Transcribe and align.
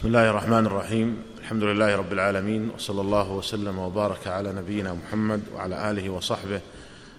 بسم 0.00 0.08
الله 0.08 0.30
الرحمن 0.30 0.66
الرحيم. 0.66 1.22
الحمد 1.38 1.62
لله 1.62 1.96
رب 1.96 2.12
العالمين 2.12 2.70
وصلى 2.74 3.00
الله 3.00 3.32
وسلم 3.32 3.78
وبارك 3.78 4.26
على 4.26 4.52
نبينا 4.52 4.94
محمد 4.94 5.42
وعلى 5.54 5.90
آله 5.90 6.10
وصحبه 6.10 6.60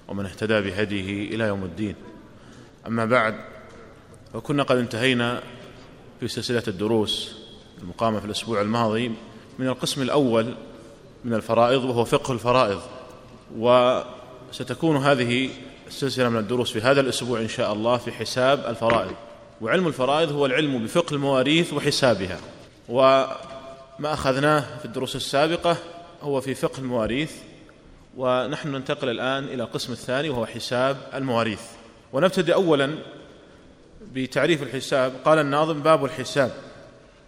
ومن 0.07 0.25
اهتدى 0.25 0.61
بهديه 0.61 1.35
إلى 1.35 1.43
يوم 1.43 1.63
الدين. 1.63 1.95
أما 2.87 3.05
بعد 3.05 3.35
وكنا 4.33 4.63
قد 4.63 4.77
انتهينا 4.77 5.41
في 6.19 6.27
سلسلة 6.27 6.63
الدروس 6.67 7.35
المقامة 7.81 8.19
في 8.19 8.25
الأسبوع 8.25 8.61
الماضي 8.61 9.11
من 9.59 9.67
القسم 9.67 10.01
الأول 10.01 10.53
من 11.25 11.33
الفرائض 11.33 11.83
وهو 11.83 12.05
فقه 12.05 12.31
الفرائض. 12.31 12.81
وستكون 13.57 14.97
هذه 14.97 15.49
السلسلة 15.87 16.29
من 16.29 16.39
الدروس 16.39 16.71
في 16.71 16.81
هذا 16.81 17.01
الأسبوع 17.01 17.39
إن 17.39 17.47
شاء 17.47 17.73
الله 17.73 17.97
في 17.97 18.11
حساب 18.11 18.65
الفرائض. 18.67 19.15
وعلم 19.61 19.87
الفرائض 19.87 20.31
هو 20.31 20.45
العلم 20.45 20.83
بفقه 20.83 21.13
المواريث 21.13 21.73
وحسابها. 21.73 22.39
وما 22.89 24.13
أخذناه 24.13 24.77
في 24.79 24.85
الدروس 24.85 25.15
السابقة 25.15 25.77
هو 26.21 26.41
في 26.41 26.55
فقه 26.55 26.79
المواريث 26.79 27.31
ونحن 28.17 28.67
ننتقل 28.71 29.09
الآن 29.09 29.43
إلى 29.43 29.63
القسم 29.63 29.93
الثاني 29.93 30.29
وهو 30.29 30.45
حساب 30.45 30.97
المواريث. 31.13 31.61
ونبتدئ 32.13 32.53
اولا 32.53 32.95
بتعريف 34.13 34.63
الحساب. 34.63 35.13
قال 35.25 35.39
الناظم 35.39 35.79
باب 35.79 36.05
الحساب. 36.05 36.51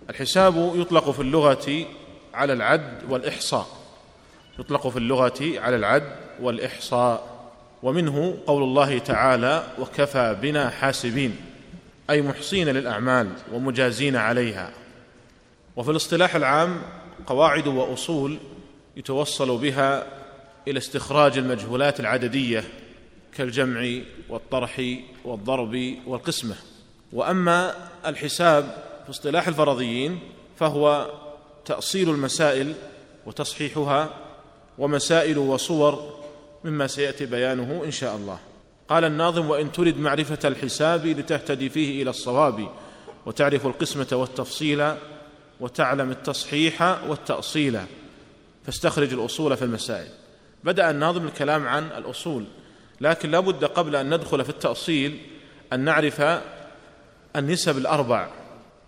الحساب 0.09 0.71
يطلق 0.75 1.11
في 1.11 1.19
اللغة 1.19 1.85
على 2.33 2.53
العد 2.53 3.03
والإحصاء. 3.09 3.67
يطلق 4.59 4.87
في 4.87 4.97
اللغة 4.97 5.59
على 5.59 5.75
العد 5.75 6.15
والإحصاء. 6.41 7.33
ومنه 7.83 8.37
قول 8.47 8.63
الله 8.63 8.97
تعالى 8.97 9.63
وكفى 9.79 10.37
بنا 10.41 10.69
حاسبين 10.69 11.35
أي 12.09 12.21
محصين 12.21 12.69
للأعمال 12.69 13.29
ومجازين 13.53 14.15
عليها. 14.15 14.71
وفي 15.75 15.91
الاصطلاح 15.91 16.35
العام 16.35 16.81
قواعد 17.27 17.67
وأصول 17.67 18.37
يتوصل 18.97 19.57
بها 19.57 20.07
إلى 20.67 20.77
استخراج 20.77 21.37
المجهولات 21.37 21.99
العددية 21.99 22.63
كالجمع 23.33 23.91
والطرح 24.29 24.81
والضرب 25.25 25.95
والقسمة. 26.07 26.55
وأما 27.13 27.73
الحساب 28.05 28.83
في 29.03 29.09
اصطلاح 29.09 29.47
الفرضيين 29.47 30.19
فهو 30.59 31.09
تأصيل 31.65 32.09
المسائل 32.09 32.73
وتصحيحها 33.25 34.09
ومسائل 34.77 35.37
وصور 35.37 36.13
مما 36.63 36.87
سيأتي 36.87 37.25
بيانه 37.25 37.81
إن 37.85 37.91
شاء 37.91 38.15
الله. 38.15 38.39
قال 38.89 39.03
الناظم 39.03 39.49
وإن 39.49 39.71
ترد 39.71 39.97
معرفة 39.97 40.39
الحساب 40.45 41.05
لتهتدي 41.07 41.69
فيه 41.69 42.01
إلى 42.01 42.09
الصواب 42.09 42.69
وتعرف 43.25 43.65
القسمة 43.65 44.07
والتفصيل 44.11 44.95
وتعلم 45.59 46.11
التصحيح 46.11 46.81
والتأصيل. 47.07 47.79
فاستخرج 48.65 49.13
الأصول 49.13 49.57
في 49.57 49.65
المسائل. 49.65 50.07
بدأ 50.63 50.89
الناظم 50.89 51.25
الكلام 51.25 51.67
عن 51.67 51.83
الأصول. 51.83 52.45
لكن 53.01 53.31
لا 53.31 53.39
بد 53.39 53.65
قبل 53.65 53.95
أن 53.95 54.13
ندخل 54.13 54.43
في 54.43 54.49
التأصيل 54.49 55.21
أن 55.73 55.79
نعرف 55.79 56.41
النسب 57.35 57.77
الأربع. 57.77 58.29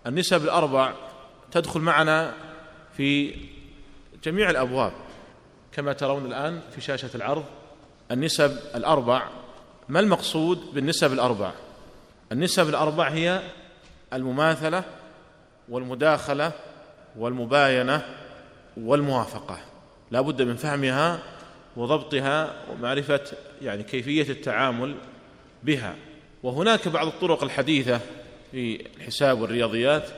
النسب 0.06 0.44
الأربع 0.44 0.92
تدخل 1.52 1.80
معنا 1.80 2.32
في 2.96 3.34
جميع 4.24 4.50
الأبواب. 4.50 4.92
كما 5.72 5.92
ترون 5.92 6.26
الآن 6.26 6.60
في 6.74 6.80
شاشة 6.80 7.10
العرض 7.14 7.44
النسب 8.10 8.58
الأربع. 8.74 9.28
ما 9.88 10.00
المقصود 10.00 10.74
بالنسب 10.74 11.12
الأربع؟ 11.12 11.52
النسب 12.32 12.68
الأربع 12.68 13.08
هي 13.08 13.42
المماثلة 14.12 14.84
والمداخلة 15.68 16.52
والمباينة 17.18 18.02
والموافقة. 18.76 19.58
لا 20.10 20.20
بد 20.20 20.42
من 20.42 20.56
فهمها 20.56 21.18
وضبطها 21.76 22.52
ومعرفة 22.72 23.20
يعني 23.62 23.82
كيفية 23.82 24.32
التعامل 24.32 24.94
بها. 25.62 25.94
وهناك 26.42 26.88
بعض 26.88 27.06
الطرق 27.06 27.42
الحديثة 27.42 28.00
في 28.52 28.86
الحساب 28.96 29.40
والرياضيات 29.40 30.08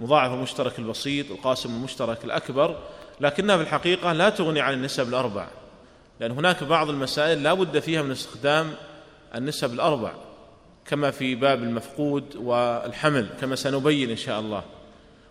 مضاعف 0.00 0.32
المشترك 0.32 0.78
البسيط 0.78 1.30
القاسم 1.30 1.74
المشترك 1.74 2.24
الأكبر 2.24 2.78
لكنها 3.20 3.56
في 3.56 3.62
الحقيقة 3.62 4.12
لا 4.12 4.30
تغني 4.30 4.60
عن 4.60 4.74
النسب 4.74 5.08
الأربع 5.08 5.46
لأن 6.20 6.30
هناك 6.30 6.64
بعض 6.64 6.90
المسائل 6.90 7.42
لا 7.42 7.54
بد 7.54 7.78
فيها 7.78 8.02
من 8.02 8.10
استخدام 8.10 8.74
النسب 9.34 9.72
الأربع 9.72 10.12
كما 10.86 11.10
في 11.10 11.34
باب 11.34 11.62
المفقود 11.62 12.36
والحمل 12.36 13.28
كما 13.40 13.56
سنبين 13.56 14.10
إن 14.10 14.16
شاء 14.16 14.40
الله. 14.40 14.62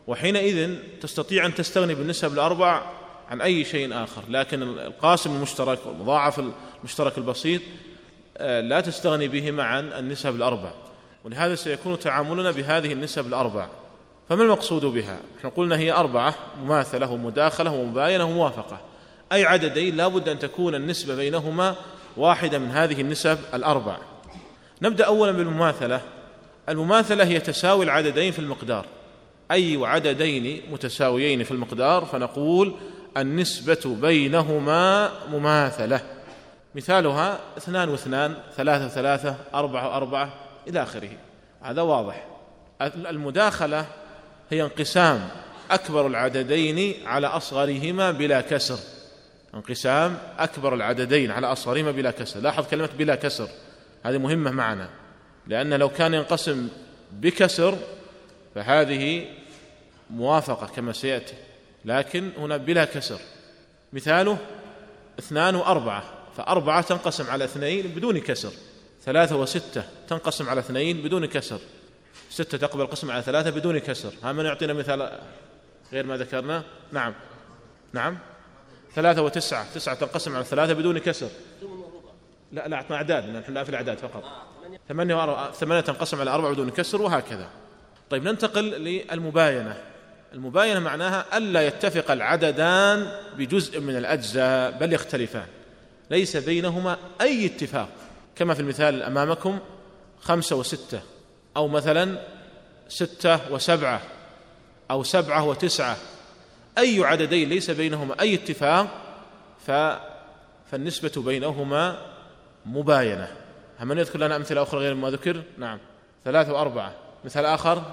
وحينئذ 0.07 0.75
تستطيع 1.01 1.45
أن 1.45 1.55
تستغني 1.55 1.95
بالنسب 1.95 2.33
الأربع 2.33 2.81
عن 3.29 3.41
أي 3.41 3.65
شيء 3.65 4.03
آخر. 4.03 4.21
لكن 4.29 4.63
القاسم 4.63 5.35
المشترك 5.35 5.79
والمضاعف 5.85 6.41
المشترك 6.79 7.17
البسيط 7.17 7.61
آه، 8.37 8.61
لا 8.61 8.81
تستغني 8.81 9.27
بهما 9.27 9.63
عن 9.63 9.93
النسب 9.93 10.35
الأربع. 10.35 10.71
ولهذا 11.23 11.55
سيكون 11.55 11.99
تعاملنا 11.99 12.51
بهذه 12.51 12.93
النسب 12.93 13.27
الأربع. 13.27 13.67
فما 14.29 14.43
المقصود 14.43 14.85
بها؟ 14.85 15.17
إحنا 15.37 15.49
قلنا 15.49 15.77
هي 15.77 15.91
أربعة 15.91 16.35
مماثلة 16.63 17.11
ومداخلة 17.11 17.71
ومباينة 17.71 18.25
وموافقة. 18.25 18.79
أي 19.31 19.45
عددين 19.45 19.97
لا 19.97 20.07
بد 20.07 20.29
أن 20.29 20.39
تكون 20.39 20.75
النسبة 20.75 21.15
بينهما 21.15 21.75
واحدة 22.17 22.59
من 22.59 22.71
هذه 22.71 23.01
النسب 23.01 23.39
الأربع. 23.53 23.97
نبدأ 24.81 25.05
اولا 25.05 25.31
بالمماثلة. 25.31 26.01
المماثلة 26.69 27.23
هي 27.23 27.39
تساوي 27.39 27.85
العددين 27.85 28.31
في 28.31 28.39
المقدار. 28.39 28.85
أي 29.51 29.79
عددين 29.81 30.61
متساويين 30.71 31.43
في 31.43 31.51
المقدار 31.51 32.05
فنقول 32.05 32.75
النسبة 33.17 33.97
بينهما 34.01 35.11
مماثلة. 35.29 36.01
مثالها 36.75 37.39
اثنان 37.57 37.89
واثنان 37.89 38.35
ثلاثة 38.55 38.85
وثلاثة 38.85 39.35
أربعة 39.53 39.87
وأربعة 39.87 40.33
إلى 40.67 40.83
آخره. 40.83 41.09
هذا 41.61 41.81
واضح. 41.81 42.25
المداخلة 42.95 43.85
هي 44.49 44.63
انقسام 44.63 45.29
أكبر 45.71 46.07
العددين 46.07 47.07
على 47.07 47.27
أصغرهما 47.27 48.11
بلا 48.11 48.41
كسر. 48.41 48.79
انقسام 49.53 50.17
أكبر 50.39 50.73
العددين 50.73 51.31
على 51.31 51.47
أصغرهما 51.47 51.91
بلا 51.91 52.11
كسر. 52.11 52.39
لاحظ 52.39 52.67
كلمة 52.67 52.89
بلا 52.97 53.15
كسر. 53.15 53.47
هذه 54.03 54.17
مهمة 54.17 54.51
معنا. 54.51 54.89
لأن 55.47 55.73
لو 55.73 55.89
كان 55.89 56.13
ينقسم 56.13 56.67
بكسر 57.11 57.77
فهذه 58.55 59.25
موافقة 60.11 60.67
كما 60.67 60.93
سيأتي 60.93 61.33
لكن 61.85 62.31
هنا 62.37 62.57
بلا 62.57 62.85
كسر. 62.85 63.19
مثاله 63.93 64.37
اثنان 65.19 65.55
وأربعة 65.55 66.03
فأربعة 66.37 66.81
تنقسم 66.81 67.29
على 67.29 67.43
اثنين 67.43 67.87
بدون 67.87 68.17
كسر. 68.17 68.51
ثلاثة 69.03 69.35
وستة 69.35 69.83
تنقسم 70.07 70.49
على 70.49 70.59
اثنين 70.59 71.01
بدون 71.01 71.25
كسر. 71.25 71.59
ستة 72.29 72.57
تقبل 72.57 72.87
قسم 72.87 73.11
على 73.11 73.21
ثلاثة 73.21 73.49
بدون 73.49 73.77
كسر. 73.77 74.13
ها 74.23 74.31
من 74.31 74.45
يعطينا 74.45 74.73
مثال 74.73 75.19
غير 75.93 76.05
ما 76.05 76.17
ذكرنا؟ 76.17 76.63
نعم. 76.91 77.13
نعم. 77.93 78.17
ثلاثة 78.95 79.21
وتسعة 79.21 79.73
تسعة 79.73 79.95
تنقسم 79.95 80.35
على 80.35 80.45
ثلاثة 80.45 80.73
بدون 80.73 80.97
كسر. 80.97 81.29
لا 82.51 82.67
لا 82.67 82.75
أعطنا 82.75 82.97
أعداد 82.97 83.29
نحن 83.29 83.63
في 83.63 83.69
الأعداد 83.69 83.97
فقط. 83.97 84.23
ثمانية 84.89 85.51
ثمانية 85.51 85.81
تنقسم 85.81 86.19
على 86.19 86.31
أربعة 86.31 86.51
بدون 86.51 86.69
كسر 86.69 87.01
وهكذا. 87.01 87.49
طيب 88.09 88.23
ننتقل 88.23 88.63
للمباينة. 88.63 89.77
المباينة 90.33 90.79
معناها 90.79 91.37
ألا 91.37 91.67
يتفق 91.67 92.11
العددان 92.11 93.11
بجزء 93.37 93.79
من 93.79 93.97
الأجزاء 93.97 94.71
بل 94.71 94.93
يختلفان. 94.93 95.47
ليس 96.09 96.37
بينهما 96.37 96.97
أي 97.21 97.45
اتفاق. 97.45 97.89
كما 98.35 98.53
في 98.53 98.59
المثال 98.59 99.03
أمامكم 99.03 99.59
خمسة 100.21 100.55
وستة 100.55 101.01
أو 101.57 101.67
مثلا 101.67 102.19
ستة 102.89 103.53
وسبعة 103.53 104.01
أو 104.91 105.03
سبعة 105.03 105.43
وتسعة. 105.43 105.97
أي 106.77 107.03
عددين 107.03 107.49
ليس 107.49 107.71
بينهما 107.71 108.21
أي 108.21 108.33
اتفاق 108.35 108.87
ف 109.67 109.71
فالنسبة 110.71 111.11
بينهما 111.17 111.97
مباينة. 112.65 113.27
هل 113.77 113.87
من 113.87 113.97
يذكر 113.97 114.19
لنا 114.19 114.35
أمثلة 114.35 114.63
أخرى 114.63 114.79
غير 114.79 114.95
ما 114.95 115.09
ذكر؟ 115.09 115.41
نعم. 115.57 115.79
ثلاثة 116.25 116.53
وأربعة. 116.53 116.95
مثال 117.25 117.45
آخر. 117.45 117.83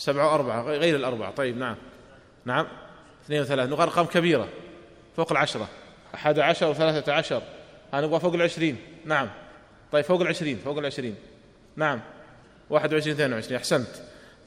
سبعة 0.00 0.32
وأربعة 0.32 0.62
غير 0.62 0.96
الأربعة. 0.96 1.30
طيب 1.30 1.58
نعم. 1.58 1.76
نعم. 2.44 2.66
اثنين 3.24 3.40
وثلاثة. 3.40 3.70
نقول 3.70 3.82
أرقام 3.82 4.06
كبيرة. 4.06 4.48
فوق 5.16 5.32
العشرة. 5.32 5.68
أحد 6.14 6.38
عشر 6.38 6.70
وثلاثة 6.70 7.12
عشر. 7.12 7.42
نبغى 7.94 8.20
فوق 8.20 8.34
العشرين. 8.34 8.76
نعم. 9.04 9.28
طيب 9.92 10.04
فوق 10.04 10.20
العشرين 10.20 10.58
فوق 10.64 10.78
العشرين. 10.78 11.14
نعم. 11.76 12.00
واحد 12.70 12.94
وعشرين 12.94 13.14
اثنين 13.14 13.32
وعشرين. 13.32 13.56
أحسنت. 13.56 13.88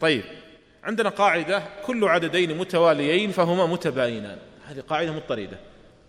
طيب 0.02 0.24
عندنا 0.84 1.10
قاعدة 1.10 1.64
كل 1.86 2.04
عددين 2.08 2.58
متواليين 2.58 3.32
فهما 3.32 3.66
متباينان. 3.66 4.38
هذه 4.68 4.80
قاعدة 4.80 5.12
مضطردة. 5.12 5.58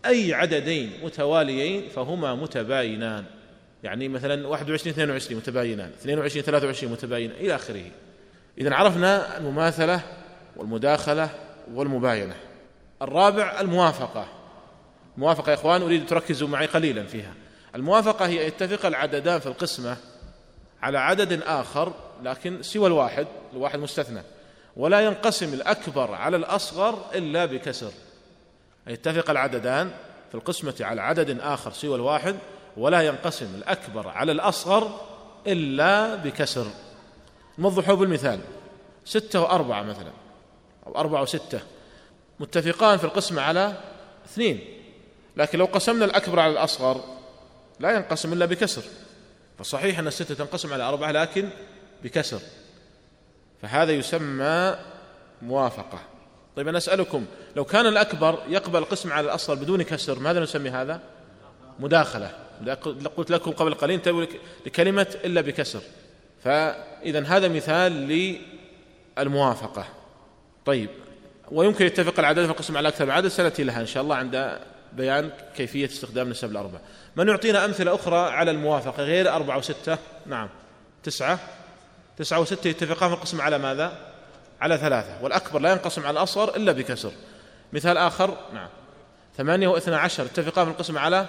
أي 0.06 0.34
عددين 0.34 0.92
متواليين 1.02 1.88
فهما 1.88 2.34
متباينان؟ 2.34 3.24
يعني 3.82 4.08
مثلا 4.08 4.48
21 4.48 4.92
22 4.92 5.36
متباينان. 5.40 5.90
22 6.00 6.44
23 6.44 6.92
متباينان 6.92 7.36
إلى 7.36 7.54
آخره. 7.54 7.84
إذا 8.58 8.74
عرفنا 8.74 9.38
المماثلة 9.38 10.00
والمداخلة 10.56 11.30
والمباينة. 11.74 12.34
الرابع 13.02 13.60
الموافقة. 13.60 14.26
موافقة 15.16 15.50
يا 15.50 15.54
إخوان 15.54 15.82
أريد 15.82 16.06
تركزوا 16.06 16.48
معي 16.48 16.66
قليلا 16.66 17.06
فيها. 17.06 17.34
الموافقة 17.74 18.26
هي 18.26 18.46
يتفق 18.46 18.86
العددان 18.86 19.40
في 19.40 19.46
القسمة 19.46 19.96
على 20.82 20.98
عدد 20.98 21.42
آخر 21.42 21.92
لكن 22.22 22.62
سوى 22.62 22.86
الواحد 22.86 23.26
الواحد 23.52 23.78
مستثنى. 23.78 24.22
ولا 24.76 25.00
ينقسم 25.00 25.54
الأكبر 25.54 26.14
على 26.14 26.36
الأصغر 26.36 26.98
إلا 27.14 27.44
بكسر. 27.44 27.90
يتفق 28.86 29.30
العددان 29.30 29.90
في 30.28 30.34
القسمة 30.34 30.74
على 30.80 31.02
عدد 31.02 31.40
آخر 31.40 31.72
سوى 31.72 31.96
الواحد 31.96 32.36
ولا 32.76 33.02
ينقسم 33.02 33.54
الأكبر 33.54 34.08
على 34.08 34.32
الأصغر 34.32 35.00
إلا 35.46 36.14
بكسر. 36.14 36.66
نوضحه 37.58 37.94
بالمثال 37.94 38.40
ستة 39.04 39.40
وأربعة 39.40 39.82
مثلا 39.82 40.10
أو 40.86 40.96
أربعة 40.96 41.22
وستة 41.22 41.60
متفقان 42.40 42.98
في 42.98 43.04
القسمة 43.04 43.42
على 43.42 43.80
اثنين. 44.26 44.60
لكن 45.36 45.58
لو 45.58 45.64
قسمنا 45.64 46.04
الأكبر 46.04 46.40
على 46.40 46.52
الأصغر 46.52 47.00
لا 47.80 47.96
ينقسم 47.96 48.32
إلا 48.32 48.46
بكسر. 48.46 48.82
فصحيح 49.58 49.98
أن 49.98 50.06
الستة 50.06 50.34
تنقسم 50.34 50.72
على 50.72 50.82
أربعة 50.82 51.12
لكن 51.12 51.48
بكسر. 52.02 52.40
فهذا 53.62 53.92
يسمى 53.92 54.76
موافقة. 55.42 55.98
طيب 56.56 56.68
أنا 56.68 56.78
أسألكم 56.78 57.26
لو 57.56 57.64
كان 57.64 57.86
الأكبر 57.86 58.42
يقبل 58.48 58.78
القسم 58.78 59.12
على 59.12 59.24
الأصغر 59.24 59.54
بدون 59.54 59.82
كسر 59.82 60.18
ماذا 60.18 60.40
نسمي 60.40 60.70
هذا؟ 60.70 61.00
مداخلة. 61.78 62.30
قلت 63.16 63.30
لكم 63.30 63.50
قبل 63.50 63.74
قليل 63.74 64.28
لكلمة 64.66 65.06
إلا 65.24 65.40
بكسر. 65.40 65.80
فإذا 66.44 67.24
هذا 67.26 67.48
مثال 67.48 67.92
للموافقة. 69.18 69.86
طيب 70.66 70.90
ويمكن 71.50 71.86
يتفق 71.86 72.18
العدد 72.18 72.44
في 72.44 72.50
القسم 72.50 72.76
على 72.76 72.88
أكثر 72.88 73.04
من 73.04 73.10
عدد 73.10 73.28
سنأتي 73.28 73.64
لها 73.64 73.80
إن 73.80 73.86
شاء 73.86 74.02
الله 74.02 74.16
عند 74.16 74.58
بيان 74.92 75.30
كيفية 75.56 75.86
استخدام 75.86 76.30
نسب 76.30 76.50
الأربعة. 76.50 76.80
من 77.16 77.28
يعطينا 77.28 77.64
أمثلة 77.64 77.94
أخرى 77.94 78.16
على 78.16 78.50
الموافقة؟ 78.50 79.02
غير 79.02 79.32
أربعة 79.34 79.58
وستة؟ 79.58 79.98
نعم. 80.26 80.48
تسعة؟ 81.02 81.38
تسعة 82.18 82.40
وستة 82.40 82.68
يتفقان 82.68 83.10
في 83.10 83.16
القسم 83.16 83.40
على 83.40 83.58
ماذا؟ 83.58 83.98
على 84.60 84.78
ثلاثة. 84.78 85.22
والأكبر 85.22 85.60
لا 85.60 85.72
ينقسم 85.72 86.06
على 86.06 86.18
الأصغر 86.18 86.56
إلا 86.56 86.72
بكسر. 86.72 87.12
مثال 87.72 87.96
آخر؟ 87.96 88.36
نعم. 88.54 88.68
ثمانية 89.36 89.68
واثنى 89.68 89.94
عشر 89.94 90.24
اتفقان 90.24 90.64
في 90.66 90.72
القسم 90.72 90.98
على 90.98 91.26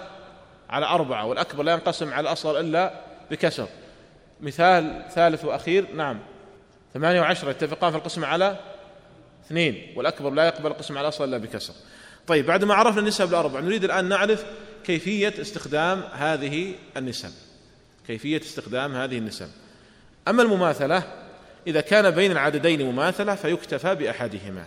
على 0.69 0.85
أربعة. 0.85 1.25
والأكبر 1.25 1.63
لا 1.63 1.73
ينقسم 1.73 2.13
على 2.13 2.27
الأصغر 2.27 2.59
إلا 2.59 2.93
بكسر. 3.31 3.67
مثال 4.41 5.05
ثالث 5.15 5.45
وأخير 5.45 5.87
نعم. 5.95 6.19
ثمانية 6.93 7.21
وعشرة 7.21 7.51
اتفقان 7.51 7.91
في 7.91 7.97
القسم 7.97 8.25
على 8.25 8.59
اثنين 9.45 9.93
والأكبر 9.95 10.29
لا 10.29 10.45
يقبل 10.45 10.67
القسم 10.67 10.97
على 10.97 11.07
الأصغر 11.07 11.27
إلا 11.27 11.37
بكسر. 11.37 11.73
طيب 12.27 12.45
بعد 12.45 12.63
ما 12.63 12.73
عرفنا 12.73 12.99
النسب 12.99 13.29
الأربع 13.29 13.59
نريد 13.59 13.83
الآن 13.83 14.09
نعرف 14.09 14.45
كيفية 14.83 15.33
استخدام 15.41 16.03
هذه 16.13 16.73
النسب. 16.97 17.31
كيفية 18.07 18.41
استخدام 18.41 18.95
هذه 18.95 19.17
النسب. 19.17 19.47
أما 20.27 20.43
المماثلة 20.43 21.03
إذا 21.67 21.81
كان 21.81 22.11
بين 22.11 22.31
العددين 22.31 22.91
مماثلة 22.91 23.35
فيكتفى 23.35 23.95
بأحدهما. 23.95 24.65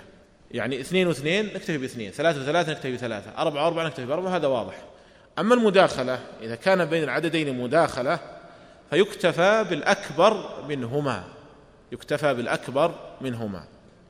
يعني 0.51 0.81
اثنين 0.81 1.07
واثنين 1.07 1.47
نكتفي 1.47 1.79
باثنين. 1.79 2.11
ثلاثة 2.11 2.41
وثلاثة 2.43 2.73
نكتفي 2.73 2.93
بثلاثة. 2.93 3.39
أربعة 3.39 3.65
وأربعة 3.65 3.87
نكتفي 3.87 4.07
بأربعة 4.07 4.37
هذا 4.37 4.47
واضح. 4.47 4.75
أما 5.39 5.55
المداخلة 5.55 6.21
إذا 6.43 6.55
كان 6.55 6.85
بين 6.85 7.03
العددين 7.05 7.59
مداخلة 7.59 8.38
فيكتفى 8.91 9.65
بالأكبر 9.71 10.65
منهما. 10.69 11.25
يكتفى 11.93 12.35
بالأكبر 12.35 12.95
منهما. 13.21 13.65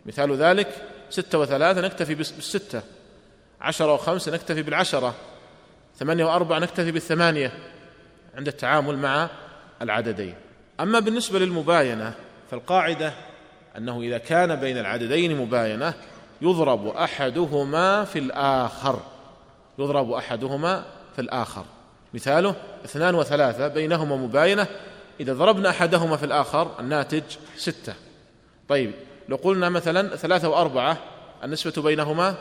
مثال 0.06 0.36
ذلك 0.36 0.68
ستة 1.10 1.38
وثلاثة 1.38 1.80
نكتفي 1.80 2.14
بالستة. 2.14 2.82
عشرة 3.60 3.94
وخمسة 3.94 4.32
نكتفي 4.32 4.62
بالعشرة. 4.62 5.14
ثمانية 5.98 6.24
وأربعة 6.24 6.58
نكتفي 6.58 6.92
بالثمانية. 6.92 7.52
عند 8.34 8.48
التعامل 8.48 8.98
مع 8.98 9.28
العددين. 9.82 10.34
أما 10.80 10.98
بالنسبة 10.98 11.38
للمباينة 11.38 12.14
فالقاعدة 12.50 13.12
أنه 13.76 14.00
إذا 14.00 14.18
كان 14.18 14.56
بين 14.56 14.78
العددين 14.78 15.36
مباينة 15.36 15.94
يضرب 16.42 16.86
أحدهما 16.86 18.04
في 18.04 18.18
الآخر. 18.18 19.00
يضرب 19.78 20.12
أحدهما 20.12 20.84
في 21.14 21.20
الآخر. 21.20 21.64
مثاله 22.14 22.54
اثنان 22.84 23.14
وثلاثة 23.14 23.68
بينهما 23.68 24.16
مباينة. 24.16 24.66
إذا 25.20 25.32
ضربنا 25.32 25.70
أحدهما 25.70 26.16
في 26.16 26.24
الآخر 26.24 26.80
الناتج 26.80 27.22
ستة. 27.56 27.94
طيب 28.68 28.92
لو 29.28 29.36
قلنا 29.36 29.68
مثلا 29.68 30.16
ثلاثة 30.16 30.48
وأربعة 30.48 30.98
النسبة 31.44 31.82
بينهما 31.82 32.34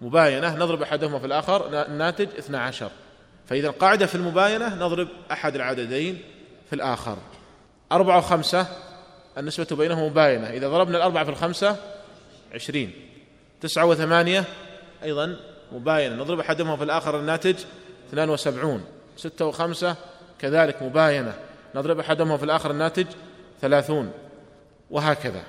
مباينة 0.00 0.56
نضرب 0.56 0.82
أحدهما 0.82 1.18
في 1.18 1.26
الآخر 1.26 1.84
الناتج 1.86 2.28
اثنا 2.38 2.60
عشر. 2.60 2.90
فإذا 3.46 3.68
القاعدة 3.68 4.06
في 4.06 4.14
المباينة 4.14 4.74
نضرب 4.74 5.08
أحد 5.32 5.54
العددين 5.54 6.22
في 6.68 6.76
الآخر. 6.76 7.18
أربعة 7.92 8.18
وخمسة 8.18 8.66
النسبة 9.38 9.76
بينهما 9.76 10.08
مباينة. 10.08 10.50
إذا 10.50 10.68
ضربنا 10.68 10.96
الأربعة 10.96 11.24
في 11.24 11.30
الخمسة 11.30 11.76
عشرين. 12.54 12.92
تسعة 13.60 13.84
وثمانية 13.84 14.44
أيضا 15.02 15.36
مباينة. 15.72 16.14
نضرب 16.14 16.40
أحدهما 16.40 16.76
في 16.76 16.84
الآخر 16.84 17.20
الناتج 17.20 17.56
اثنان 18.08 18.30
وسبعون. 18.30 18.84
ستة 19.16 19.46
وخمسة 19.46 19.96
كذلك 20.38 20.82
مباينة. 20.82 21.34
نضرب 21.74 21.98
أحدهما 21.98 22.36
في 22.36 22.44
الآخر 22.44 22.70
الناتج 22.70 23.06
ثلاثون. 23.60 24.12
وهكذا. 24.90 25.42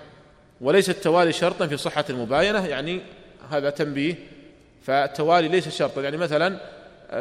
وليس 0.61 0.89
التوالي 0.89 1.33
شرطا 1.33 1.67
في 1.67 1.77
صحة 1.77 2.05
المباينة 2.09 2.65
يعني 2.65 3.01
هذا 3.51 3.69
تنبيه. 3.69 4.15
فالتوالي 4.83 5.47
ليس 5.47 5.69
شرطا 5.69 6.01
يعني 6.01 6.17
مثلا 6.17 6.59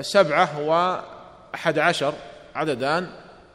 سبعة 0.00 0.60
وأحد 0.60 1.78
عشر 1.78 2.14
عددان 2.54 3.10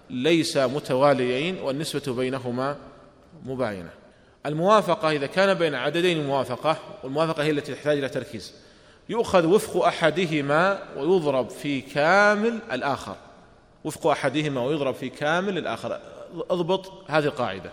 ليس 0.09 0.57
متواليين 0.57 1.59
والنسبة 1.59 2.13
بينهما 2.13 2.77
مباينة. 3.45 3.89
الموافقة 4.45 5.11
إذا 5.11 5.27
كان 5.27 5.53
بين 5.53 5.75
عددين 5.75 6.27
موافقة 6.27 6.77
والموافقة 7.03 7.43
هي 7.43 7.51
التي 7.51 7.73
تحتاج 7.73 7.97
إلى 7.97 8.09
تركيز. 8.09 8.53
يؤخذ 9.09 9.45
وفق 9.45 9.85
أحدهما 9.85 10.79
ويضرب 10.97 11.49
في 11.49 11.81
كامل 11.81 12.59
الآخر. 12.71 13.15
وفق 13.83 14.07
أحدهما 14.07 14.61
ويضرب 14.61 14.95
في 14.95 15.09
كامل 15.09 15.57
الآخر. 15.57 15.99
اضبط 16.49 16.91
هذه 17.07 17.25
القاعدة. 17.25 17.71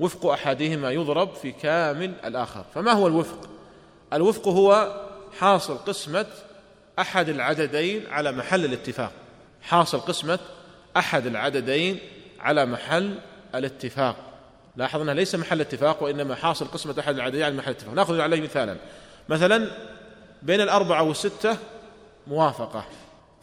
وفق 0.00 0.26
أحدهما 0.26 0.90
يضرب 0.90 1.34
في 1.34 1.52
كامل 1.52 2.12
الآخر. 2.24 2.64
فما 2.74 2.92
هو 2.92 3.06
الوفق؟ 3.06 3.48
الوفق 4.12 4.48
هو 4.48 5.00
حاصل 5.38 5.78
قسمة 5.78 6.26
أحد 6.98 7.28
العددين 7.28 8.06
على 8.10 8.32
محل 8.32 8.64
الاتفاق. 8.64 9.12
حاصل 9.62 10.00
قسمة 10.00 10.38
أحد 10.96 11.26
العددين 11.26 11.98
على 12.40 12.66
محل 12.66 13.14
الاتفاق. 13.54 14.16
لاحظ 14.76 15.00
أنها 15.00 15.14
ليس 15.14 15.34
محل 15.34 15.60
اتفاق 15.60 16.02
وإنما 16.02 16.34
حاصل 16.34 16.66
قسمة 16.66 16.94
أحد 16.98 17.14
العددين 17.14 17.42
على 17.42 17.56
محل 17.56 17.70
الاتفاق. 17.70 17.94
نأخذ 17.94 18.20
عليه 18.20 18.40
مثالا. 18.40 18.76
مثلا 19.28 19.70
بين 20.42 20.60
الأربعة 20.60 21.02
والستة 21.02 21.56
موافقة. 22.26 22.84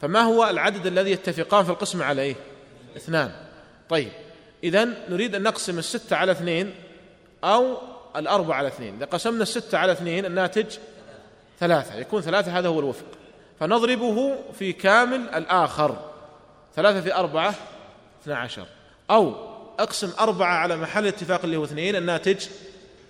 فما 0.02 0.22
هو 0.22 0.50
العدد 0.50 0.86
الذي 0.86 1.12
يتفقان 1.12 1.66
في 1.66 1.72
القسم 1.72 2.04
عليه 2.04 2.36
اثنان. 2.98 3.32
طيب 3.90 4.12
إذا 4.64 4.88
نريد 5.10 5.36
أن 5.36 5.44
نقسم 5.44 5.80
الستة 5.80 6.16
على 6.16 6.32
اثنين 6.32 6.76
أو 7.44 7.78
الأربعة 8.16 8.58
على 8.58 8.68
اثنين. 8.68 8.96
إذا 8.96 9.06
قسمنا 9.06 9.44
الستة 9.44 9.78
على 9.78 9.92
اثنين 9.92 10.26
الناتج 10.26 10.78
ثلاثة 11.60 11.96
يكون 11.96 12.22
ثلاثة 12.22 12.60
هذا 12.60 12.68
هو 12.68 12.80
الوفق. 12.80 13.06
فنضربه 13.60 14.36
في 14.60 14.74
كامل 14.74 15.30
الآخر. 15.30 15.98
ثلاثة 16.76 17.02
في 17.02 17.16
أربعة 17.16 17.56
اثنا 18.24 18.38
عشر. 18.38 18.66
أو 19.10 19.36
أقسم 19.80 20.12
أربعة 20.20 20.56
على 20.56 20.76
محل 20.78 21.08
اتفاق 21.08 21.44
اللي 21.44 21.58
هو 21.58 21.64
اثنين 21.64 21.96
الناتج 21.96 22.46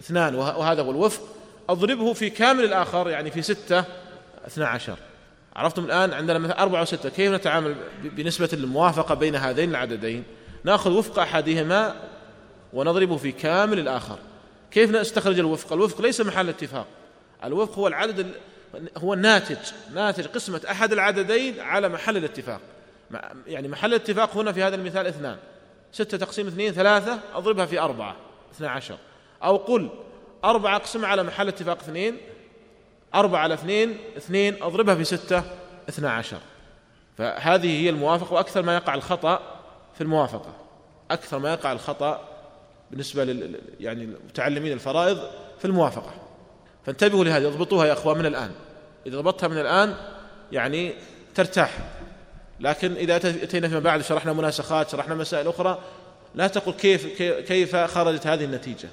اثنان 0.02 0.36
وهذا 0.36 0.82
هو 0.82 0.92
الوفق. 0.92 1.22
أضربه 1.70 2.14
في 2.14 2.30
كامل 2.30 2.64
الآخر 2.64 3.10
يعني 3.10 3.32
في 3.32 3.42
ستة 3.42 3.84
اثنا 4.48 4.68
عشر. 4.68 4.98
عرفتم 5.56 5.86
الآن 5.86 6.14
عندنا 6.14 6.40
مثلا 6.40 6.62
أربعة 6.62 6.82
وستة 6.82 7.10
كيف 7.10 7.32
نتعامل 7.32 7.76
بنسبة 8.04 8.50
الموافقة 8.54 9.16
بين 9.16 9.36
هذين 9.36 9.70
العددين؟ 9.70 10.24
نأخذ 10.64 10.92
وفق 10.92 11.20
أحدهما 11.20 11.96
ونضربه 12.74 13.18
في 13.18 13.32
كامل 13.32 13.80
الآخر. 13.80 14.18
كيف 14.72 14.92
نستخرج 14.92 15.40
الوفق؟ 15.40 15.74
الوفق 15.74 16.02
ليس 16.02 16.22
محل 16.22 16.50
اتفاق. 16.50 16.88
الوفق 17.44 17.80
هو 17.80 17.88
العدد 17.88 18.32
هو 18.98 19.14
الناتج 19.14 19.58
ناتج 19.94 20.26
قسمة 20.26 20.62
أحد 20.72 20.94
العددين 20.94 21.60
على 21.60 21.90
محل 21.90 22.18
الاتفاق. 22.18 22.62
يعني 23.48 23.68
محل 23.68 23.90
الاتفاق 23.90 24.38
هنا 24.38 24.52
في 24.52 24.64
هذا 24.64 24.76
المثال 24.76 25.08
اثنان. 25.08 25.38
ستة 25.92 26.18
تقسيم 26.18 26.48
اثنين 26.48 26.74
ثلاثة 26.74 27.20
أضربها 27.36 27.66
في 27.66 27.80
أربعة 27.80 28.16
اثنى 28.56 28.68
عشر. 28.68 28.98
أو 29.44 29.58
قل 29.58 29.90
أربعة 30.44 30.76
أقسم 30.76 31.06
على 31.06 31.24
محل 31.24 31.48
اتفاق 31.48 31.80
اثنين. 31.80 32.18
أربعة 33.16 33.40
على 33.40 33.54
اثنين 33.54 33.98
اثنين 34.18 34.64
أضربها 34.64 34.96
في 34.96 35.04
ستة 35.04 35.44
اثنى 35.90 36.08
عشر. 36.08 36.40
فهذه 37.18 37.84
هي 37.84 37.90
الموافقة 37.90 38.34
وأكثر 38.34 38.62
ما 38.62 38.76
يقع 38.76 38.94
الخطأ 38.94 39.40
في 39.96 40.02
الموافقة. 40.02 40.54
أكثر 41.12 41.40
ما 41.40 41.54
يقع 41.54 41.72
الخطأ 41.72 42.30
بالنسبة 42.92 43.24
لل 43.24 43.62
يعني 43.80 44.04
المتعلمين 44.04 44.72
الفرائض 44.72 45.18
في 45.60 45.66
الموافقة. 45.66 46.14
فانتبهوا 46.86 47.24
لهذا 47.24 47.48
اضبطوها 47.48 47.86
يا 47.86 47.94
أخوان 47.94 48.18
من 48.18 48.26
الآن. 48.26 48.52
إذا 49.06 49.18
ضبطتها 49.18 49.48
من 49.48 49.58
الآن 49.58 49.96
يعني 50.52 50.94
ترتاح. 51.36 51.78
لكن 52.60 52.94
إذا 52.94 53.16
أتينا 53.16 53.68
فيما 53.68 53.80
بعد 53.80 54.02
شرحنا 54.02 54.34
مناسخات 54.34 54.90
شرحنا 54.90 55.16
مسائل 55.16 55.48
أخرى 55.48 55.80
لا 56.36 56.48
تقل 56.48 56.72
كيف 56.72 57.22
كيف 57.22 57.76
خرجت 57.76 58.28
هذه 58.28 58.44
النتيجة. 58.44 58.90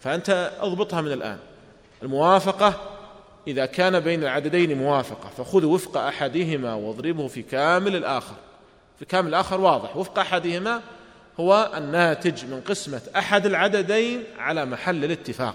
فأنت 0.00 0.52
أضبطها 0.60 1.00
من 1.00 1.12
الآن. 1.12 1.38
الموافقة 2.02 2.80
إذا 3.46 3.66
كان 3.66 4.00
بين 4.00 4.22
العددين 4.22 4.78
موافقة 4.78 5.28
فخذ 5.36 5.64
وفق 5.64 5.96
أحدهما 5.96 6.74
واضربه 6.74 7.28
في 7.28 7.42
كامل 7.42 7.96
الآخر. 7.96 8.34
في 8.98 9.04
كامل 9.04 9.28
الآخر 9.28 9.60
واضح. 9.60 9.96
وفق 9.96 10.18
أحدهما 10.18 10.80
هو 11.40 11.72
الناتج 11.76 12.44
من 12.44 12.60
قسمة 12.60 13.00
أحد 13.16 13.46
العددين 13.46 14.24
على 14.38 14.64
محل 14.64 15.04
الاتفاق. 15.04 15.54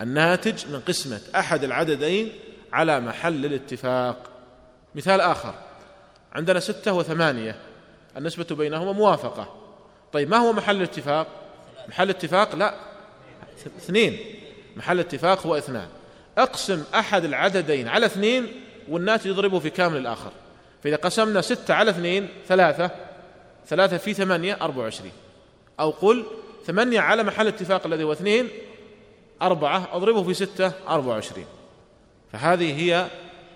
الناتج 0.00 0.66
من 0.66 0.80
قسمة 0.80 1.20
أحد 1.36 1.64
العددين 1.64 2.32
على 2.72 3.00
محل 3.00 3.44
الاتفاق. 3.44 4.16
مثال 4.94 5.20
آخر. 5.20 5.54
عندنا 6.32 6.60
ستة 6.60 6.92
وثمانية. 6.92 7.56
النسبة 8.16 8.56
بينهما 8.56 8.92
موافقة. 8.92 9.54
طيب 10.12 10.30
ما 10.30 10.36
هو 10.36 10.52
محل 10.52 10.76
الاتفاق؟ 10.76 11.26
محل 11.88 12.10
الاتفاق 12.10 12.54
لا. 12.54 12.87
اثنين. 13.66 14.18
محل 14.76 14.94
الاتفاق 14.94 15.46
هو 15.46 15.58
اثنان. 15.58 15.88
اقسم 16.38 16.84
أحد 16.94 17.24
العددين 17.24 17.88
على 17.88 18.06
اثنين 18.06 18.46
والناتج 18.88 19.26
يضربه 19.26 19.58
في 19.58 19.70
كامل 19.70 19.96
الآخر. 19.96 20.30
فإذا 20.84 20.96
قسمنا 20.96 21.40
ستة 21.40 21.74
على 21.74 21.90
اثنين 21.90 22.28
ثلاثة. 22.48 22.90
ثلاثة 23.66 23.96
في 23.96 24.14
ثمانية 24.14 24.58
أربعة 24.60 24.82
وعشرين. 24.82 25.12
أو 25.80 25.90
قل 25.90 26.26
ثمانية 26.66 27.00
على 27.00 27.22
محل 27.22 27.48
الاتفاق 27.48 27.86
الذي 27.86 28.02
هو 28.02 28.12
اثنين 28.12 28.48
أربعة. 29.42 29.88
أضربه 29.92 30.22
في 30.22 30.34
ستة 30.34 30.72
أربعة 30.88 31.12
وعشرين. 31.14 31.46
فهذه 32.32 32.82
هي 32.82 33.06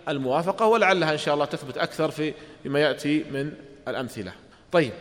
الموافقة 0.09 0.67
ولعلها 0.67 1.13
إن 1.13 1.19
شاء 1.19 1.35
الله 1.35 1.45
تثبت 1.45 1.79
أكثر 1.79 2.11
في 2.11 2.35
فيما 2.63 2.81
يأتي 2.81 3.25
من 3.31 3.53
الأمثلة. 3.89 4.33
طيب 4.73 4.93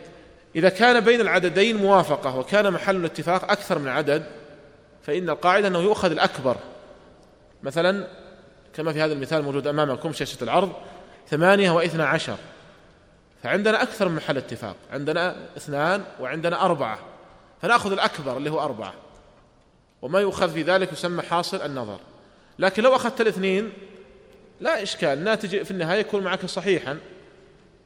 إذا 0.55 0.69
كان 0.69 0.99
بين 0.99 1.21
العددين 1.21 1.77
موافقة 1.77 2.37
وكان 2.37 2.71
محل 2.73 2.95
الاتفاق 2.95 3.51
أكثر 3.51 3.79
من 3.79 3.87
عدد 3.87 4.23
فإن 5.03 5.29
القاعدة 5.29 5.67
أنه 5.67 5.79
يؤخذ 5.79 6.11
الأكبر. 6.11 6.57
مثلا 7.63 8.07
كما 8.75 8.93
في 8.93 9.01
هذا 9.01 9.13
المثال 9.13 9.39
الموجود 9.39 9.67
أمامكم 9.67 10.13
شاشة 10.13 10.43
العرض 10.43 10.71
ثمانية 11.27 11.71
واثنى 11.71 12.03
عشر. 12.03 12.37
فعندنا 13.43 13.83
أكثر 13.83 14.09
من 14.09 14.15
محل 14.15 14.37
اتفاق. 14.37 14.75
عندنا 14.91 15.35
اثنان 15.57 16.03
وعندنا 16.19 16.65
أربعة. 16.65 16.99
فنأخذ 17.61 17.91
الأكبر 17.91 18.37
اللي 18.37 18.49
هو 18.49 18.59
أربعة. 18.59 18.93
وما 20.01 20.19
يؤخذ 20.19 20.53
في 20.53 20.61
ذلك 20.61 20.93
يسمى 20.93 21.21
حاصل 21.21 21.61
النظر. 21.61 21.99
لكن 22.59 22.83
لو 22.83 22.95
أخذت 22.95 23.21
الاثنين 23.21 23.71
لا 24.59 24.83
إشكال. 24.83 25.09
الناتج 25.09 25.63
في 25.63 25.71
النهاية 25.71 25.99
يكون 25.99 26.23
معك 26.23 26.45
صحيحا 26.45 26.97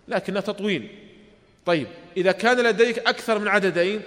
لكنه 0.07 0.39
تطويل. 0.39 0.89
طيب 1.65 1.87
إذا 2.17 2.31
كان 2.31 2.59
لديك 2.67 2.99
أكثر 2.99 3.39
من 3.39 3.47
عددين 3.47 4.01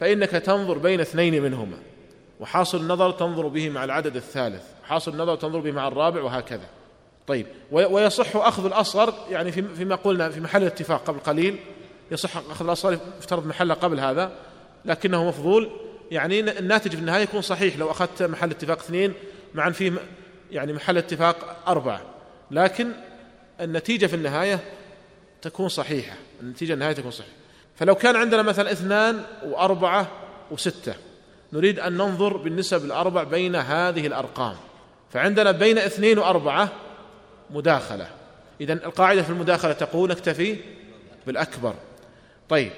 فإنك 0.00 0.30
تنظر 0.30 0.78
بين 0.78 1.00
اثنين 1.00 1.42
منهما. 1.42 1.78
وحاصل 2.40 2.78
النظر 2.78 3.10
تنظر 3.10 3.46
به 3.46 3.70
مع 3.70 3.84
العدد 3.84 4.16
الثالث 4.16 4.62
حاصل 4.84 5.12
النظر 5.12 5.36
تنظر 5.36 5.60
به 5.60 5.72
مع 5.72 5.88
الرابع 5.88 6.22
وهكذا. 6.22 6.66
طيب 7.26 7.46
ويصح 7.70 8.36
أخذ 8.36 8.66
الأصغر 8.66 9.14
يعني 9.30 9.52
فيما 9.52 9.94
قلنا 9.94 10.30
في 10.30 10.40
محل 10.40 10.62
الاتفاق 10.62 11.04
قبل 11.04 11.18
قليل 11.18 11.58
يصح 12.10 12.36
أخذ 12.36 12.64
الأصغر 12.64 12.98
يفترض 13.18 13.46
محله 13.46 13.74
قبل 13.74 14.00
هذا 14.00 14.32
لكنه 14.84 15.24
مفضول. 15.24 15.70
يعني 16.10 16.40
الناتج 16.40 16.90
في 16.90 16.98
النهاية 16.98 17.22
يكون 17.22 17.42
صحيح 17.42 17.76
لو 17.76 17.90
أخذت 17.90 18.22
محل 18.22 18.50
اتفاق 18.50 18.78
اثنين 18.78 19.14
مع 19.54 19.70
فيه 19.70 19.92
يعني 20.50 20.72
محل 20.72 20.98
اتفاق 20.98 21.56
أربعة. 21.68 22.00
لكن 22.50 22.92
النتيجة 23.60 24.06
في 24.06 24.16
النهاية 24.16 24.60
تكون 25.42 25.68
صحيحة 25.68 26.16
النتيجة 26.40 26.72
النهاية 26.72 26.92
تكون 26.92 27.10
صحيحة. 27.10 27.34
فلو 27.76 27.94
كان 27.94 28.16
عندنا 28.16 28.42
مثلا 28.42 28.72
اثنان 28.72 29.22
وأربعة 29.44 30.08
وستة 30.50 30.94
نريد 31.52 31.80
أن 31.80 31.92
ننظر 31.92 32.36
بالنسب 32.36 32.84
الأربع 32.84 33.22
بين 33.22 33.56
هذه 33.56 34.06
الأرقام. 34.06 34.56
فعندنا 35.10 35.50
بين 35.50 35.78
اثنين 35.78 36.18
وأربعة 36.18 36.68
مداخلة. 37.50 38.08
إذا 38.60 38.72
القاعدة 38.72 39.22
في 39.22 39.30
المداخلة 39.30 39.72
تقول 39.72 40.10
نكتفي 40.10 40.56
بالأكبر. 41.26 41.74
طيب 42.48 42.72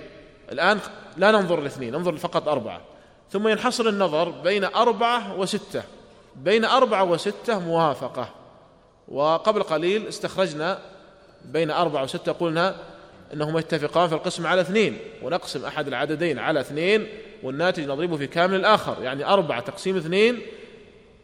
الآن 0.53 0.79
لا 1.17 1.31
ننظر 1.31 1.59
الاثنين 1.59 1.93
ننظر 1.93 2.17
فقط 2.17 2.49
أربعة. 2.49 2.81
ثم 3.33 3.49
ينحصر 3.49 3.89
النظر 3.89 4.29
بين 4.31 4.65
أربعة 4.65 5.39
وستة. 5.39 5.83
بين 6.37 6.65
أربعة 6.65 7.05
وستة 7.05 7.59
موافقة. 7.59 8.29
وقبل 9.09 9.63
قليل 9.63 10.07
استخرجنا 10.07 10.79
بين 11.45 11.71
أربعة 11.71 12.03
وستة 12.03 12.33
قلنا 12.33 12.77
أنهما 13.33 13.61
يتفقان 13.61 14.09
في 14.09 14.15
القسم 14.15 14.47
على 14.47 14.61
اثنين. 14.61 14.99
ونقسم 15.23 15.65
أحد 15.65 15.89
العددين 15.89 16.39
على 16.39 16.61
اثنين 16.61 17.09
والناتج 17.43 17.85
نضربه 17.85 18.17
في 18.17 18.27
كامل 18.27 18.55
الآخر 18.55 19.03
يعني 19.03 19.25
أربعة 19.25 19.61
تقسيم 19.61 19.97
اثنين 19.97 20.43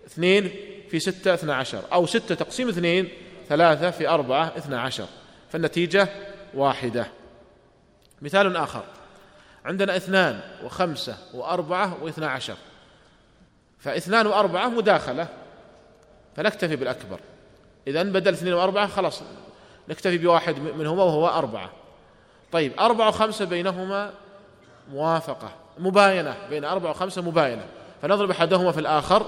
اثنين 0.06 0.50
في 0.90 1.00
ستة 1.00 1.34
اثنى 1.34 1.52
عشر 1.52 1.82
أو 1.92 2.06
ستة 2.06 2.34
تقسيم 2.34 2.68
اثنين 2.68 3.08
ثلاثة 3.48 3.90
في 3.90 4.08
أربعة 4.08 4.52
اثنى 4.56 4.76
عشر 4.76 5.06
فالنتيجة 5.50 6.08
واحدة. 6.54 7.06
مثال 8.22 8.56
آخر 8.56 8.84
عندنا 9.64 9.96
اثنان 9.96 10.40
وخمسة 10.64 11.16
وأربعة 11.34 11.96
واثنى 12.02 12.26
عشر 12.26 12.56
فاثنان 13.78 14.26
وأربعة 14.26 14.68
مداخلة 14.68 15.28
فنكتفي 16.36 16.76
بالأكبر. 16.76 17.20
إذا 17.86 18.02
بدل 18.02 18.32
اثنين 18.32 18.52
وأربعة 18.52 18.86
خلاص 18.86 19.22
نكتفي 19.88 20.18
بواحد 20.18 20.58
منهما 20.58 21.02
وهو 21.02 21.28
أربعة. 21.28 21.72
طيب 22.52 22.72
أربعة 22.80 23.08
وخمسة 23.08 23.44
بينهما 23.44 24.12
موافقة. 24.90 25.65
مباينة 25.78 26.36
بين 26.50 26.64
أربعة 26.64 26.90
وخمسة 26.90 27.22
مباينة. 27.22 27.66
فنضرب 28.02 28.30
أحدهما 28.30 28.72
في 28.72 28.80
الآخر 28.80 29.26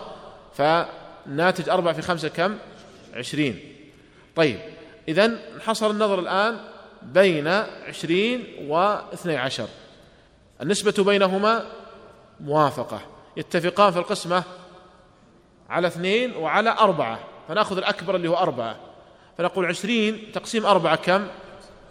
فالناتج 0.55 1.69
أربعة 1.69 1.95
في 1.95 2.03
خمسة 2.03 2.29
كم؟ 2.29 2.59
عشرين. 3.15 3.61
طيب 4.37 4.61
إذا 5.09 5.39
انحصر 5.55 5.91
النظر 5.91 6.19
الآن 6.19 6.57
بين 7.03 7.49
عشرين 7.89 8.45
واثني 8.69 9.37
عشر. 9.37 9.69
النسبة 10.63 11.05
بينهما 11.05 11.65
موافقة. 12.41 13.01
يتفقان 13.37 13.93
في 13.93 13.99
القسمة 13.99 14.43
على 15.69 15.87
اثنين 15.87 16.37
وعلى 16.37 16.71
أربعة. 16.71 17.19
فنأخذ 17.49 17.77
الأكبر 17.77 18.17
اللي 18.17 18.29
هو 18.29 18.37
أربعة. 18.37 18.77
فنقول 19.39 19.67
عشرين 19.67 20.33
تقسيم 20.33 20.67
أربعة 20.67 20.97
كم؟ 20.97 21.27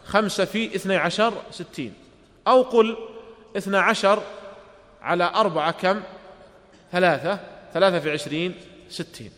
خمسة 0.06 0.46
في 0.46 0.76
اثني 0.76 0.96
عشر 0.96 1.34
ستين. 1.52 1.94
أو 2.48 2.62
قل 2.62 2.98
اثنى 3.58 3.78
عشر 3.78 4.24
على 5.08 5.24
أربعة 5.24 5.72
كم؟ 5.72 6.02
ثلاثة. 6.92 7.40
ثلاثة 7.74 8.00
في 8.00 8.12
عشرين 8.12 8.56
ستين. 8.90 9.32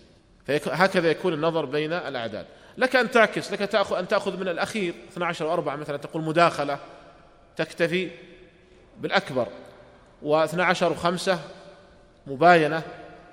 فهكذا 0.45 1.11
يكون 1.11 1.33
النظر 1.33 1.65
بين 1.65 1.93
الأعداد. 1.93 2.45
لك 2.77 2.95
أن 2.95 3.11
تعكس 3.11 3.51
لك 3.51 3.59
تأخذ 3.59 3.95
أن 3.97 4.07
تأخذ 4.07 4.39
من 4.39 4.47
الأخير 4.47 4.93
12 5.11 5.45
وأربعة 5.45 5.75
مثلا 5.75 5.97
تقول 5.97 6.23
مداخلة 6.23 6.79
تكتفي 7.55 8.09
بالأكبر. 8.99 9.47
و12 10.23 10.83
وخمسة 10.83 11.39
مباينة. 12.27 12.83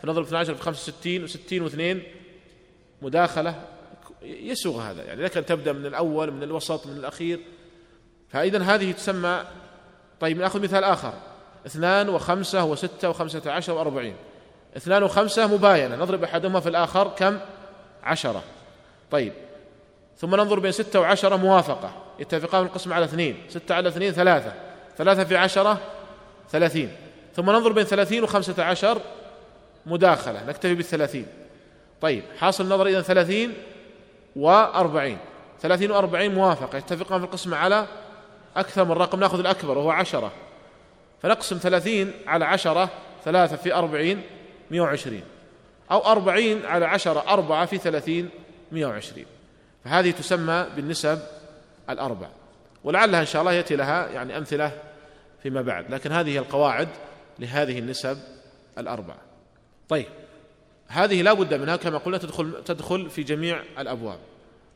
فنضرب 0.02 0.24
12 0.24 0.54
في 0.54 0.62
65 0.62 1.28
و60 1.28 1.72
و2 1.72 2.02
مداخلة. 3.02 3.62
يسوغ 4.22 4.82
هذا 4.82 5.04
يعني. 5.04 5.22
لك 5.22 5.36
أن 5.36 5.46
تبدأ 5.46 5.72
من 5.72 5.86
الأول 5.86 6.30
من 6.30 6.42
الوسط 6.42 6.86
من 6.86 6.96
الأخير. 6.96 7.40
فإذا 8.28 8.62
هذه 8.62 8.92
تسمى 8.92 9.44
طيب 10.20 10.38
نأخذ 10.38 10.62
مثال 10.62 10.84
آخر. 10.84 11.14
اثنان 11.66 12.08
وخمسة 12.08 12.64
وستة 12.64 13.10
وخمسة 13.10 13.52
عشر 13.52 13.72
وأربعين. 13.72 14.16
اثنان 14.76 15.02
وخمسة 15.02 15.46
مباينة. 15.46 15.96
نضرب 15.96 16.24
أحدهما 16.24 16.60
في 16.60 16.68
الآخر 16.68 17.08
كم؟ 17.08 17.38
عشرة. 18.02 18.42
طيب. 19.10 19.32
ثم 20.18 20.34
ننظر 20.34 20.58
بين 20.58 20.72
ستة 20.72 21.00
وعشرة 21.00 21.36
موافقة. 21.36 21.90
يتفقان 22.18 22.62
القسم 22.66 22.92
على 22.92 23.04
اثنين. 23.04 23.42
ستة 23.48 23.74
على 23.74 23.88
اثنين 23.88 24.12
ثلاثة. 24.12 24.52
ثلاثة 24.98 25.24
في 25.24 25.36
عشرة 25.36 25.78
ثلاثين. 26.50 26.92
ثم 27.36 27.50
ننظر 27.50 27.72
بين 27.72 27.84
ثلاثين 27.84 28.24
وخمسة 28.24 28.64
عشر 28.64 28.98
مداخلة. 29.86 30.44
نكتفي 30.44 30.74
بالثلاثين. 30.74 31.26
طيب. 32.00 32.22
حاصل 32.38 32.64
النظر 32.64 32.86
إذا 32.86 33.02
ثلاثين 33.02 33.54
وأربعين. 34.36 35.18
ثلاثين 35.60 35.90
وأربعين 35.90 36.34
موافقة. 36.34 36.78
يتفقان 36.78 37.20
في 37.20 37.26
القسم 37.26 37.54
على 37.54 37.86
أكثر 38.56 38.84
من 38.84 38.92
رقم. 38.92 39.20
نأخذ 39.20 39.38
الأكبر 39.38 39.78
وهو 39.78 39.90
عشرة. 39.90 40.32
فنقسم 41.22 41.56
ثلاثين 41.56 42.12
على 42.26 42.44
عشرة 42.44 42.90
ثلاثة 43.24 43.56
في 43.56 43.74
أربعين 43.74 44.22
مئة 44.70 44.80
وعشرين. 44.80 45.22
أو 45.90 45.98
أربعين 45.98 46.66
على 46.66 46.86
عشرة 46.86 47.24
أربعة 47.28 47.66
في 47.66 47.78
ثلاثين 47.78 48.28
مئة 48.72 48.86
وعشرين. 48.86 49.26
فهذه 49.84 50.10
تسمى 50.10 50.66
بالنسب 50.76 51.18
الأربع. 51.90 52.28
ولعلها 52.84 53.20
إن 53.20 53.26
شاء 53.26 53.42
الله 53.42 53.52
يأتي 53.52 53.76
لها 53.76 54.08
يعني 54.08 54.38
أمثلة 54.38 54.72
فيما 55.42 55.62
بعد. 55.62 55.90
لكن 55.90 56.12
هذه 56.12 56.38
القواعد 56.38 56.88
لهذه 57.38 57.78
النسب 57.78 58.18
الأربعة 58.78 59.18
طيب 59.88 60.06
هذه 60.88 61.22
لا 61.22 61.32
بد 61.32 61.54
منها 61.54 61.76
كما 61.76 61.98
قلنا 61.98 62.18
تدخل 62.18 62.64
تدخل 62.64 63.10
في 63.10 63.22
جميع 63.22 63.62
الأبواب. 63.78 64.18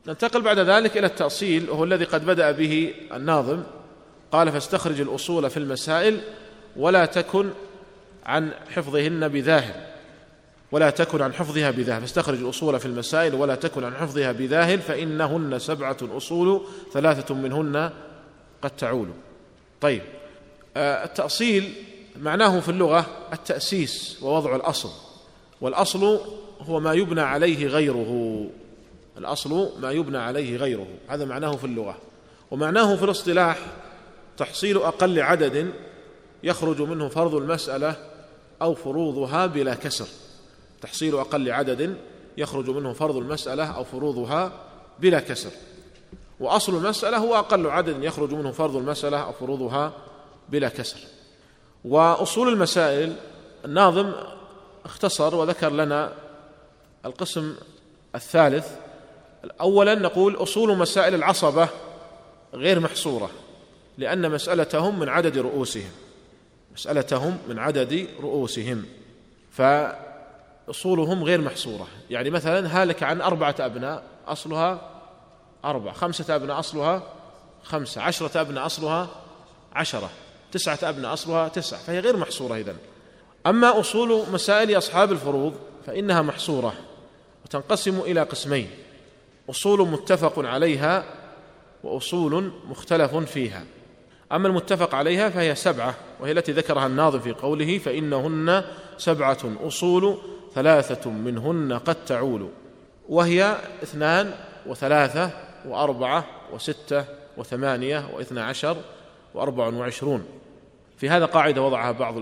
ننتقل 0.07 0.41
بعد 0.41 0.59
ذلك 0.59 0.97
إلى 0.97 1.07
التأصيل 1.07 1.69
وهو 1.69 1.83
الذي 1.83 2.05
قد 2.05 2.25
بدأ 2.25 2.51
به 2.51 2.93
الناظم. 3.13 3.63
قال 4.31 4.51
فاستخرج 4.51 5.01
الأصول 5.01 5.49
في 5.49 5.57
المسائل 5.57 6.21
ولا 6.75 7.05
تكن 7.05 7.49
عن 8.25 8.51
حفظهن 8.69 9.27
بذاهل 9.27 9.91
ولا 10.71 10.89
تكن 10.89 11.21
عن 11.21 11.33
حفظها 11.33 11.71
بذاهل 11.71 12.01
فاستخرج 12.01 12.39
الأصول 12.39 12.79
في 12.79 12.85
المسائل 12.85 13.35
ولا 13.35 13.55
تكن 13.55 13.83
عن 13.83 13.95
حفظها 13.95 14.31
بذاهل 14.31 14.79
فإنهن 14.79 15.59
سبعة 15.59 15.97
أصول 16.01 16.61
ثلاثة 16.93 17.35
منهن 17.35 17.91
قد 18.61 18.69
تعول. 18.69 19.07
طيب 19.81 20.01
آه، 20.77 21.05
التأصيل 21.05 21.73
معناه 22.21 22.59
في 22.59 22.69
اللغة 22.69 23.05
التأسيس 23.33 24.19
ووضع 24.21 24.55
الأصل. 24.55 24.89
والأصل 25.61 26.19
هو 26.61 26.79
ما 26.79 26.93
يبنى 26.93 27.21
عليه 27.21 27.67
غيره. 27.67 28.45
الأصل 29.17 29.81
ما 29.81 29.91
يبنى 29.91 30.17
عليه 30.17 30.57
غيره. 30.57 30.87
هذا 31.07 31.25
معناه 31.25 31.51
في 31.51 31.63
اللغة. 31.63 31.97
ومعناه 32.51 32.95
في 32.95 33.05
الاصطلاح 33.05 33.57
تحصيل 34.41 34.77
أقل 34.77 35.21
عدد 35.21 35.73
يخرج 36.43 36.81
منه 36.81 37.09
فرض 37.09 37.35
المسألة 37.35 37.95
أو 38.61 38.75
فروضها 38.75 39.45
بلا 39.45 39.75
كسر. 39.75 40.07
تحصيل 40.81 41.15
أقل 41.15 41.51
عدد 41.51 41.95
يخرج 42.37 42.69
منه 42.69 42.93
فرض 42.93 43.17
المسألة 43.17 43.65
أو 43.65 43.83
فروضها 43.83 44.51
بلا 44.99 45.19
كسر. 45.19 45.49
وأصل 46.39 46.77
المسألة 46.77 47.17
هو 47.17 47.35
أقل 47.35 47.67
عدد 47.67 48.03
يخرج 48.03 48.33
منه 48.33 48.51
فرض 48.51 48.75
المسألة 48.75 49.17
أو 49.17 49.31
فروضها 49.31 49.93
بلا 50.49 50.69
كسر. 50.69 50.99
وأصول 51.85 52.47
المسائل 52.47 53.15
الناظم 53.65 54.11
اختصر 54.85 55.35
وذكر 55.35 55.69
لنا 55.69 56.13
القسم 57.05 57.55
الثالث. 58.15 58.67
اولا 59.61 59.95
نقول 59.95 60.35
أصول 60.35 60.77
مسائل 60.77 61.15
العصبة 61.15 61.69
غير 62.53 62.79
محصورة. 62.79 63.29
لأن 64.01 64.31
مسألتهم 64.31 64.99
من 64.99 65.09
عدد 65.09 65.37
رؤوسهم. 65.37 65.91
مسألتهم 66.73 67.37
من 67.49 67.59
عدد 67.59 68.07
رؤوسهم. 68.21 68.85
فأصولهم 69.51 71.23
غير 71.23 71.41
محصورة. 71.41 71.87
يعني 72.09 72.29
مثلا 72.29 72.81
هالك 72.81 73.03
عن 73.03 73.21
أربعة 73.21 73.55
أبناء 73.59 74.03
أصلها 74.27 74.89
أربع 75.65 75.93
خمسة 75.93 76.35
أبناء 76.35 76.59
أصلها 76.59 77.03
خمسة. 77.63 78.01
عشرة 78.01 78.41
أبناء 78.41 78.65
أصلها 78.65 79.09
عشرة. 79.73 80.09
تسعة 80.51 80.79
أبناء 80.83 81.13
أصلها 81.13 81.47
تسع 81.47 81.77
فهي 81.77 81.99
غير 81.99 82.17
محصورة 82.17 82.55
إذن. 82.55 82.75
أما 83.45 83.79
أصول 83.79 84.23
مسائل 84.33 84.77
أصحاب 84.77 85.11
الفروض 85.11 85.53
فإنها 85.85 86.21
محصورة 86.21 86.73
وتنقسم 87.45 87.99
إلى 87.99 88.21
قسمين. 88.21 88.69
أصول 89.49 89.87
متفق 89.87 90.39
عليها 90.39 91.05
وأصول 91.83 92.51
مختلف 92.69 93.15
فيها. 93.15 93.63
أما 94.31 94.47
المتفق 94.47 94.95
عليها 94.95 95.29
فهي 95.29 95.55
سبعة 95.55 95.95
وهي 96.19 96.31
التي 96.31 96.51
ذكرها 96.51 96.87
الناظم 96.87 97.19
في 97.19 97.31
قوله 97.31 97.77
فإنهن 97.77 98.63
سبعة 98.97 99.37
أصول 99.63 100.17
ثلاثة 100.55 101.09
منهن 101.09 101.73
قد 101.73 102.05
تعول 102.05 102.49
وهي 103.09 103.57
اثنان 103.83 104.33
وثلاثة 104.65 105.29
وأربعة 105.65 106.25
وستة 106.53 107.05
وثمانية 107.37 108.09
واثنا 108.13 108.45
عشر 108.45 108.77
وأربع 109.33 109.67
وعشرون. 109.67 110.25
في 110.97 111.09
هذا 111.09 111.25
قاعدة 111.25 111.61
وضعها 111.61 111.91
بعض 111.91 112.15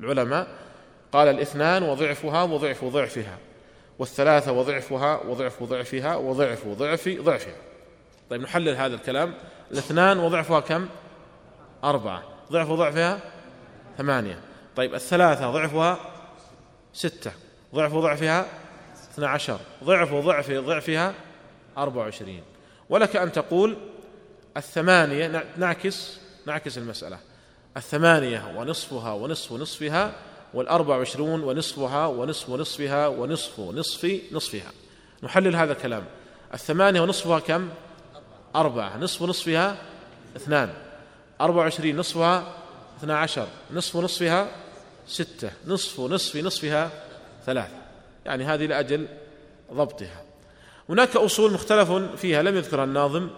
العلماء 0.00 0.48
قال 1.12 1.28
الاثنان 1.28 1.82
وضعفها 1.82 2.42
وضعف 2.42 2.84
ضعفها 2.84 3.38
والثلاثة 3.98 4.52
وضعفها 4.52 5.20
وضعف 5.28 5.62
ضعفها 5.62 6.16
وضعف 6.16 6.66
ضعف 6.66 7.08
ضعفها. 7.08 7.54
طيب 8.30 8.40
نحلل 8.40 8.76
هذا 8.76 8.94
الكلام 8.94 9.34
الاثنان 9.72 10.18
وضعفها 10.18 10.60
كم؟ 10.60 10.88
أربعة. 11.84 12.22
ضعف 12.52 12.68
ضعفها 12.70 13.20
ثمانية. 13.98 14.40
طيب 14.76 14.94
الثلاثة 14.94 15.50
ضعفها 15.50 15.98
ستة. 16.92 17.32
ضعف 17.74 17.94
ضعفها 17.94 18.46
اثنى 19.12 19.26
عشر. 19.26 19.58
ضعف 19.84 20.14
ضعف 20.14 20.50
ضعفها 20.50 21.14
أربع 21.78 22.00
وعشرين. 22.00 22.42
ولك 22.88 23.16
أن 23.16 23.32
تقول 23.32 23.76
الثمانية 24.56 25.44
نعكس 25.56 26.20
نعكس 26.46 26.78
المسألة. 26.78 27.18
الثمانية 27.76 28.52
ونصفها 28.56 29.12
ونصف 29.12 29.52
نصفها 29.52 30.12
والأربع 30.54 30.96
وعشرون 30.96 31.42
ونصفها 31.42 32.06
ونصف 32.06 32.50
نصفها 32.50 33.06
ونصف 33.06 33.60
نصف 33.60 34.20
نصفها. 34.32 34.72
نحلل 35.22 35.56
هذا 35.56 35.72
الكلام. 35.72 36.04
الثمانية 36.54 37.00
ونصفها 37.00 37.38
كم؟ 37.38 37.68
أربعة. 38.56 38.96
نصف 38.96 39.22
نصفها 39.22 39.76
اثنان. 40.36 40.83
أربع 41.40 41.56
وعشرين 41.56 41.96
نصفها 41.96 42.54
اثنا 42.98 43.18
عشر 43.18 43.46
نصف 43.70 43.96
نصفها 43.96 44.48
ستة 45.06 45.50
نصف 45.66 46.00
نصف 46.00 46.36
نصفها 46.36 46.90
ثلاثة. 47.46 47.76
يعني 48.26 48.44
هذه 48.44 48.66
لأجل 48.66 49.06
ضبطها. 49.72 50.22
هناك 50.88 51.16
أصول 51.16 51.52
مختلف 51.52 51.90
فيها 51.92 52.42
لم 52.42 52.56
يذكرها 52.56 52.84
الناظم 52.84 53.30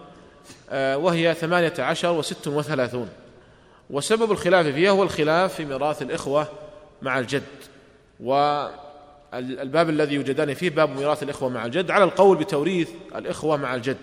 آه، 0.69 0.97
وهي 0.97 1.33
ثمانية 1.33 1.73
عشر 1.79 2.11
وست 2.11 2.47
وثلاثون. 2.47 3.09
وسبب 3.89 4.31
الخلاف 4.31 4.65
فيها 4.67 4.91
هو 4.91 5.03
الخلاف 5.03 5.53
في 5.53 5.65
ميراث 5.65 6.01
الإخوة 6.01 6.47
مع 7.01 7.19
الجد. 7.19 7.43
والباب 8.19 9.89
الذي 9.89 10.15
يوجدان 10.15 10.53
فيه 10.53 10.69
باب 10.69 10.89
ميراث 10.89 11.23
الإخوة 11.23 11.49
مع 11.49 11.65
الجد 11.65 11.91
على 11.91 12.03
القول 12.03 12.37
بتوريث 12.37 12.89
الإخوة 13.15 13.57
مع 13.57 13.75
الجد. 13.75 13.97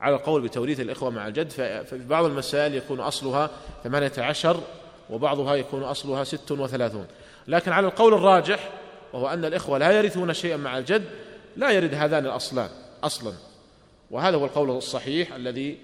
على 0.00 0.16
القول 0.16 0.42
بتوريث 0.42 0.80
الإخوة 0.80 1.10
مع 1.10 1.26
الجد 1.26 1.50
ففي 1.50 1.98
بعض 1.98 2.24
المسائل 2.24 2.74
يكون 2.74 3.00
أصلها 3.00 3.50
ثمانية 3.84 4.12
عشر 4.18 4.60
وبعضها 5.10 5.54
يكون 5.54 5.82
أصلها 5.82 6.24
ست 6.24 6.52
وثلاثون. 6.52 7.06
لكن 7.48 7.72
على 7.72 7.86
القول 7.86 8.14
الراجح 8.14 8.70
وهو 9.12 9.28
أن 9.28 9.44
الإخوة 9.44 9.78
لا 9.78 9.90
يرثون 9.92 10.34
شيئا 10.34 10.56
مع 10.56 10.78
الجد 10.78 11.04
لا 11.56 11.70
يرد 11.70 11.94
هذان 11.94 12.26
الأصلان 12.26 12.68
أصلا. 13.04 13.32
وهذا 14.10 14.36
هو 14.36 14.44
القول 14.44 14.70
الصحيح 14.70 15.32
الذي 15.32 15.78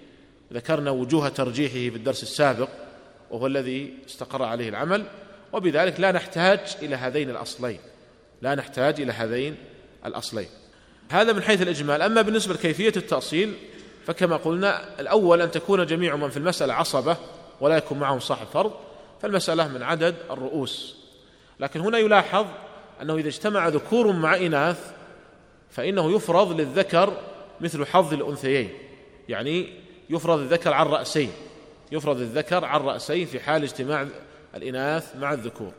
ذكرنا 0.52 0.90
وجوه 0.90 1.28
ترجيحه 1.28 1.74
في 1.74 1.96
الدرس 1.96 2.22
السابق 2.22 2.68
وهو 3.30 3.46
الذي 3.46 3.94
استقر 4.06 4.42
عليه 4.42 4.68
العمل. 4.68 5.04
وبذلك 5.52 6.00
لا 6.00 6.12
نحتاج 6.12 6.60
إلى 6.82 6.96
هذين 6.96 7.30
الأصلين. 7.30 7.78
لا 8.42 8.54
نحتاج 8.54 9.00
إلى 9.00 9.12
هذين 9.12 9.56
الأصلين. 10.06 10.48
هذا 11.10 11.32
من 11.32 11.42
حيث 11.42 11.62
الإجمال. 11.62 12.02
أما 12.02 12.22
بالنسبة 12.22 12.54
لكيفية 12.54 12.92
التأصيل 12.96 13.54
فكما 14.06 14.36
قلنا 14.36 15.00
الأول 15.00 15.42
أن 15.42 15.50
تكون 15.50 15.86
جميع 15.86 16.16
من 16.16 16.30
في 16.30 16.36
المسألة 16.36 16.74
عصبة 16.74 17.16
ولا 17.60 17.76
يكون 17.76 17.98
معهم 17.98 18.20
صاحب 18.20 18.46
فرض 18.46 18.72
فالمسألة 19.22 19.68
من 19.68 19.82
عدد 19.82 20.14
الرؤوس. 20.30 20.96
لكن 21.60 21.80
هنا 21.80 21.98
يلاحظ 21.98 22.46
أنه 23.02 23.16
إذا 23.16 23.28
اجتمع 23.28 23.68
ذكور 23.68 24.12
مع 24.12 24.36
إناث 24.36 24.92
فإنه 25.70 26.12
يفرض 26.12 26.60
للذكر 26.60 27.12
مثل 27.60 27.86
حظ 27.86 28.12
الأنثيين. 28.12 28.70
يعني 29.28 29.72
يفرض 30.10 30.38
الذكر 30.38 30.72
عن 30.72 30.86
رأسين. 30.86 31.32
يفرض 31.92 32.20
الذكر 32.20 32.64
عن 32.64 32.80
رأسين 32.80 33.26
في 33.26 33.40
حال 33.40 33.62
اجتماع 33.62 34.06
الإناث 34.54 35.16
مع 35.16 35.32
الذكور. 35.32 35.72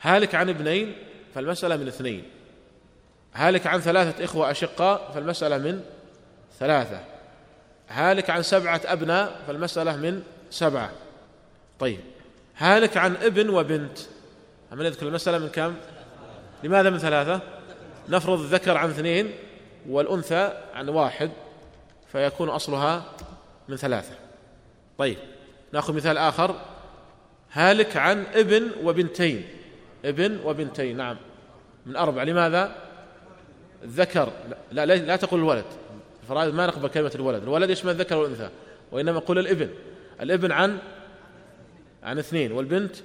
هالك 0.00 0.34
عن 0.34 0.48
ابنين 0.48 0.96
فالمسألة 1.34 1.76
من 1.76 1.88
اثنين. 1.88 2.22
هالك 3.34 3.66
عن 3.66 3.80
ثلاثة 3.80 4.24
إخوة 4.24 4.50
أشقاء 4.50 5.10
فالمسألة 5.14 5.58
من 5.58 5.80
ثلاثة. 6.58 7.13
هالك 7.94 8.30
عن 8.30 8.42
سبعة 8.42 8.80
أبناء 8.84 9.42
فالمسألة 9.46 9.96
من 9.96 10.22
سبعة. 10.50 10.90
طيب 11.78 12.00
هالك 12.56 12.96
عن 12.96 13.16
ابن 13.16 13.50
وبنت. 13.50 13.98
أما 14.72 14.84
يذكر 14.84 15.08
المسألة 15.08 15.38
من 15.38 15.48
كم؟ 15.48 15.74
لماذا 16.64 16.90
من 16.90 16.98
ثلاثة؟ 16.98 17.40
نفرض 18.08 18.40
الذكر 18.40 18.76
عن 18.76 18.90
اثنين 18.90 19.32
والأنثى 19.88 20.52
عن 20.74 20.88
واحد 20.88 21.30
فيكون 22.12 22.48
أصلها 22.48 23.04
من 23.68 23.76
ثلاثة. 23.76 24.14
طيب 24.98 25.18
نأخذ 25.72 25.94
مثال 25.94 26.18
آخر. 26.18 26.60
هالك 27.52 27.96
عن 27.96 28.24
ابن 28.34 28.70
وبنتين. 28.82 29.48
ابن 30.04 30.40
وبنتين 30.44 30.96
نعم. 30.96 31.16
من 31.86 31.96
أربعة. 31.96 32.24
لماذا؟ 32.24 32.76
الذكر. 33.82 34.32
لا 34.72 34.86
لا, 34.86 34.94
لا 34.94 35.16
تقول 35.16 35.40
الولد. 35.40 35.64
الفرائض 36.24 36.54
ما 36.54 36.66
نقبل 36.66 36.88
كلمة 36.88 37.12
الولد. 37.14 37.42
الولد 37.42 37.70
يشمل 37.70 37.90
الذكر 37.90 38.16
والأنثى؟ 38.16 38.50
وإنما 38.92 39.18
قل 39.18 39.38
الإبن. 39.38 39.70
الإبن 40.20 40.52
عن 40.52 40.78
عن 42.02 42.18
اثنين 42.18 42.52
والبنت 42.52 42.96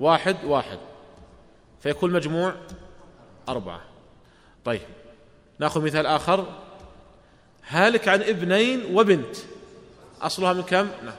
واحد 0.00 0.36
واحد. 0.44 0.78
فيكون 1.80 2.12
مجموع 2.12 2.54
أربعة. 3.48 3.80
طيب 4.64 4.80
نأخذ 5.58 5.84
مثال 5.84 6.06
آخر. 6.06 6.46
هالك 7.68 8.08
عن 8.08 8.22
ابنين 8.22 8.96
وبنت. 8.96 9.36
أصلها 10.22 10.52
من 10.52 10.62
كم؟ 10.62 10.88
نعم. 11.04 11.14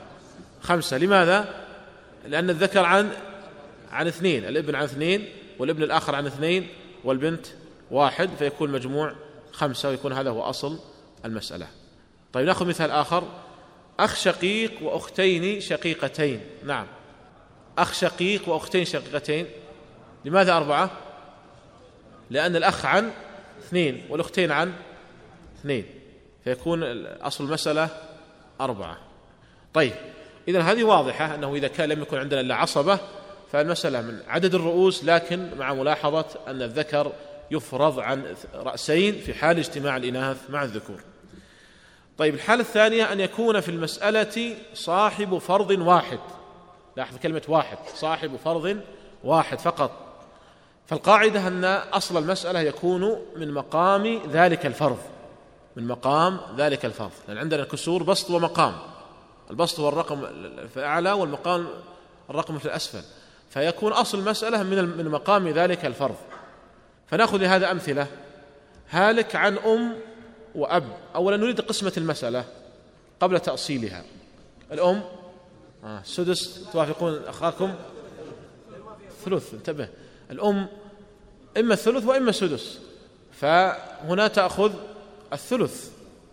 خمسة. 0.62 0.98
لماذا؟ 0.98 1.64
لأن 2.26 2.50
الذكر 2.50 2.84
عن 2.84 3.10
عن 3.92 4.06
اثنين. 4.06 4.44
الابن 4.44 4.74
عن 4.74 4.84
اثنين 4.84 5.28
والابن 5.58 5.82
الآخر 5.82 6.14
عن 6.14 6.26
اثنين 6.26 6.68
والبنت 7.04 7.46
واحد. 7.90 8.30
فيكون 8.38 8.70
مجموع 8.70 9.14
خمسة 9.52 9.88
ويكون 9.88 10.12
هذا 10.12 10.30
هو 10.30 10.42
أصل 10.42 10.78
المسألة. 11.26 11.66
طيب 12.32 12.46
نأخذ 12.46 12.66
مثال 12.66 12.90
آخر. 12.90 13.24
أخ 14.00 14.16
شقيق 14.16 14.82
وأختين 14.82 15.60
شقيقتين. 15.60 16.40
نعم. 16.64 16.86
أخ 17.78 17.92
شقيق 17.92 18.48
وأختين 18.48 18.84
شقيقتين. 18.84 19.46
لماذا 20.24 20.56
أربعة؟ 20.56 20.90
لأن 22.30 22.56
الأخ 22.56 22.86
عن 22.86 23.10
اثنين 23.58 24.04
والأختين 24.10 24.52
عن 24.52 24.72
اثنين. 25.60 25.84
فيكون 26.44 27.06
أصل 27.06 27.44
المسألة 27.44 27.88
أربعة. 28.60 28.98
طيب 29.74 29.92
إذا 30.48 30.60
هذه 30.60 30.84
واضحة 30.84 31.34
أنه 31.34 31.54
إذا 31.54 31.68
كان 31.68 31.88
لم 31.88 32.02
يكن 32.02 32.18
عندنا 32.18 32.40
إلا 32.40 32.54
عصبة 32.54 32.98
فالمسألة 33.52 34.00
من 34.00 34.18
عدد 34.28 34.54
الرؤوس 34.54 35.04
لكن 35.04 35.50
مع 35.58 35.74
ملاحظة 35.74 36.26
أن 36.48 36.62
الذكر 36.62 37.12
يفرض 37.50 38.00
عن 38.00 38.34
رأسين 38.54 39.14
في 39.14 39.34
حال 39.34 39.58
اجتماع 39.58 39.96
الإناث 39.96 40.50
مع 40.50 40.62
الذكور. 40.62 41.00
طيب 42.18 42.34
الحالة 42.34 42.60
الثانية 42.60 43.12
أن 43.12 43.20
يكون 43.20 43.60
في 43.60 43.68
المسألة 43.68 44.56
صاحب 44.74 45.38
فرض 45.38 45.70
واحد. 45.70 46.18
لاحظ 46.96 47.16
كلمة 47.16 47.42
واحد 47.48 47.78
صاحب 47.94 48.36
فرض 48.44 48.80
واحد 49.24 49.58
فقط. 49.58 49.90
فالقاعدة 50.86 51.48
أن 51.48 51.64
أصل 51.64 52.16
المسألة 52.16 52.60
يكون 52.60 53.16
من 53.36 53.52
مقام 53.52 54.20
ذلك 54.30 54.66
الفرض. 54.66 54.98
من 55.76 55.86
مقام 55.86 56.40
ذلك 56.56 56.84
الفرض. 56.84 57.10
لأن 57.28 57.38
عندنا 57.38 57.64
كسور 57.64 58.02
بسط 58.02 58.30
ومقام. 58.30 58.74
البسط 59.50 59.80
هو 59.80 59.88
الرقم 59.88 60.20
في 60.68 60.76
الأعلى 60.76 61.12
والمقام 61.12 61.68
الرقم 62.30 62.58
في 62.58 62.66
الأسفل. 62.66 63.02
فيكون 63.50 63.92
أصل 63.92 64.18
المسألة 64.18 64.62
من 64.62 64.96
من 64.96 65.08
مقام 65.08 65.48
ذلك 65.48 65.84
الفرض. 65.84 66.16
فنأخذ 67.06 67.36
لهذا 67.36 67.70
أمثلة. 67.70 68.06
هالك 68.90 69.36
عن 69.36 69.58
أم 69.58 69.96
وأب. 70.56 70.84
أولا 71.14 71.36
نريد 71.36 71.60
قسمة 71.60 71.92
المسألة 71.96 72.44
قبل 73.20 73.40
تأصيلها. 73.40 74.04
الأم؟ 74.72 75.02
آه 75.84 76.02
سدس 76.04 76.64
توافقون 76.72 77.24
أخاكم؟ 77.24 77.74
ثلث 79.24 79.54
انتبه. 79.54 79.88
الأم 80.30 80.66
إما 81.56 81.74
الثلث 81.74 82.04
وإما 82.04 82.30
السدس 82.30 82.78
فهنا 83.32 84.28
تأخذ 84.28 84.72
الثلث 85.32 85.90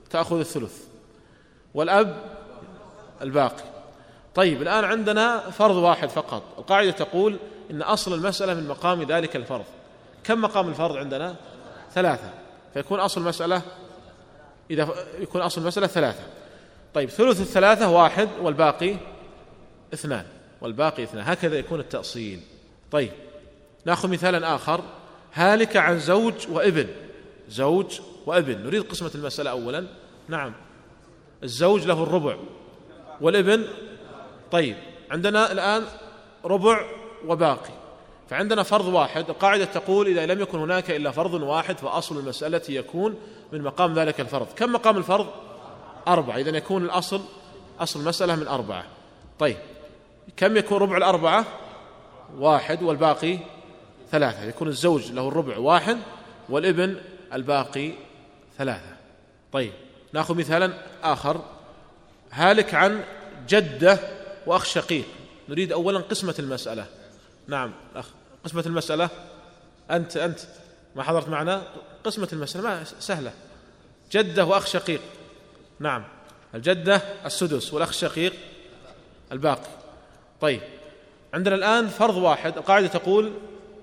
تأخذ 0.09 0.39
الثلث. 0.39 0.83
والأب؟ 1.73 2.23
الباقي. 3.21 3.63
طيب 4.35 4.61
الآن 4.61 4.83
عندنا 4.83 5.49
فرض 5.49 5.75
واحد 5.75 6.09
فقط. 6.09 6.43
القاعدة 6.57 6.91
تقول 6.91 7.37
إن 7.71 7.81
أصل 7.81 8.13
المسألة 8.13 8.53
من 8.53 8.67
مقام 8.67 9.03
ذلك 9.03 9.35
الفرض. 9.35 9.65
كم 10.23 10.41
مقام 10.41 10.69
الفرض 10.69 10.95
عندنا؟ 10.95 11.35
ثلاثة. 11.93 12.29
فيكون 12.73 12.99
أصل 12.99 13.21
المسألة 13.21 13.61
إذا 14.73 14.93
يكون 15.19 15.41
أصل 15.41 15.61
المسألة 15.61 15.87
ثلاثة. 15.87 16.23
طيب 16.93 17.09
ثلث 17.09 17.41
الثلاثة 17.41 17.89
واحد 17.89 18.29
والباقي 18.41 18.95
اثنان. 19.93 20.25
والباقي 20.61 21.03
اثنان. 21.03 21.23
هكذا 21.27 21.57
يكون 21.57 21.79
التأصيل. 21.79 22.39
طيب 22.91 23.11
نأخذ 23.85 24.09
مثالا 24.09 24.55
آخر. 24.55 24.81
هالك 25.33 25.77
عن 25.77 25.99
زوج 25.99 26.33
وابن. 26.49 26.87
زوج 27.49 27.99
وابن. 28.25 28.63
نريد 28.63 28.83
قسمة 28.83 29.11
المسألة 29.15 29.51
أولا. 29.51 29.87
نعم. 30.27 30.53
الزوج 31.43 31.87
له 31.87 32.03
الربع 32.03 32.37
والابن. 33.21 33.65
طيب 34.51 34.75
عندنا 35.11 35.51
الآن 35.51 35.83
ربع 36.45 36.85
وباقي. 37.27 37.82
فعندنا 38.29 38.63
فرض 38.63 38.85
واحد. 38.85 39.29
القاعدة 39.29 39.65
تقول 39.65 40.07
إذا 40.07 40.25
لم 40.25 40.41
يكن 40.41 40.59
هناك 40.59 40.91
إلا 40.91 41.11
فرض 41.11 41.33
واحد 41.33 41.77
فأصل 41.77 42.17
المسألة 42.17 42.61
يكون 42.69 43.15
من 43.51 43.61
مقام 43.61 43.93
ذلك 43.93 44.19
الفرض. 44.19 44.47
كم 44.55 44.73
مقام 44.73 44.97
الفرض؟ 44.97 45.27
أربعة. 46.07 46.37
إذا 46.37 46.57
يكون 46.57 46.85
الأصل 46.85 47.21
أصل 47.79 47.99
المسألة 47.99 48.35
من 48.35 48.47
أربعة. 48.47 48.85
طيب. 49.39 49.57
كم 50.37 50.57
يكون 50.57 50.77
ربع 50.77 50.97
الأربعة؟ 50.97 51.45
واحد. 52.37 52.83
والباقي؟ 52.83 53.37
ثلاثة. 54.11 54.43
يكون 54.43 54.67
الزوج 54.67 55.11
له 55.11 55.27
الربع 55.27 55.57
واحد 55.57 55.97
والابن 56.49 56.95
الباقي 57.33 57.91
ثلاثة. 58.57 58.95
طيب. 59.51 59.71
نأخذ 60.13 60.37
مثالا 60.37 60.73
آخر. 61.03 61.41
هالك 62.31 62.73
عن 62.73 63.03
جدة 63.49 63.99
وأخ 64.45 64.65
شقيق. 64.65 65.05
نريد 65.49 65.71
أولا 65.71 65.99
قسمة 65.99 66.35
المسألة. 66.39 66.85
نعم 67.47 67.73
أخ 67.95 68.05
قسمة 68.45 68.63
المسألة. 68.65 69.09
أنت 69.91 70.17
أنت 70.17 70.39
ما 70.95 71.03
حضرت 71.03 71.29
معنا؟ 71.29 71.63
قسمة 72.03 72.29
المسألة 72.33 72.63
ما 72.63 72.83
سهلة. 72.83 73.33
جدة 74.11 74.45
وأخ 74.45 74.65
شقيق. 74.65 75.01
نعم 75.79 76.03
الجدة 76.55 77.01
السدس 77.25 77.73
والأخ 77.73 77.89
الشقيق 77.89 78.33
الباقي. 79.31 79.69
طيب 80.41 80.61
عندنا 81.33 81.55
الآن 81.55 81.87
فرض 81.87 82.15
واحد. 82.15 82.57
القاعدة 82.57 82.87
تقول 82.87 83.33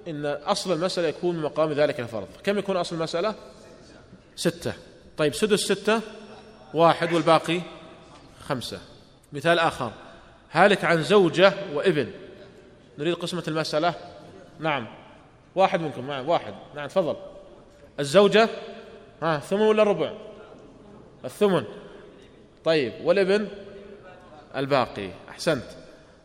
إن 0.09 0.27
أصل 0.27 0.73
المسألة 0.73 1.09
يكون 1.09 1.37
من 1.37 1.43
مقام 1.43 1.73
ذلك 1.73 2.01
الفرض. 2.01 2.29
كم 2.45 2.59
يكون 2.59 2.77
أصل 2.77 2.97
المسألة؟ 2.97 3.35
ستة. 4.37 4.73
طيب 5.17 5.35
سدس 5.35 5.61
ستة 5.61 6.01
واحد 6.75 7.13
والباقي 7.13 7.61
خمسة. 8.49 8.79
مثال 9.33 9.59
آخر. 9.59 9.93
هالك 10.53 10.85
عن 10.85 11.03
زوجة 11.03 11.53
وابن. 11.75 12.13
نريد 13.01 13.15
قسمة 13.15 13.45
المسألة؟ 13.49 13.95
نعم. 14.59 14.87
واحد 15.55 15.81
منكم 15.81 16.07
نعم 16.07 16.29
واحد. 16.29 16.55
نعم 16.75 16.87
تفضل. 16.87 17.17
الزوجة؟ 18.01 18.49
ها 19.23 19.39
ثمن 19.39 19.61
ولا 19.61 19.83
ربع؟ 19.83 20.13
الثمن. 21.25 21.65
طيب 22.65 22.93
والابن؟ 23.05 23.49
الباقي. 24.57 25.11
أحسنت. 25.29 25.65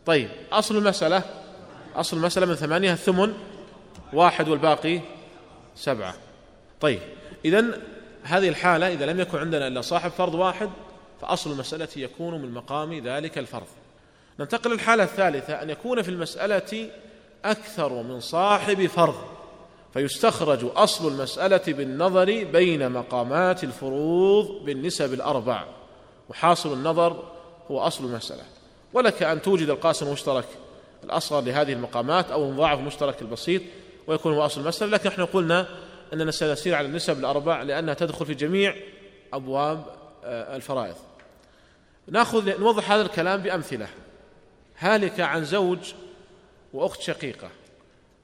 طيب 0.06 0.28
أصل 0.52 0.76
المسألة؟ 0.76 1.22
أصل 1.94 2.16
المسألة 2.16 2.46
من 2.46 2.54
ثمانية 2.54 2.92
الثمن 2.92 3.34
واحد 4.12 4.48
والباقي 4.48 5.00
سبعة. 5.74 6.14
طيب 6.80 7.00
إذا 7.44 7.64
هذه 8.22 8.48
الحالة 8.48 8.92
إذا 8.92 9.06
لم 9.06 9.20
يكن 9.20 9.38
عندنا 9.38 9.66
إلا 9.66 9.80
صاحب 9.80 10.10
فرض 10.10 10.34
واحد 10.34 10.70
فأصل 11.20 11.52
المسألة 11.52 11.88
يكون 11.96 12.42
من 12.42 12.54
مقام 12.54 12.98
ذلك 12.98 13.38
الفرض. 13.38 13.66
ننتقل 14.40 14.70
للحالة 14.70 15.04
الثالثة 15.04 15.62
أن 15.62 15.70
يكون 15.70 16.02
في 16.02 16.08
المسألة 16.08 16.90
أكثر 17.44 18.02
من 18.02 18.20
صاحب 18.20 18.86
فرض 18.86 19.36
فيستخرج 19.94 20.70
أصل 20.74 21.08
المسألة 21.08 21.62
بالنظر 21.66 22.44
بين 22.44 22.92
مقامات 22.92 23.64
الفروض 23.64 24.64
بالنسب 24.64 25.14
الأربع 25.14 25.64
وحاصل 26.28 26.72
النظر 26.72 27.24
هو 27.70 27.80
أصل 27.80 28.04
المسألة. 28.04 28.42
ولك 28.92 29.22
أن 29.22 29.42
توجد 29.42 29.68
القاسم 29.68 30.06
المشترك 30.06 30.44
الأصغر 31.04 31.40
لهذه 31.40 31.72
المقامات 31.72 32.30
أو 32.30 32.44
المضاعف 32.44 32.78
المشترك 32.78 33.22
البسيط 33.22 33.62
ويكون 34.06 34.32
هو 34.32 34.46
أصل 34.46 34.60
المسألة 34.60 34.90
لكن 34.90 35.08
إحنا 35.08 35.24
قلنا 35.24 35.66
أننا 36.12 36.30
سنسير 36.30 36.74
على 36.74 36.86
النسب 36.86 37.18
الأربع 37.18 37.62
لأنها 37.62 37.94
تدخل 37.94 38.26
في 38.26 38.34
جميع 38.34 38.74
أبواب 39.32 39.84
آه، 40.24 40.56
الفرائض. 40.56 40.94
نأخذ 42.08 42.60
نوضح 42.60 42.92
هذا 42.92 43.02
الكلام 43.02 43.42
بأمثلة. 43.42 43.88
هالك 44.78 45.20
عن 45.20 45.44
زوج 45.44 45.92
وأخت 46.72 47.00
شقيقة. 47.00 47.50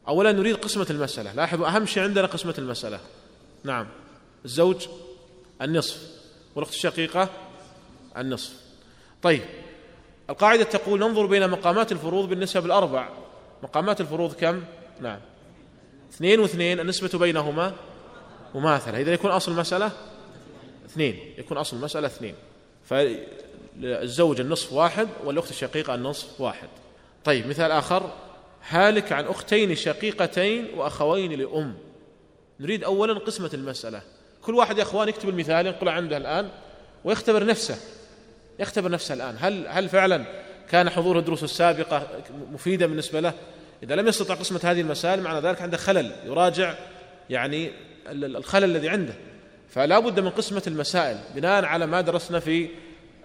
أولا 0.08 0.32
نريد 0.32 0.56
قسمة 0.56 0.86
المسألة. 0.90 1.32
لاحظوا 1.32 1.66
أهم 1.66 1.86
شيء 1.86 2.02
عندنا 2.02 2.26
قسمة 2.26 2.54
المسألة. 2.58 3.00
نعم 3.64 3.88
الزوج 4.44 4.86
النصف 5.62 6.10
والأخت 6.54 6.72
الشقيقة 6.72 7.28
النصف. 8.16 8.52
طيب 9.22 9.42
القاعدة 10.30 10.64
تقول 10.64 11.00
ننظر 11.00 11.26
بين 11.26 11.50
مقامات 11.50 11.92
الفروض 11.92 12.28
بالنسب 12.28 12.66
الأربع. 12.66 13.08
مقامات 13.62 14.00
الفروض 14.00 14.34
كم؟ 14.34 14.62
نعم. 15.00 15.20
اثنين 16.12 16.40
واثنين 16.40 16.80
النسبة 16.80 17.18
بينهما 17.18 17.74
مماثلة. 18.54 19.00
إذا 19.00 19.12
يكون 19.12 19.30
أصل 19.30 19.52
المسألة 19.52 19.90
اثنين. 20.86 21.34
يكون 21.38 21.56
أصل 21.56 21.76
المسألة 21.76 22.06
اثنين. 22.06 22.34
فالزوج 23.82 24.40
النصف 24.40 24.72
واحد 24.72 25.08
والأخت 25.24 25.50
الشقيقة 25.50 25.94
النصف 25.94 26.40
واحد. 26.40 26.68
طيب 27.24 27.46
مثال 27.46 27.70
آخر. 27.70 28.10
هالك 28.68 29.12
عن 29.12 29.24
أختين 29.24 29.74
شقيقتين 29.74 30.66
وأخوين 30.74 31.32
لأم. 31.32 31.74
نريد 32.60 32.84
أولا 32.84 33.18
قسمة 33.18 33.50
المسألة. 33.54 34.02
كل 34.42 34.54
واحد 34.54 34.78
يا 34.78 34.82
أخوان 34.82 35.08
يكتب 35.08 35.28
المثال 35.28 35.66
ينقل 35.66 35.88
عنده 35.88 36.16
الآن 36.16 36.48
ويختبر 37.04 37.44
نفسه. 37.44 37.76
يختبر 38.58 38.90
نفسه 38.90 39.14
الآن. 39.14 39.36
هل 39.38 39.66
هل 39.68 39.88
فعلا 39.88 40.24
كان 40.70 40.90
حضور 40.90 41.18
الدروس 41.18 41.44
السابقة 41.44 42.08
مفيدا 42.52 42.86
بالنسبة 42.86 43.20
له؟ 43.20 43.32
إذا 43.82 43.94
لم 43.94 44.08
يستطع 44.08 44.34
قسمة 44.34 44.60
هذه 44.64 44.80
المسائل 44.80 45.20
معنى 45.20 45.40
ذلك 45.40 45.62
عنده 45.62 45.76
خلل. 45.76 46.12
يراجع 46.26 46.74
يعني 47.30 47.70
الخلل 48.06 48.64
الذي 48.64 48.88
عنده. 48.88 49.14
فلا 49.68 49.98
بد 49.98 50.20
من 50.20 50.30
قسمة 50.30 50.62
المسائل 50.66 51.18
بناء 51.34 51.64
على 51.64 51.86
ما 51.86 52.00
درسنا 52.00 52.40
في 52.40 52.68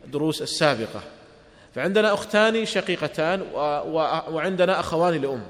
دروس 0.06 0.42
السابقة. 0.42 1.02
فعندنا 1.76 2.14
أختان 2.14 2.66
شقيقتان 2.66 3.42
وعندنا 4.32 4.80
أخوان 4.80 5.22
لأم. 5.22 5.48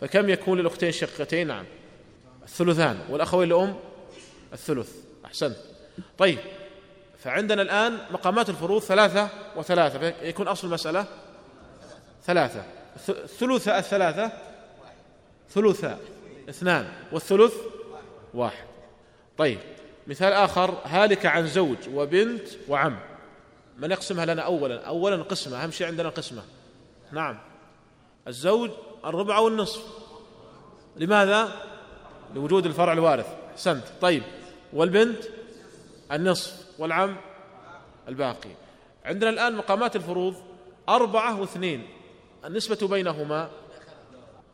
فكم 0.00 0.30
يكون 0.30 0.58
للأختين 0.58 0.92
شقتين 0.92 1.46
نعم. 1.46 1.64
الثلثان. 2.42 2.98
والأخوين 3.10 3.48
لأم؟ 3.48 3.76
الثلث. 4.52 4.90
أحسنت. 5.24 5.56
طيب. 6.18 6.38
فعندنا 7.18 7.62
الآن 7.62 7.98
مقامات 8.10 8.48
الفروض 8.48 8.82
ثلاثة 8.82 9.28
وثلاثة. 9.56 10.14
يكون 10.22 10.48
أصل 10.48 10.66
المسألة 10.66 11.06
ثلاثة. 12.24 12.64
ثلث 13.38 13.68
الثلاثة 13.68 14.32
ثلثا. 15.50 15.98
اثنان. 16.48 16.88
والثلث 17.12 17.54
واحد. 18.34 18.66
طيب. 19.38 19.58
مثال 20.06 20.32
آخر 20.32 20.74
هالك 20.84 21.26
عن 21.26 21.46
زوج 21.46 21.78
وبنت 21.94 22.48
وعم. 22.68 22.98
من 23.78 23.90
يقسمها 23.90 24.26
لنا 24.26 24.42
أولا؟ 24.42 24.86
أولا 24.86 25.22
قسمة 25.22 25.64
أهم 25.64 25.70
شيء 25.70 25.86
عندنا 25.86 26.08
قسمة. 26.08 26.42
نعم. 27.12 27.38
الزوج 28.28 28.70
الربع 29.04 29.38
والنصف 29.38 29.82
لماذا؟ 30.96 31.52
لوجود 32.34 32.66
الفرع 32.66 32.92
الوارث. 32.92 33.26
أحسنت. 33.52 33.84
طيب. 34.00 34.22
والبنت؟ 34.72 35.24
النصف. 36.12 36.66
والعم؟ 36.78 37.16
الباقي. 38.08 38.50
عندنا 39.04 39.30
الآن 39.30 39.54
مقامات 39.54 39.96
الفروض. 39.96 40.34
أربعة 40.88 41.40
واثنين. 41.40 41.88
النسبة 42.44 42.88
بينهما. 42.88 43.50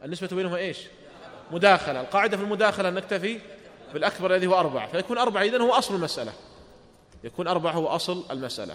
النسبة 0.04 0.28
بينهما 0.36 0.56
إيش؟ 0.56 0.78
مداخلة. 1.50 2.00
القاعدة 2.00 2.36
في 2.36 2.42
المداخلة 2.42 2.88
أن 2.88 2.94
نكتفي 2.94 3.40
بالأكبر 3.92 4.34
الذي 4.34 4.46
هو 4.46 4.58
أربعة. 4.58 4.90
فيكون 4.90 5.18
أربعة 5.18 5.42
إذن 5.42 5.60
هو 5.60 5.72
أصل 5.72 5.94
المسألة. 5.94 6.32
يكون 7.24 7.48
أربعة 7.48 7.72
هو 7.72 7.86
أصل 7.86 8.24
المسألة. 8.30 8.74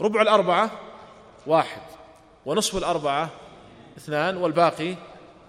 ربع 0.00 0.22
الأربعة 0.22 0.70
واحد. 1.46 1.82
ونصف 2.46 2.76
الأربعة 2.76 3.30
اثنان. 3.98 4.36
والباقي 4.36 4.94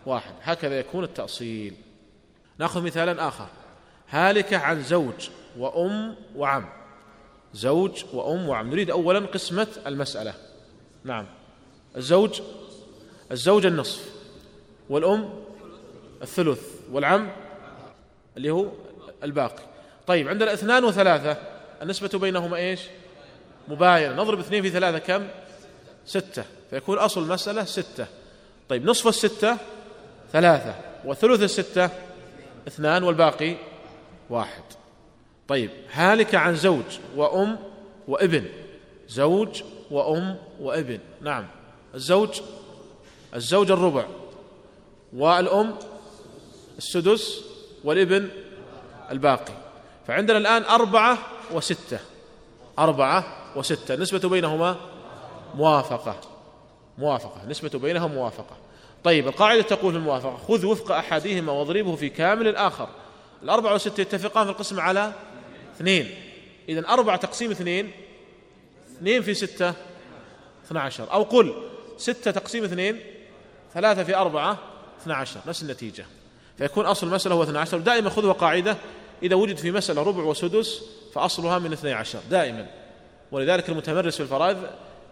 واحد. 0.05 0.33
هكذا 0.41 0.79
يكون 0.79 1.03
التأصيل. 1.03 1.75
نأخذ 2.57 2.81
مثالا 2.81 3.27
آخر. 3.27 3.47
هالكة 4.09 4.57
عن 4.57 4.83
زوج 4.83 5.29
وأم 5.57 6.15
وعم. 6.35 6.69
زوج 7.53 8.03
وأم 8.13 8.49
وعم. 8.49 8.69
نريد 8.69 8.91
أولا 8.91 9.19
قسمة 9.19 9.67
المسألة. 9.87 10.33
نعم. 11.03 11.25
الزوج 11.97 12.41
الزوج 13.31 13.65
النصف. 13.65 14.11
والأم 14.89 15.29
الثلث. 16.21 16.61
والعم 16.91 17.29
اللي 18.37 18.49
هو 18.49 18.67
الباقي. 19.23 19.63
طيب 20.07 20.27
عندنا 20.27 20.53
اثنان 20.53 20.83
وثلاثة. 20.83 21.37
النسبة 21.81 22.19
بينهما 22.19 22.57
إيش؟ 22.57 22.81
مباينة. 23.67 24.13
نضرب 24.13 24.39
اثنين 24.39 24.63
في 24.63 24.69
ثلاثة 24.69 24.99
كم؟ 24.99 25.27
ستة. 26.05 26.43
فيكون 26.69 26.97
أصل 26.97 27.23
المسألة 27.23 27.65
ستة. 27.65 28.05
طيب 28.69 28.85
نصف 28.85 29.07
الستة 29.07 29.57
ثلاثة 30.33 30.75
وثلث 31.05 31.41
الستة 31.41 31.89
اثنان 32.67 33.03
والباقي 33.03 33.55
واحد. 34.29 34.63
طيب 35.47 35.69
هالك 35.91 36.35
عن 36.35 36.55
زوج 36.55 36.99
وأم 37.15 37.57
وابن. 38.07 38.45
زوج 39.09 39.63
وأم 39.91 40.37
وابن. 40.59 40.99
نعم. 41.21 41.47
الزوج 41.95 42.41
الزوج 43.35 43.71
الربع. 43.71 44.05
والأم 45.13 45.75
السدس 46.77 47.41
والابن 47.83 48.29
الباقي. 49.11 49.53
فعندنا 50.07 50.37
الآن 50.37 50.63
أربعة 50.63 51.17
وستة. 51.51 51.99
أربعة 52.79 53.40
وستة. 53.55 53.93
النسبة 53.93 54.29
بينهما 54.29 54.75
موافقة. 55.55 56.15
موافقة. 56.97 57.45
نسبة 57.47 57.79
بينهم 57.79 58.11
موافقة. 58.11 58.57
طيب 59.03 59.27
القاعدة 59.27 59.61
تقول 59.61 59.91
في 59.91 59.97
الموافقة 59.97 60.37
خذ 60.47 60.65
وفق 60.65 60.91
أحدهما 60.91 61.51
واضربه 61.51 61.95
في 61.95 62.09
كامل 62.09 62.47
الآخر. 62.47 62.89
الأربعة 63.43 63.71
والستة 63.71 64.01
يتفقان 64.01 64.45
في 64.45 64.51
القسم 64.51 64.79
على 64.79 65.13
اثنين. 65.75 66.09
إذا 66.69 66.87
أربعة 66.87 67.17
تقسيم 67.17 67.51
اثنين. 67.51 67.91
اثنين 68.97 69.21
في 69.21 69.33
ستة 69.33 69.73
اثنى 70.65 70.79
عشر 70.79 71.13
أو 71.13 71.23
قل 71.23 71.53
ستة 71.97 72.31
تقسيم 72.31 72.63
اثنين 72.63 72.99
ثلاثة 73.73 74.03
في 74.03 74.15
أربعة 74.15 74.57
اثنى 75.01 75.13
عشر 75.13 75.39
نفس 75.47 75.61
النتيجة. 75.61 76.05
فيكون 76.57 76.85
أصل 76.85 77.07
المسألة 77.07 77.35
هو 77.35 77.43
اثنى 77.43 77.57
عشر 77.57 77.77
دائما 77.77 78.09
خذوا 78.09 78.33
قاعدة. 78.33 78.77
إذا 79.23 79.35
وجد 79.35 79.57
في 79.57 79.71
مسألة 79.71 80.03
ربع 80.03 80.23
وسدس 80.23 80.81
فأصلها 81.13 81.59
من 81.59 81.73
اثني 81.73 81.93
عشر. 81.93 82.19
دائما. 82.29 82.80
ولذلك 83.31 83.69
المتمرس 83.69 84.15
في 84.15 84.23
الفرائض 84.23 84.57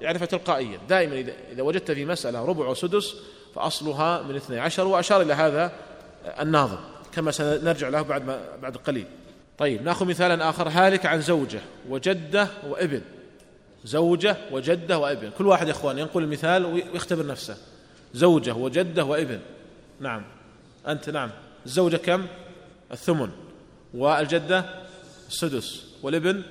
يعرفها 0.02 0.26
تلقائيا. 0.26 0.80
دائما 0.90 1.34
إذا 1.52 1.64
وجدت 1.64 1.92
في 1.92 2.06
مسألة 2.06 2.46
ربع 2.46 2.68
وسدس 2.68 3.16
فأصلها 3.56 4.22
من 4.22 4.36
اثني 4.36 4.60
عشر 4.60 4.88
وأشار 4.88 5.22
إلى 5.22 5.34
هذا 5.34 5.72
الناظم 6.40 6.78
كما 7.14 7.32
سنرجع 7.32 7.90
له 7.90 8.02
بعد 8.02 8.26
ما 8.26 8.42
بعد 8.62 8.78
قليل. 8.78 9.06
طيب 9.58 9.84
نأخذ 9.84 10.06
مثالا 10.06 10.50
آخر. 10.50 10.70
هالك 10.70 11.06
عن 11.06 11.22
زوجة 11.22 11.60
وجدة 11.90 12.48
وابن. 12.70 13.02
زوجة 13.86 14.38
وجدة 14.52 14.98
وابن. 14.98 15.30
كل 15.38 15.48
واحد 15.48 15.68
يا 15.68 15.72
إخوان 15.72 15.98
ينقل 16.00 16.24
المثال 16.24 16.66
ويختبر 16.66 17.26
نفسه. 17.26 17.58
زوجة 18.14 18.54
وجدة 18.54 19.06
وابن. 19.06 19.40
نعم. 20.00 20.24
أنت 20.88 21.10
نعم. 21.10 21.30
الزوجة 21.66 21.98
كم؟ 21.98 22.28
الثمن. 22.92 23.30
والجدة 23.94 24.66
السدس 25.28 25.86
والابن؟ 26.04 26.42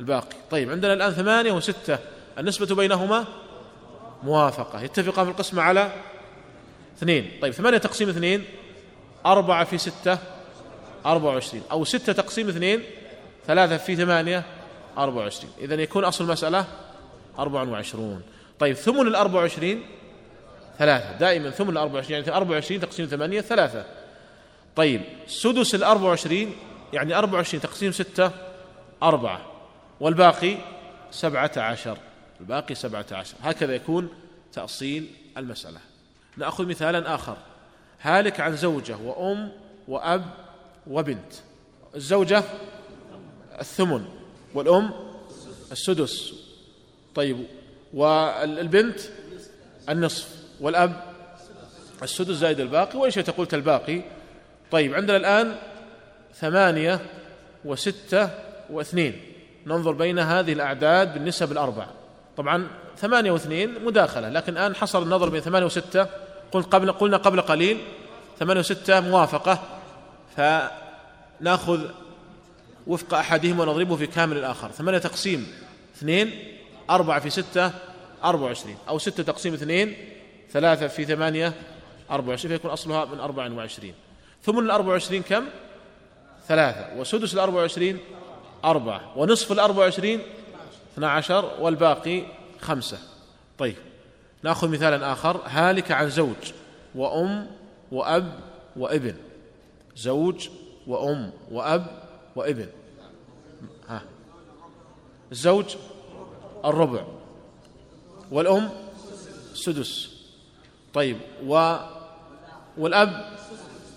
الباقي. 0.00 0.36
طيب 0.50 0.70
عندنا 0.70 0.92
الآن 0.92 1.12
ثمانية 1.12 1.52
وستة. 1.52 1.98
النسبة 2.38 2.74
بينهما 2.74 3.24
موافقة. 4.22 4.82
يتفقان 4.82 5.24
في 5.24 5.30
القسمة 5.30 5.62
على 5.62 5.92
اثنين. 6.98 7.30
طيب 7.42 7.52
ثمانية 7.52 7.78
تقسيم 7.78 8.08
اثنين 8.08 8.44
أربعة 9.26 9.64
في 9.64 9.78
ستة 9.78 10.18
أربعة 11.06 11.32
وعشرين. 11.32 11.62
أو 11.70 11.84
ستة 11.84 12.12
تقسيم 12.12 12.48
اثنين 12.48 12.82
ثلاثة 13.46 13.76
في 13.76 13.96
ثمانية 13.96 14.44
أربعة 14.98 15.22
وعشرين. 15.22 15.50
إذا 15.60 15.74
يكون 15.74 16.04
أصل 16.04 16.24
المسألة 16.24 16.64
أربعة 17.38 17.70
وعشرون. 17.70 18.22
طيب 18.58 18.76
ثمن 18.76 19.06
الأربعة 19.06 19.40
وعشرين 19.40 19.82
ثلاثة. 20.78 21.12
دائما 21.12 21.50
ثمن 21.50 21.70
الأربعة 21.70 21.94
وعشرين 21.94 22.20
يعني 22.20 22.36
أربعة 22.36 22.54
وعشرين 22.54 22.80
تقسيم 22.80 23.06
ثمانية 23.06 23.40
ثلاثة. 23.40 23.84
طيب 24.76 25.02
سدس 25.26 25.74
الأربعة 25.74 26.08
وعشرين 26.08 26.56
يعني 26.92 27.18
أربعة 27.18 27.34
وعشرين 27.34 27.60
تقسيم 27.60 27.92
ستة 27.92 28.30
أربعة. 29.02 29.49
والباقي 30.00 30.56
سبعة 31.10 31.52
عشر. 31.56 31.98
الباقي 32.40 32.74
سبعة 32.74 33.06
عشر. 33.12 33.34
هكذا 33.42 33.74
يكون 33.74 34.08
تأصيل 34.52 35.06
المسألة. 35.36 35.78
نأخذ 36.36 36.66
مثالا 36.66 37.14
آخر. 37.14 37.36
هالك 38.00 38.40
عن 38.40 38.56
زوجة 38.56 38.96
وأم 38.96 39.52
وأب 39.88 40.24
وبنت. 40.86 41.32
الزوجة 41.94 42.42
الثمن 43.60 44.04
والأم 44.54 44.90
السدس. 45.72 46.34
طيب 47.14 47.46
والبنت 47.94 49.00
النصف 49.88 50.28
والأب 50.60 51.04
السدس 52.02 52.34
زائد 52.34 52.60
الباقي. 52.60 52.98
وإن 52.98 53.10
شئت 53.10 53.30
قلت 53.30 53.54
الباقي؟ 53.54 54.02
طيب 54.70 54.94
عندنا 54.94 55.16
الآن 55.16 55.56
ثمانية 56.34 57.00
وستة 57.64 58.30
واثنين. 58.70 59.29
ننظر 59.66 59.92
بين 59.92 60.18
هذه 60.18 60.52
الأعداد 60.52 61.14
بالنسب 61.14 61.52
الأربع. 61.52 61.86
طبعا 62.36 62.68
ثمانية 62.96 63.30
واثنين 63.30 63.84
مداخلة 63.84 64.28
لكن 64.28 64.52
الآن 64.52 64.74
حصل 64.74 65.02
النظر 65.02 65.28
بين 65.28 65.40
ثمانية 65.40 65.66
وستة. 65.66 66.06
قلت 66.52 66.66
قبل 66.72 66.92
قلنا 66.92 67.16
قبل 67.16 67.40
قليل 67.40 67.78
ثمانية 68.38 68.60
وستة 68.60 69.00
موافقة. 69.00 69.62
فنأخذ 70.36 71.80
وفق 72.86 73.14
أحدهم 73.14 73.60
ونضربه 73.60 73.96
في 73.96 74.06
كامل 74.06 74.36
الآخر. 74.36 74.70
ثمانية 74.70 74.98
تقسيم 74.98 75.46
اثنين 75.96 76.30
أربعة 76.90 77.20
في 77.20 77.30
ستة 77.30 77.72
أربعة 78.24 78.46
وعشرين. 78.46 78.76
أو 78.88 78.98
ستة 78.98 79.22
تقسيم 79.22 79.54
اثنين 79.54 79.96
ثلاثة 80.50 80.86
في 80.86 81.04
ثمانية 81.04 81.52
أربعة 82.10 82.30
وعشرين. 82.30 82.56
فيكون 82.56 82.70
أصلها 82.70 83.04
من 83.04 83.20
أربعة 83.20 83.54
وعشرين. 83.54 83.94
ثمن 84.42 84.58
الأربعة 84.58 84.92
وعشرين 84.92 85.22
كم؟ 85.22 85.44
ثلاثة. 86.48 86.86
وسدس 86.96 87.34
الأربعة 87.34 87.60
وعشرين 87.60 87.98
أربعة 88.64 89.18
ونصف 89.18 89.52
الأربعة 89.52 89.78
وعشرين 89.80 90.20
اثنا 90.94 91.10
عشر 91.10 91.50
والباقي 91.60 92.22
خمسة. 92.60 92.98
طيب 93.58 93.76
نأخذ 94.42 94.68
مثالا 94.68 95.12
آخر 95.12 95.40
هالك 95.44 95.90
عن 95.92 96.10
زوج 96.10 96.52
وأم 96.94 97.46
وأب 97.92 98.40
وإبن. 98.76 99.14
زوج 99.96 100.48
وأم 100.86 101.32
وأب 101.50 101.86
وإبن. 102.36 102.68
ها. 103.88 104.02
الزوج 105.32 105.76
الربع 106.64 107.04
والأم 108.30 108.70
السدس 109.52 110.10
طيب 110.94 111.16
و 111.46 111.76
والأب 112.78 113.38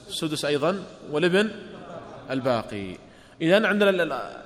السدس 0.07 0.45
أيضا 0.45 0.83
والإبن 1.11 1.51
الباقي. 2.29 2.97
إذا 3.43 3.67
عندنا 3.67 3.89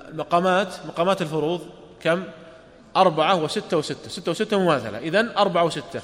المقامات 0.08 0.74
مقامات 0.86 1.22
الفروض 1.22 1.60
كم؟ 2.02 2.24
أربعة 2.96 3.42
وستة 3.42 3.76
وستة. 3.76 4.08
ستة 4.08 4.30
وستة 4.30 4.58
مماثلة. 4.58 4.98
إذا 4.98 5.34
أربعة 5.38 5.64
وستة. 5.64 6.02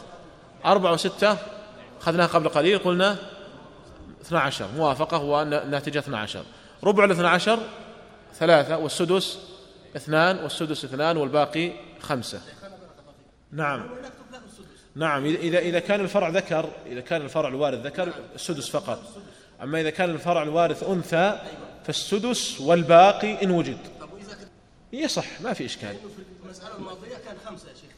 أربعة 0.65 0.93
وستة 0.93 1.37
أخذناها 2.01 2.27
قبل 2.27 2.49
قليل 2.49 2.79
قلنا 2.79 3.17
12 4.23 4.67
موافقة 4.77 5.19
والناتجة 5.19 5.99
12 5.99 6.43
ربع 6.85 7.05
الاثنى 7.05 7.27
عشر 7.29 7.59
ثلاثة 8.35 8.79
والسدس 8.79 9.39
اثنان 9.97 10.39
والسدس 10.39 10.85
اثنان 10.85 11.17
والباقي 11.17 11.73
خمسة. 12.01 12.41
نعم. 13.53 13.87
نعم. 14.95 15.25
إذا 15.25 15.59
إذا 15.59 15.79
كان 15.79 16.01
الفرع 16.01 16.29
ذكر 16.29 16.71
إذا 16.87 17.01
كان 17.01 17.23
الفرع 17.23 17.49
الوارث 17.49 17.87
ذكر 17.87 18.13
السدس 18.35 18.71
فقط. 18.71 19.03
أما 19.63 19.81
إذا 19.81 19.91
كان 19.91 20.11
الفرع 20.11 20.43
الوارث 20.43 20.83
أنثى 20.83 21.39
فالسدس 21.85 22.61
والباقي 22.61 23.45
إن 23.45 23.51
وجد. 23.51 23.79
يصح 24.93 25.41
ما 25.41 25.53
في 25.53 25.65
إشكال. 25.65 25.97
في 25.97 26.45
المسألة 26.45 26.77
الماضية 26.77 27.17
كان 27.27 27.37
خمسة 27.47 27.69
يا 27.69 27.75
شيخ. 27.75 27.91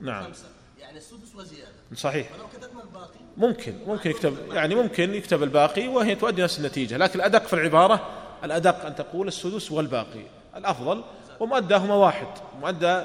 نعم. 0.00 0.24
خمسة. 0.24 0.44
يعني 0.80 0.98
السدس 0.98 1.34
وزيادة. 1.34 1.70
صحيح. 1.96 2.28
ولو 2.34 2.46
كتبنا 2.48 2.82
الباقي. 2.82 3.18
ممكن 3.36 3.74
ممكن 3.86 4.10
يكتب 4.10 4.52
يعني 4.52 4.74
ممكن 4.74 5.14
يكتب 5.14 5.42
الباقي 5.42 5.88
وهي 5.88 6.14
تؤدي 6.14 6.42
نفس 6.42 6.58
النتيجة. 6.58 6.96
لكن 6.96 7.18
الأدق 7.18 7.46
في 7.46 7.52
العبارة 7.52 8.10
الأدق 8.44 8.86
أن 8.86 8.94
تقول 8.94 9.28
السدس 9.28 9.72
والباقي. 9.72 10.24
الأفضل 10.56 11.04
ومؤداهما 11.40 11.94
واحد. 11.94 12.28
مؤدى 12.60 13.02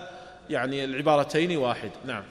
يعني 0.50 0.84
العبارتين 0.84 1.58
واحد. 1.58 1.92
نعم. 2.06 2.24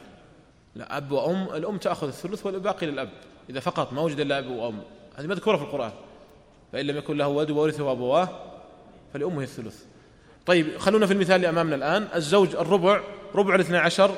لا 0.75 0.97
أب 0.97 1.13
وأم. 1.13 1.49
الأم 1.55 1.79
تأخذ 1.79 2.07
الثلث 2.07 2.47
والباقي 2.47 2.87
للأب. 2.87 3.11
إذا 3.51 3.61
فقط 3.61 3.93
ما 3.93 4.03
وجد 4.03 4.21
إلا 4.21 4.39
أب 4.39 4.47
وأم. 4.47 4.83
هذه 5.17 5.27
مذكورة 5.27 5.57
في 5.57 5.63
القرآن. 5.63 5.93
فإن 6.73 6.87
لم 6.87 6.97
يكن 6.97 7.17
له 7.17 7.29
ولد 7.29 7.51
وورثه 7.51 7.93
أبواه 7.93 8.29
فلأمه 9.15 9.43
الثلث. 9.43 9.83
طيب 10.47 10.79
خلونا 10.79 11.07
في 11.07 11.13
المثال 11.13 11.37
اللي 11.37 11.49
أمامنا 11.49 11.77
الآن. 11.77 12.09
الزوج 12.15 12.57
الربع 12.57 13.01
ربع 13.35 13.55
الاثنى 13.55 13.77
عشر 13.77 14.15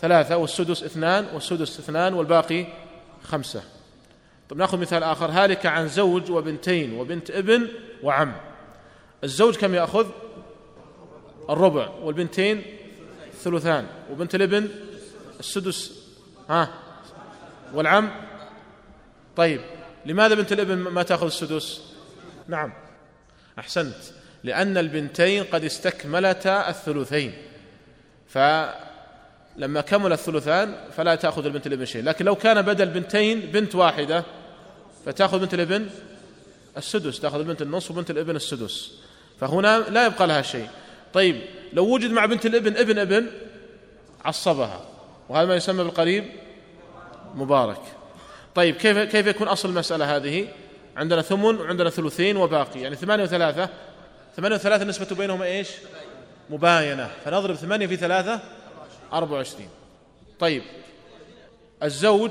ثلاثة 0.00 0.36
والسدس 0.36 0.82
اثنان 0.82 1.26
والسدس 1.34 1.78
اثنان 1.78 2.14
والباقي 2.14 2.66
خمسة. 3.22 3.62
طيب 4.48 4.58
نأخذ 4.58 4.78
مثال 4.78 5.02
آخر. 5.02 5.30
هالك 5.30 5.66
عن 5.66 5.88
زوج 5.88 6.30
وبنتين 6.30 6.98
وبنت 6.98 7.30
ابن 7.30 7.68
وعم. 8.02 8.32
الزوج 9.24 9.56
كم 9.56 9.74
يأخذ؟ 9.74 10.06
الربع 11.50 11.88
والبنتين 11.88 12.62
ثلثان. 13.42 13.86
وبنت 14.12 14.34
الابن 14.34 14.68
السدس 15.40 16.08
ها؟ 16.48 16.68
والعم؟ 17.74 18.10
طيب 19.36 19.60
لماذا 20.06 20.34
بنت 20.34 20.52
الابن 20.52 20.74
ما 20.74 21.02
تأخذ 21.02 21.26
السدس؟ 21.26 21.80
نعم. 22.48 22.72
أحسنت. 23.58 23.96
لأن 24.44 24.78
البنتين 24.78 25.44
قد 25.44 25.64
استكملتا 25.64 26.68
الثلثين. 26.68 27.32
فلما 28.28 29.80
كمل 29.80 30.12
الثلثان 30.12 30.74
فلا 30.96 31.14
تأخذ 31.14 31.46
البنت 31.46 31.66
الابن 31.66 31.84
شيء. 31.84 32.02
لكن 32.02 32.24
لو 32.24 32.34
كان 32.34 32.62
بدل 32.62 32.86
بنتين 32.86 33.40
بنت 33.40 33.74
واحدة 33.74 34.24
فتأخذ 35.06 35.38
بنت 35.38 35.54
الابن 35.54 35.88
السدس 36.76 37.20
تأخذ 37.20 37.38
البنت 37.38 37.62
النصف 37.62 37.90
وبنت 37.90 38.10
الابن 38.10 38.36
السدس. 38.36 38.92
فهنا 39.40 39.78
لا 39.78 40.06
يبقى 40.06 40.26
لها 40.26 40.42
شيء. 40.42 40.68
طيب 41.12 41.40
لو 41.72 41.94
وجد 41.94 42.10
مع 42.10 42.26
بنت 42.26 42.46
الابن 42.46 42.76
ابن 42.76 42.98
ابن 42.98 43.26
عصبها 44.24 44.84
وهذا 45.28 45.48
ما 45.48 45.56
يسمى 45.56 45.84
بالقريب 45.84 46.24
مبارك. 47.34 47.80
طيب 48.54 48.76
كيف 48.76 48.98
كيف 48.98 49.26
يكون 49.26 49.48
أصل 49.48 49.68
المسألة 49.68 50.16
هذه؟ 50.16 50.48
عندنا 50.96 51.22
ثمن 51.22 51.60
وعندنا 51.60 51.90
ثلثين 51.90 52.36
وباقي. 52.36 52.80
يعني 52.80 52.96
ثمانية 52.96 53.24
وثلاثة. 53.24 53.68
ثمانية 54.36 54.56
وثلاثة 54.56 54.82
النسبة 54.82 55.16
بينهما 55.16 55.44
إيش؟ 55.44 55.68
مباينة. 56.50 57.10
فنضرب 57.24 57.54
ثمانية 57.54 57.86
في 57.86 57.96
ثلاثة 57.96 58.40
أربعة 59.12 59.36
وعشرين. 59.36 59.68
طيب 60.38 60.62
الزوج 61.82 62.30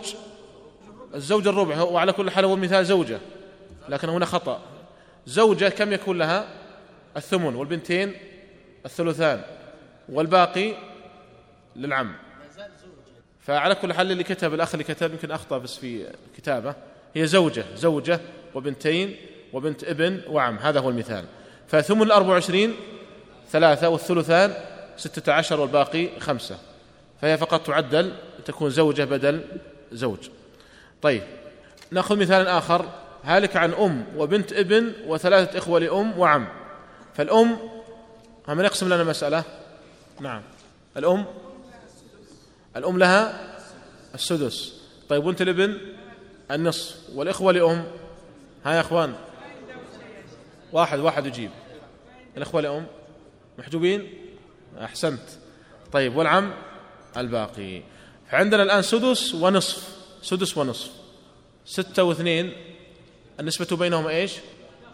الزوج 1.16 1.48
الربع 1.48 1.82
وعلى 1.82 2.14
كل 2.14 2.32
حال 2.32 2.46
هو 2.46 2.56
مثال 2.56 2.86
زوجة 2.86 3.20
لكن 3.90 4.10
هنا 4.10 4.26
خطأ. 4.26 4.62
زوجة 5.26 5.70
كم 5.70 5.94
يكون 5.94 6.18
لها؟ 6.18 6.48
الثمن 7.18 7.56
والبنتين 7.56 8.14
الثلثان 8.86 9.42
والباقي 10.10 10.74
للعم. 11.76 12.16
فعلى 13.46 13.76
كل 13.76 13.94
حال 13.94 14.12
اللي 14.12 14.24
كتب 14.24 14.54
الأخ 14.54 14.74
اللي 14.74 14.84
كتب 14.84 15.12
يمكن 15.12 15.32
أخطأ 15.32 15.58
بس 15.58 15.78
في 15.78 16.08
كتابة. 16.38 16.76
هي 17.16 17.28
زوجة 17.28 17.66
زوجة 17.76 18.20
وبنتين 18.56 19.16
وبنت 19.54 19.84
ابن 19.84 20.22
وعم. 20.28 20.58
هذا 20.58 20.80
هو 20.80 20.90
المثال. 20.90 21.26
فثمن 21.68 22.02
الأربع 22.02 22.30
وعشرين 22.30 22.76
ثلاثة 23.52 23.90
والثلثان 23.90 24.54
ستة 24.98 25.34
عشر 25.34 25.60
والباقي 25.60 26.20
خمسة. 26.20 26.58
فهي 27.22 27.38
فقط 27.38 27.68
تعدل 27.68 28.14
تكون 28.46 28.70
زوجة 28.70 29.04
بدل 29.04 29.42
زوج. 29.92 30.30
طيب 31.02 31.24
نأخذ 31.92 32.18
مثال 32.18 32.48
آخر. 32.48 32.86
هالك 33.24 33.58
عن 33.58 33.74
أم 33.74 34.06
وبنت 34.18 34.54
ابن 34.54 34.94
وثلاثة 35.08 35.58
إخوة 35.58 35.80
لأم 35.80 36.20
وعم. 36.20 36.48
فالأم 37.16 37.58
من 38.48 38.66
يقسم 38.66 38.86
لنا 38.86 39.02
المسألة 39.02 39.44
نعم. 40.20 40.42
الأم 40.98 41.26
الأم 42.78 42.98
لها 42.98 43.54
السدس. 44.16 44.74
طيب 45.10 45.26
وأنت 45.26 45.42
الابن؟ 45.42 45.78
النصف. 46.52 46.96
والإخوة 47.16 47.52
لأم؟ 47.52 47.86
ها 48.66 48.74
يا 48.74 48.82
أخوان. 48.82 49.16
واحد 50.72 51.00
واحد 51.00 51.26
يجيب. 51.26 51.52
الإخوة 52.38 52.62
لأم؟ 52.62 52.86
محجوبين؟ 53.58 54.14
أحسنت. 54.82 55.22
طيب 55.92 56.16
والعم؟ 56.16 56.54
الباقي. 57.18 57.82
فعندنا 58.32 58.64
الآن 58.64 58.82
سدس 58.82 59.34
ونصف. 59.36 59.96
سدس 60.22 60.58
ونصف. 60.58 60.92
ستة 61.66 62.04
واثنين. 62.04 62.54
النسبة 63.40 63.78
بينهم 63.78 64.08
إيش؟ 64.08 64.34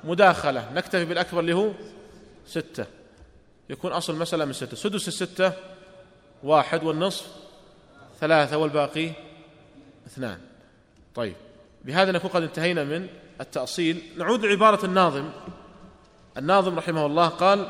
مداخلة. 0.03 0.71
نكتفي 0.73 1.05
بالأكبر 1.05 1.39
اللي 1.39 1.53
هو 1.53 1.71
ستة. 2.47 2.85
يكون 3.69 3.91
أصل 3.91 4.13
المسألة 4.13 4.45
من 4.45 4.53
ستة. 4.53 4.77
سدس 4.77 5.07
الستة 5.07 5.53
واحد 6.43 6.83
والنصف 6.83 7.38
ثلاثة 8.19 8.57
والباقي 8.57 9.11
اثنان. 10.07 10.37
طيب. 11.15 11.35
بهذا 11.85 12.11
نكون 12.11 12.29
قد 12.29 12.43
انتهينا 12.43 12.83
من 12.83 13.07
التأصيل. 13.41 14.01
نعود 14.17 14.45
لعبارة 14.45 14.85
الناظم. 14.85 15.29
الناظم 16.37 16.77
رحمه 16.77 17.05
الله 17.05 17.27
قال 17.27 17.67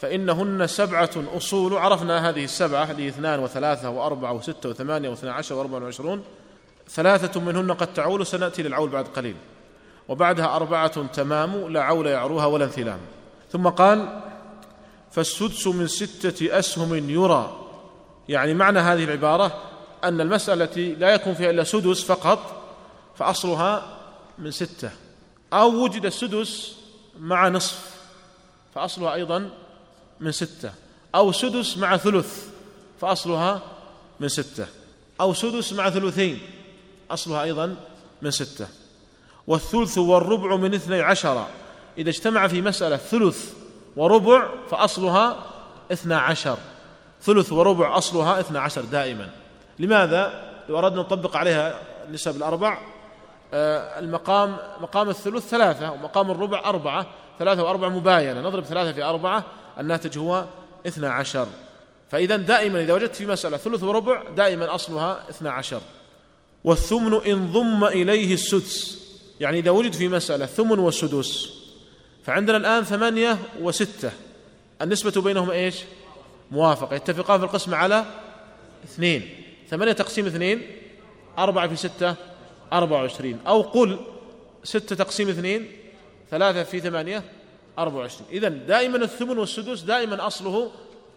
فإنهن 0.00 0.66
سبعة 0.66 1.10
أصول. 1.36 1.76
عرفنا 1.76 2.28
هذه 2.28 2.44
السبعة 2.44 2.90
اللي 2.90 3.08
اثنان 3.08 3.40
وثلاثة 3.40 3.90
وأربعة 3.90 4.32
وستة 4.32 4.68
وثمانية 4.68 5.08
واثنى 5.08 5.30
عشر 5.30 5.54
وأربعة 5.54 5.84
وعشرون. 5.84 6.24
ثلاثة 6.88 7.40
منهن 7.40 7.72
قد 7.72 7.94
تعول 7.94 8.26
سنأتي 8.26 8.62
للعول 8.62 8.90
بعد 8.90 9.08
قليل. 9.08 9.36
وبعدها 10.08 10.56
أربعة 10.56 11.06
تمام 11.06 11.68
لا 11.68 11.82
عول 11.82 12.06
يعروها 12.06 12.46
ولا 12.46 12.64
انثلام 12.64 12.98
ثم 13.50 13.68
قال 13.68 14.22
فالسدس 15.10 15.66
من 15.66 15.86
ستة 15.86 16.58
أسهم 16.58 17.10
يرى. 17.10 17.64
يعني 18.28 18.54
معنى 18.54 18.78
هذه 18.78 19.04
العبارة 19.04 19.62
أن 20.04 20.20
المسألة 20.20 20.64
التي 20.64 20.94
لا 20.94 21.14
يكون 21.14 21.34
فيها 21.34 21.50
إلا 21.50 21.64
سدس 21.64 22.04
فقط 22.04 22.62
فأصلها 23.16 23.98
من 24.38 24.50
ستة. 24.50 24.90
أو 25.52 25.84
وجد 25.84 26.06
السدس 26.06 26.76
مع 27.20 27.48
نصف 27.48 27.96
فأصلها 28.74 29.14
أيضا 29.14 29.50
من 30.20 30.32
ستة. 30.32 30.72
أو 31.14 31.32
سدس 31.32 31.76
مع 31.78 31.96
ثلث 31.96 32.46
فأصلها 33.00 33.62
من 34.20 34.28
ستة. 34.28 34.66
أو 35.20 35.34
سدس 35.34 35.72
مع 35.72 35.90
ثلثين 35.90 36.40
أصلها 37.10 37.42
أيضا 37.42 37.76
من 38.22 38.30
ستة. 38.30 38.66
والثلث 39.46 39.98
والربع 39.98 40.56
من 40.56 40.74
اثني 40.74 41.00
عشر. 41.00 41.46
إذا 41.98 42.10
اجتمع 42.10 42.48
في 42.48 42.62
مسألة 42.62 42.96
ثلث 42.96 43.52
وربع 43.96 44.48
فأصلها 44.70 45.44
اثنى 45.92 46.14
عشر. 46.14 46.58
ثلث 47.22 47.52
وربع 47.52 47.98
أصلها 47.98 48.40
اثنى 48.40 48.58
عشر 48.58 48.82
دائما. 48.82 49.30
لماذا؟ 49.78 50.52
لو 50.68 50.78
أردنا 50.78 51.00
نطبق 51.00 51.36
عليها 51.36 51.80
النسب 52.08 52.36
الأربع. 52.36 52.78
آه، 53.54 53.98
المقام 53.98 54.56
مقام 54.80 55.08
الثلث 55.08 55.48
ثلاثة 55.48 55.92
ومقام 55.92 56.30
الربع 56.30 56.58
أربعة 56.64 57.06
ثلاثة 57.38 57.62
وأربعة 57.62 57.88
مباينة. 57.88 58.40
نضرب 58.40 58.64
ثلاثة 58.64 58.92
في 58.92 59.02
أربعة 59.02 59.44
الناتج 59.78 60.18
هو 60.18 60.44
اثنى 60.86 61.06
عشر. 61.06 61.46
فإذا 62.10 62.36
دائما 62.36 62.80
إذا 62.80 62.94
وجدت 62.94 63.16
في 63.16 63.26
مسألة 63.26 63.56
ثلث 63.56 63.82
وربع 63.82 64.22
دائما 64.36 64.74
أصلها 64.74 65.30
اثنى 65.30 65.48
عشر. 65.48 65.80
والثمن 66.64 67.14
إن 67.26 67.52
ضم 67.52 67.84
إليه 67.84 68.34
السدس. 68.34 68.98
يعني 69.40 69.58
إذا 69.58 69.70
وجد 69.70 69.92
في 69.92 70.08
مسألة 70.08 70.46
ثمن 70.46 70.78
وسدس 70.78 71.58
فعندنا 72.24 72.56
الآن 72.56 72.84
ثمانية 72.84 73.38
وستة. 73.60 74.10
النسبة 74.82 75.22
بينهم 75.22 75.50
إيش؟ 75.50 75.76
موافقة. 76.50 76.96
يتفقان 76.96 77.38
في 77.38 77.44
القسم 77.44 77.74
على 77.74 78.04
اثنين. 78.84 79.37
ثمانية 79.70 79.92
تقسيم 79.92 80.26
اثنين 80.26 80.66
أربعة 81.38 81.68
في 81.68 81.76
ستة 81.76 82.14
أربعة 82.72 83.00
وعشرين. 83.02 83.38
أو 83.46 83.62
قل 83.62 83.98
ستة 84.64 84.96
تقسيم 84.96 85.28
اثنين 85.28 85.72
ثلاثة 86.30 86.62
في 86.62 86.80
ثمانية 86.80 87.22
أربعة 87.78 88.00
وعشرين. 88.00 88.26
إذا 88.32 88.48
دائما 88.48 88.96
الثمن 88.96 89.38
والسدس 89.38 89.80
دائما 89.80 90.26
أصله 90.26 90.70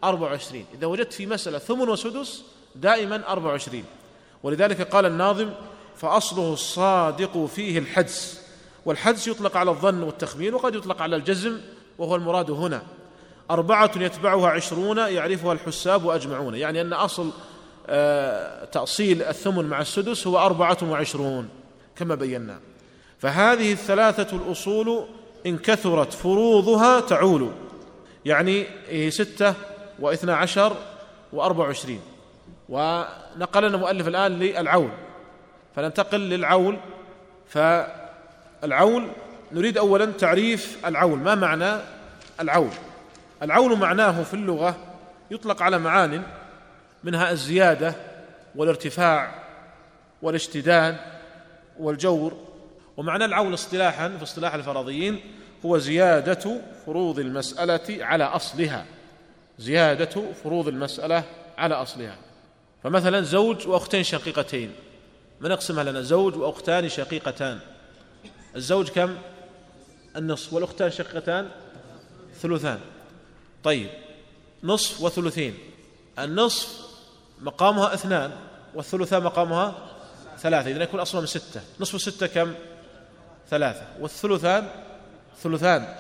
أربعة 0.04 0.30
وعشرين. 0.30 0.66
إذا 0.74 0.88
وجدت 0.88 1.14
في 1.14 1.26
مسألة 1.26 1.58
ثمن 1.58 1.89
وسدس 1.89 2.43
دائما 2.76 3.32
أربعة 3.32 3.52
وعشرين. 3.52 3.86
ولذلك 4.43 4.82
قال 4.82 5.06
الناظم 5.06 5.49
فأصله 5.95 6.54
الصادق 6.54 7.45
فيه 7.45 7.80
الحدس. 7.80 8.41
والحدس 8.86 9.28
يطلق 9.28 9.58
على 9.58 9.72
الظن 9.72 10.04
والتخمين 10.04 10.54
وقد 10.54 10.76
يطلق 10.76 11.02
على 11.02 11.16
الجزم 11.16 11.62
وهو 11.97 12.16
المراد 12.16 12.52
هنا. 12.52 12.84
أربعة 13.52 13.91
يتبعها 13.95 14.49
عشرون 14.49 14.97
يعرفها 14.97 15.54
الحساب 15.54 16.06
وأجمعون 16.06 16.56
يعني 16.56 16.82
أن 16.82 16.93
أصل 16.93 17.32
تأصيل 18.71 19.23
الثمن 19.23 19.65
مع 19.65 19.82
السدس 19.82 20.27
هو 20.27 20.39
أربعة 20.39 20.77
وعشرون 20.84 21.49
كما 21.95 22.15
بينا. 22.15 22.59
فهذه 23.19 23.71
الثلاثة 23.71 24.38
الأصول 24.38 25.05
إن 25.45 25.57
كثرت 25.57 26.13
فروضها 26.13 26.99
تعول. 26.99 27.51
يعني 28.25 28.65
هي 28.89 29.11
ستة 29.11 29.53
واثنى 29.99 30.32
عشر 30.32 30.75
وأربع 31.34 31.63
وعشرين. 31.65 32.01
ونقلنا 32.69 33.75
المؤلف 33.75 34.07
الآن 34.07 34.39
للعول. 34.39 34.89
فننتقل 35.75 36.19
للعول. 36.19 36.77
فالعول 37.47 39.07
نريد 39.51 39.77
أولا 39.77 40.05
تعريف 40.05 40.77
العول. 40.86 41.19
ما 41.19 41.36
معنى 41.36 41.82
العول؟ 42.39 42.71
العول 43.43 43.77
معناه 43.77 44.23
في 44.23 44.34
اللغة 44.34 44.75
يطلق 45.32 45.61
على 45.61 45.79
معان 45.79 46.23
منها 47.04 47.32
الزيادة 47.32 47.95
والارتفاع 48.56 49.43
والاشتداد 50.22 50.97
والجور. 51.80 52.38
ومعنى 52.97 53.26
العول 53.26 53.54
اصطلاحا 53.54 54.10
في 54.18 54.24
اصطلاح 54.24 54.54
الفرضيين 54.54 55.20
هو 55.66 55.78
زيادة 55.78 56.62
فروض 56.86 57.20
المسألة 57.20 58.06
على 58.06 58.24
أصلها. 58.24 58.86
زيادة 59.60 60.34
فروض 60.43 60.68
المسألة 60.68 61.24
على 61.58 61.76
أصلها. 61.76 62.18
فمثلا 62.84 63.22
زوج 63.22 63.68
وأختين 63.68 64.04
شقيقتين. 64.04 64.72
من 65.41 65.52
أقسمها 65.52 65.84
لنا؟ 65.84 66.02
زوج 66.02 66.38
وأختان 66.38 66.89
شقيقتان. 66.89 67.60
الزوج 68.56 68.89
كم؟ 68.89 69.18
النصف. 70.16 70.54
والأختان 70.54 70.91
شقيقتان؟ 70.91 71.49
ثلثان. 72.41 72.80
طيب. 73.64 73.89
نصف 74.64 75.02
وثلثين. 75.02 75.58
النصف 76.20 76.80
مقامها 77.41 77.93
اثنان 77.93 78.31
والثلثان 78.75 79.23
مقامها 79.23 79.75
ثلاثة. 80.39 80.71
إذا 80.71 80.83
يكون 80.83 80.99
أصلا 80.99 81.21
من 81.21 81.27
ستة. 81.27 81.61
نصف 81.79 82.01
ستة 82.01 82.27
كم؟ 82.27 82.53
ثلاثة. 83.49 83.83
والثلثان 83.99 84.67
ثلثان 85.43 85.95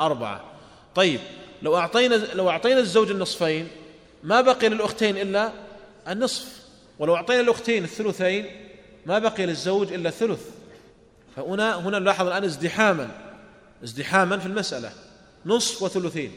أربعة. 0.00 0.44
طيب 0.94 1.20
لو 1.62 1.76
أعطينا 1.76 2.14
لو 2.14 2.50
أعطينا 2.50 2.80
الزوج 2.80 3.10
النصفين 3.10 3.68
ما 4.22 4.40
بقي 4.40 4.68
للأختين 4.68 5.16
إلا 5.16 5.52
النصف. 6.08 6.44
ولو 6.98 7.16
أعطينا 7.16 7.40
الأختين 7.40 7.84
الثلثين 7.84 8.46
ما 9.06 9.18
بقي 9.18 9.46
للزوج 9.46 9.92
إلا 9.92 10.08
الثلث. 10.08 10.40
فهنا 11.36 11.76
هنا 11.76 11.98
نلاحظ 11.98 12.26
الآن 12.26 12.44
ازدحاما. 12.44 13.08
ازدحاما 13.84 14.38
في 14.38 14.46
المسألة. 14.46 14.92
نصف 15.46 15.82
وثلثين. 15.82 16.32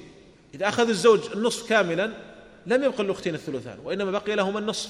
إذا 0.53 0.67
أخذ 0.67 0.89
الزوج 0.89 1.19
النصف 1.33 1.69
كاملا 1.69 2.11
لم 2.65 2.83
يبقى 2.83 3.03
للأختين 3.03 3.35
الثلثان 3.35 3.77
وإنما 3.83 4.11
بقي 4.11 4.35
لهما 4.35 4.59
النصف. 4.59 4.89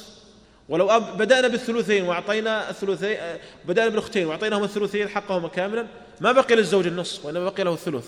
ولو 0.69 0.99
بدأنا 0.99 1.47
بالثلثين 1.47 2.03
وأعطينا 2.03 2.69
الثلثين 2.69 3.17
بدأنا 3.65 3.89
بالأختين 3.89 4.27
وأعطيناهم 4.27 4.63
الثلثين 4.63 5.09
حقهما 5.09 5.47
كاملا 5.47 5.87
ما 6.21 6.31
بقي 6.31 6.55
للزوج 6.55 6.87
النصف 6.87 7.25
وإنما 7.25 7.49
بقي 7.49 7.63
له 7.63 7.73
الثلث. 7.73 8.07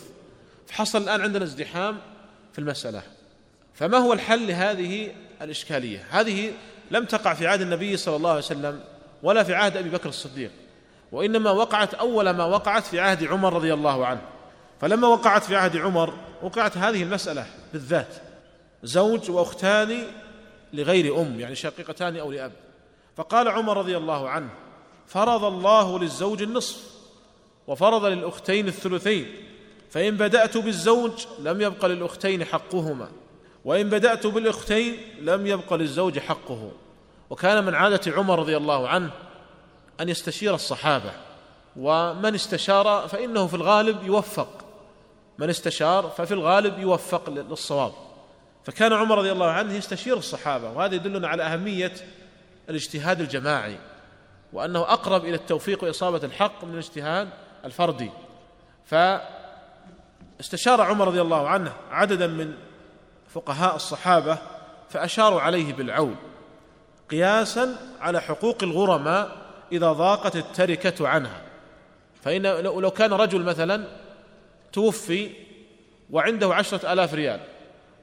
فحصل 0.67 1.03
الآن 1.03 1.21
عندنا 1.21 1.43
ازدحام 1.43 1.97
في 2.53 2.59
المسألة. 2.59 3.01
فما 3.73 3.97
هو 3.97 4.13
الحل 4.13 4.47
لهذه 4.47 5.11
الإشكالية؟ 5.41 6.05
هذه 6.09 6.51
لم 6.91 7.05
تقع 7.05 7.33
في 7.33 7.47
عهد 7.47 7.61
النبي 7.61 7.97
صلى 7.97 8.15
الله 8.15 8.29
عليه 8.29 8.39
وسلم 8.39 8.79
ولا 9.23 9.43
في 9.43 9.55
عهد 9.55 9.77
أبي 9.77 9.89
بكر 9.89 10.09
الصديق 10.09 10.51
وإنما 11.11 11.51
وقعت 11.51 11.93
أول 11.93 12.29
ما 12.29 12.45
وقعت 12.45 12.83
في 12.83 12.99
عهد 12.99 13.23
عمر 13.23 13.53
رضي 13.53 13.73
الله 13.73 14.05
عنه. 14.05 14.21
فلما 14.81 15.07
وقعت 15.07 15.43
في 15.43 15.55
عهد 15.55 15.77
عمر 15.77 16.13
وقعت 16.41 16.77
هذه 16.77 17.03
المسألة 17.03 17.45
بالذات. 17.73 18.07
زوج 18.83 19.31
وأختان 19.31 20.03
لغير 20.73 21.21
أم 21.21 21.39
يعني 21.39 21.55
شقيقتان 21.55 22.17
أو 22.17 22.31
لأب. 22.31 22.51
فقال 23.17 23.47
عمر 23.47 23.77
رضي 23.77 23.97
الله 23.97 24.29
عنه 24.29 24.49
فرض 25.07 25.43
الله 25.43 25.99
للزوج 25.99 26.41
النصف 26.41 26.83
وفرض 27.67 28.05
للأختين 28.05 28.67
الثلثين. 28.67 29.35
فإن 29.89 30.17
بدأت 30.17 30.57
بالزوج 30.57 31.25
لم 31.39 31.61
يبق 31.61 31.85
للأختين 31.85 32.45
حقهما 32.45 33.11
وإن 33.65 33.89
بدأت 33.89 34.27
بالأختين 34.27 34.97
لم 35.19 35.47
يبق 35.47 35.73
للزوج 35.73 36.19
حقه. 36.19 36.71
وكان 37.29 37.63
من 37.63 37.75
عادة 37.75 38.11
عمر 38.11 38.39
رضي 38.39 38.57
الله 38.57 38.87
عنه 38.87 39.11
أن 40.01 40.09
يستشير 40.09 40.55
الصحابة 40.55 41.11
ومن 41.75 42.35
استشار 42.35 43.07
فإنه 43.07 43.47
في 43.47 43.53
الغالب 43.53 44.03
يوفق. 44.03 44.65
من 45.37 45.49
استشار 45.49 46.13
ففي 46.17 46.33
الغالب 46.33 46.79
يوفق 46.79 47.29
للصواب. 47.29 47.93
فكان 48.63 48.93
عمر 48.93 49.17
رضي 49.17 49.31
الله 49.31 49.51
عنه 49.51 49.73
يستشير 49.73 50.17
الصحابة 50.17 50.71
وهذا 50.71 50.95
يدلنا 50.95 51.27
على 51.27 51.43
أهمية 51.43 51.93
الاجتهاد 52.69 53.21
الجماعي 53.21 53.77
وأنه 54.53 54.79
أقرب 54.79 55.25
إلى 55.25 55.35
التوفيق 55.35 55.83
وإصابة 55.83 56.25
الحق 56.25 56.63
من 56.63 56.73
الاجتهاد 56.73 57.29
الفردي. 57.65 58.11
فاستشار 58.85 60.81
عمر 60.81 61.07
رضي 61.07 61.21
الله 61.21 61.49
عنه 61.49 61.73
عددا 61.91 62.27
من 62.27 62.53
فقهاء 63.33 63.75
الصحابة 63.75 64.37
فأشاروا 64.89 65.41
عليه 65.41 65.73
بالعون 65.73 66.15
قياسا 67.09 67.75
على 67.99 68.21
حقوق 68.21 68.63
الغرماء 68.63 69.37
إذا 69.71 69.91
ضاقت 69.91 70.35
التركة 70.35 71.07
عنها. 71.07 71.41
فإن 72.23 72.41
لو 72.61 72.91
كان 72.91 73.13
رجل 73.13 73.41
مثلا 73.41 73.87
توفي 74.73 75.29
وعنده 76.09 76.55
عشرة 76.55 76.93
آلاف 76.93 77.13
ريال 77.13 77.39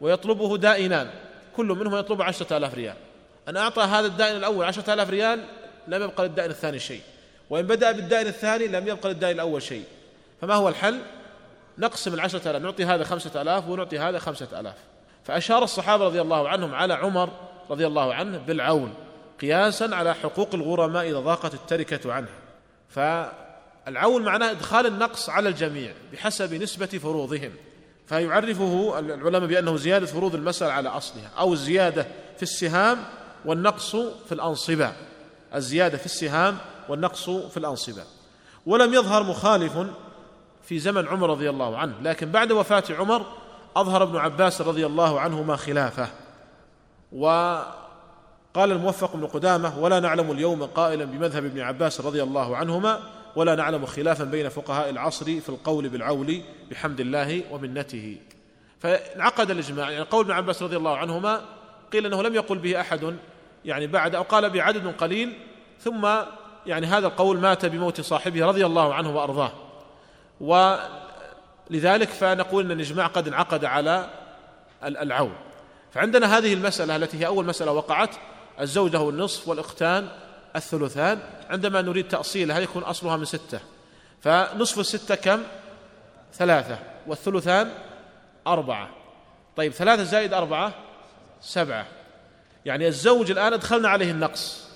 ويطلبه 0.00 0.56
دائنان 0.56 1.10
كل 1.56 1.66
منهم 1.66 1.96
يطلب 1.96 2.22
عشرة 2.22 2.56
آلاف 2.56 2.74
ريال. 2.74 2.96
أن 3.48 3.56
أعطى 3.56 3.82
هذا 3.82 4.06
الدائن 4.06 4.36
الأول 4.36 4.64
عشرة 4.64 4.94
آلاف 4.94 5.10
ريال 5.10 5.44
لم 5.88 6.02
يبقى 6.02 6.24
للدائن 6.24 6.50
الثاني 6.50 6.78
شيء. 6.78 7.00
وإن 7.50 7.66
بدأ 7.66 7.92
بالدائن 7.92 8.26
الثاني 8.26 8.66
لم 8.66 8.88
يبقى 8.88 9.08
للدائن 9.08 9.34
الأول 9.34 9.62
شيء. 9.62 9.84
فما 10.40 10.54
هو 10.54 10.68
الحل؟ 10.68 10.98
نقسم 11.78 12.14
العشرة 12.14 12.50
آلاف 12.50 12.62
نعطي 12.62 12.84
هذا 12.84 13.04
خمسة 13.04 13.42
آلاف 13.42 13.68
ونعطي 13.68 13.98
هذا 13.98 14.18
خمسة 14.18 14.60
آلاف. 14.60 14.76
فأشار 15.24 15.64
الصحابة 15.64 16.04
رضي 16.04 16.20
الله 16.20 16.48
عنهم 16.48 16.74
على 16.74 16.94
عمر 16.94 17.30
رضي 17.70 17.86
الله 17.86 18.14
عنه 18.14 18.38
بالعون 18.38 18.94
قياسا 19.40 19.90
على 19.92 20.14
حقوق 20.14 20.54
الغرماء 20.54 21.08
إذا 21.10 21.18
ضاقت 21.18 21.54
التركة 21.54 22.12
عنها 22.12 22.34
فالعون 22.88 24.22
معناه 24.22 24.50
إدخال 24.50 24.86
النقص 24.86 25.30
على 25.30 25.48
الجميع 25.48 25.92
بحسب 26.12 26.54
نسبة 26.54 26.86
فروضهم. 26.86 27.52
فيعرفه 28.10 28.98
العلماء 28.98 29.46
بأنه 29.46 29.76
زيادة 29.76 30.06
فروض 30.06 30.34
المسألة 30.34 30.72
على 30.72 30.88
أصلها 30.88 31.30
أو 31.38 31.52
الزيادة 31.52 32.06
في 32.36 32.42
السهام 32.42 32.98
والنقص 33.44 33.96
في 33.96 34.32
الأنصبة. 34.32 34.92
الزيادة 35.54 35.98
في 35.98 36.06
السهام 36.06 36.58
والنقص 36.88 37.30
في 37.30 37.56
الأنصبة. 37.56 38.02
ولم 38.66 38.94
يظهر 38.94 39.22
مخالف 39.22 39.78
في 40.62 40.78
زمن 40.78 41.08
عمر 41.08 41.30
رضي 41.30 41.50
الله 41.50 41.78
عنه 41.78 41.94
لكن 42.02 42.30
بعد 42.30 42.52
وفاة 42.52 42.84
عمر 42.90 43.26
أظهر 43.76 44.02
ابن 44.02 44.16
عباس 44.16 44.60
رضي 44.60 44.86
الله 44.86 45.20
عنهما 45.20 45.56
خلافه. 45.56 46.08
وقال 47.12 48.72
الموفق 48.72 49.16
بن 49.16 49.26
قدامة 49.26 49.78
ولا 49.78 50.00
نعلم 50.00 50.30
اليوم 50.30 50.62
قائلا 50.62 51.04
بمذهب 51.04 51.44
ابن 51.44 51.60
عباس 51.60 52.00
رضي 52.00 52.22
الله 52.22 52.56
عنهما 52.56 53.00
ولا 53.36 53.54
نعلم 53.54 53.86
خلافا 53.86 54.24
بين 54.24 54.48
فقهاء 54.48 54.90
العصر 54.90 55.24
في 55.24 55.48
القول 55.48 55.88
بالعول 55.88 56.42
بحمد 56.70 57.00
الله 57.00 57.42
ومنته. 57.50 58.16
فانعقد 58.80 59.50
الإجماع 59.50 59.90
يعني 59.90 60.04
قول 60.04 60.24
ابن 60.24 60.34
عباس 60.34 60.62
رضي 60.62 60.76
الله 60.76 60.96
عنهما 60.96 61.40
قيل 61.92 62.06
إنه 62.06 62.22
لم 62.22 62.34
يقل 62.34 62.58
به 62.58 62.80
أحد 62.80 63.16
يعني 63.64 63.86
بعد 63.86 64.14
أو 64.14 64.22
قال 64.22 64.50
بعدد 64.50 64.86
قليل 64.86 65.32
ثم 65.80 66.08
يعني 66.66 66.86
هذا 66.86 67.06
القول 67.06 67.38
مات 67.38 67.66
بموت 67.66 68.00
صاحبه 68.00 68.46
رضي 68.46 68.66
الله 68.66 68.94
عنه 68.94 69.16
وأرضاه. 69.16 69.52
ولذلك 70.40 72.08
فنقول 72.08 72.64
إن 72.64 72.70
الإجماع 72.70 73.06
قد 73.06 73.28
انعقد 73.28 73.64
على 73.64 74.10
العون 74.84 75.34
فعندنا 75.92 76.38
هذه 76.38 76.54
المسألة 76.54 76.96
التي 76.96 77.18
هي 77.18 77.26
أول 77.26 77.46
مسألة 77.46 77.72
وقعت 77.72 78.16
الزوج 78.60 78.92
له 78.92 79.10
النصف 79.10 79.48
والاختان 79.48 80.08
الثلثان 80.56 81.18
عندما 81.50 81.82
نريد 81.82 82.08
تأصيلها 82.08 82.58
يكون 82.58 82.82
أصلها 82.82 83.16
من 83.16 83.24
ستة؟ 83.24 83.60
فنصف 84.20 84.78
الستة 84.78 85.14
كم؟ 85.14 85.42
ثلاثة 86.34 86.78
والثلثان 87.06 87.72
أربعة. 88.46 88.90
طيب 89.56 89.72
ثلاثة 89.72 90.02
زائد 90.02 90.32
أربعة 90.32 90.74
سبعة. 91.40 91.86
يعني 92.64 92.88
الزوج 92.88 93.30
الآن 93.30 93.52
أدخلنا 93.52 93.88
عليه 93.88 94.10
النقص 94.10 94.68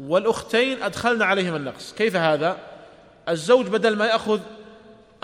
والأختين 0.00 0.82
أدخلنا 0.82 1.24
عليهم 1.24 1.56
النقص. 1.56 1.92
كيف 1.92 2.16
هذا؟ 2.16 2.58
الزوج 3.28 3.66
بدل 3.66 3.96
ما 3.96 4.06
يأخذ 4.06 4.40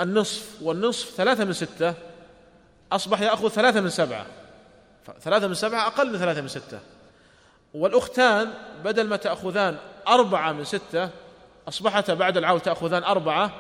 النصف 0.00 0.62
والنصف 0.62 1.14
ثلاثة 1.16 1.44
من 1.44 1.52
ستة 1.52 1.94
أصبح 2.92 3.20
يأخذ 3.20 3.48
ثلاثة 3.48 3.80
من 3.80 3.90
سبعة. 3.90 4.26
ثلاثة 5.20 5.46
من 5.46 5.54
سبعة 5.54 5.86
أقل 5.86 6.12
من 6.12 6.18
ثلاثة 6.18 6.40
من 6.40 6.48
ستة. 6.48 6.78
والأختان 7.74 8.50
بدل 8.84 9.06
ما 9.06 9.16
تأخذان 9.16 9.76
أربعة 10.08 10.52
من 10.52 10.64
ستة 10.64 11.10
أصبحت 11.68 12.10
بعد 12.10 12.36
العول 12.36 12.60
تأخذان 12.60 13.04
أربعة 13.04 13.52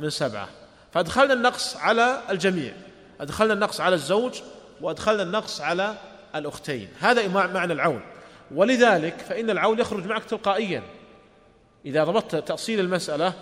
من 0.00 0.10
سبعة. 0.10 0.48
فأدخلنا 0.92 1.34
النقص 1.34 1.76
على 1.76 2.20
الجميع. 2.30 2.72
أدخلنا 3.20 3.52
النقص 3.52 3.80
على 3.80 3.94
الزوج 3.94 4.40
وأدخلنا 4.80 5.22
النقص 5.22 5.60
على 5.60 5.94
الأختين. 6.34 6.88
هذا 7.00 7.28
معنى 7.28 7.72
العول 7.72 8.00
ولذلك 8.54 9.18
فإن 9.18 9.50
العول 9.50 9.80
يخرج 9.80 10.06
معك 10.06 10.24
تلقائيا. 10.24 10.82
إذا 11.86 12.04
ضبطت 12.04 12.36
تأصيل 12.36 12.80
المسألة 12.80 13.32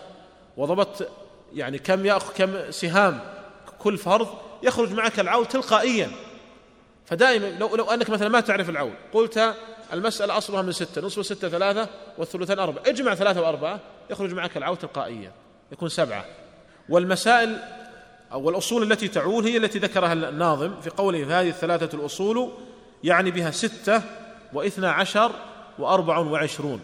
وضبطت 0.57 1.09
يعني 1.55 1.79
كم 1.79 2.07
يأخذ 2.07 2.35
كم 2.35 2.71
سهام 2.71 3.21
كل 3.79 3.99
فرض 3.99 4.29
يخرج 4.63 4.93
معك 4.93 5.21
العول 5.21 5.47
تلقائيا. 5.47 6.11
فدائما 7.07 7.47
لو 7.47 7.77
لو 7.77 7.85
أنك 7.85 8.11
مثلا 8.11 8.29
ما 8.29 8.41
تعرف 8.41 8.71
العول 8.71 8.93
قلت 9.13 9.55
المسألة 9.93 10.39
أصلها 10.39 10.63
من 10.63 10.73
ستة 10.73 11.01
نصف 11.01 11.27
ستة 11.27 11.49
ثلاثة 11.49 11.89
والثلثان 12.19 12.59
أربعة. 12.59 12.83
اجمع 12.87 13.15
ثلاثة 13.15 13.41
وأربعة 13.41 13.81
يخرج 14.11 14.35
معك 14.35 14.57
العول 14.57 14.77
تلقائيا 14.77 15.33
يكون 15.73 15.89
سبعة. 15.89 16.25
والمسائل 16.89 17.59
أو 18.33 18.51
الأصول 18.51 18.93
التي 18.93 19.09
تعول 19.09 19.45
هي 19.45 19.57
التي 19.57 19.79
ذكرها 19.79 20.13
الناظم 20.13 20.81
في 20.81 20.91
قوله 20.91 21.41
هذه 21.41 21.49
الثلاثة 21.49 21.99
الأصول 21.99 22.53
يعني 23.05 23.31
بها 23.31 23.51
ستة 23.51 24.03
واثنى 24.53 24.87
عشر 24.87 25.33
وأربع 25.79 26.19
وعشرون. 26.19 26.81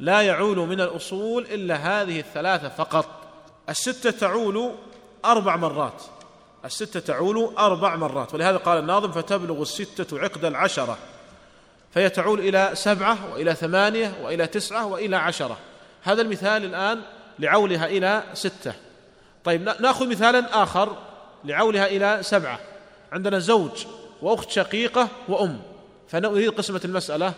لا 0.00 0.20
يعول 0.20 0.56
من 0.56 0.80
الأصول 0.80 1.42
إلا 1.42 1.74
هذه 1.74 2.20
الثلاثة 2.20 2.68
فقط. 2.68 3.06
الستة 3.68 4.10
تعول 4.10 4.74
أربع 5.24 5.56
مرات. 5.56 6.02
الستة 6.64 7.00
تعول 7.00 7.54
أربع 7.58 7.96
مرات. 7.96 8.34
ولهذا 8.34 8.56
قال 8.56 8.78
الناظم 8.78 9.12
فتبلغ 9.12 9.62
الستة 9.62 10.20
عقد 10.20 10.44
العشرة. 10.44 10.98
فهي 11.90 12.10
تعول 12.10 12.40
إلى 12.40 12.70
سبعة 12.74 13.32
وإلى 13.32 13.54
ثمانية 13.54 14.12
وإلى 14.22 14.46
تسعة 14.46 14.86
وإلى 14.86 15.16
عشرة. 15.16 15.58
هذا 16.02 16.22
المثال 16.22 16.64
الآن 16.64 17.00
لعولها 17.38 17.86
إلى 17.86 18.22
ستة. 18.34 18.74
طيب 19.44 19.62
نأخذ 19.62 20.08
مثالا 20.08 20.62
آخر 20.62 20.96
لعولها 21.44 21.86
إلى 21.86 22.18
سبعة. 22.22 22.60
عندنا 23.12 23.38
زوج 23.38 23.86
وأخت 24.22 24.50
شقيقة 24.50 25.08
وأم. 25.28 25.60
فنريد 26.08 26.50
قسمة 26.50 26.80
المسألة 26.84 27.32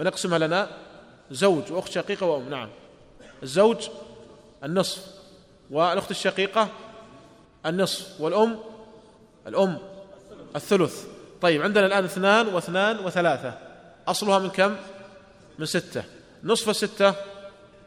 ونقسمها 0.00 0.38
لنا. 0.38 0.68
زوج 1.30 1.72
وأخت 1.72 1.92
شقيقة 1.92 2.26
وأم 2.26 2.48
نعم. 2.48 2.68
الزوج 3.42 3.88
النصف 4.64 5.06
والأخت 5.70 6.10
الشقيقة 6.10 6.68
النصف 7.66 8.20
والأم 8.20 8.58
الأم 9.46 9.78
الثلث. 10.56 11.04
طيب 11.40 11.62
عندنا 11.62 11.86
الآن 11.86 12.04
اثنان 12.04 12.48
واثنان 12.48 12.98
وثلاثة. 12.98 13.73
أصلها 14.08 14.38
من 14.38 14.50
كم؟ 14.50 14.76
من 15.58 15.66
ستة. 15.66 16.04
نصف 16.44 16.68
الستة 16.70 17.14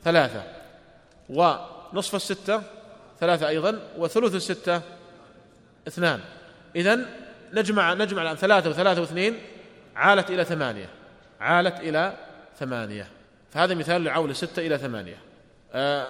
ثلاثة. 0.04 0.44
ونصف 1.30 2.16
الستة 2.16 2.62
ثلاثة 3.20 3.48
أيضا 3.48 3.80
وثلث 3.98 4.36
الستة 4.36 4.82
اثنان. 5.88 6.20
إذا 6.76 7.06
نجمع 7.54 7.94
نجمع 7.94 8.22
الآن 8.22 8.36
ثلاثة 8.36 8.70
وثلاثة 8.70 9.02
واثنين 9.02 9.40
عالت 9.96 10.30
إلى 10.30 10.46
ثمانية. 10.46 10.90
عالت 11.40 11.80
إلى 11.80 12.14
ثمانية. 12.60 13.08
فهذا 13.52 13.74
مثال 13.74 14.04
لعول 14.04 14.36
ستة 14.36 14.60
إلى 14.68 14.78
ثمانية. 14.78 15.18
آه 15.74 16.08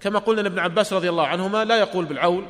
كما 0.00 0.18
قلنا 0.18 0.48
ابن 0.48 0.58
عباس 0.58 0.92
رضي 0.92 1.08
الله 1.08 1.26
عنهما 1.26 1.64
لا 1.64 1.76
يقول 1.76 2.04
بالعول 2.04 2.46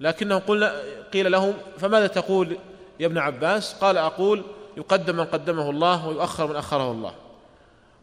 لكنه 0.00 0.38
قلنا 0.38 0.82
قيل 1.12 1.32
له 1.32 1.54
فماذا 1.78 2.06
تقول 2.06 2.58
يا 3.00 3.06
ابن 3.06 3.18
عباس؟ 3.18 3.74
قال 3.74 3.98
أقول 3.98 4.44
يقدم 4.76 5.16
من 5.16 5.24
قدمه 5.24 5.70
الله 5.70 6.08
ويؤخر 6.08 6.46
من 6.46 6.56
أخره 6.56 6.90
الله. 6.90 7.14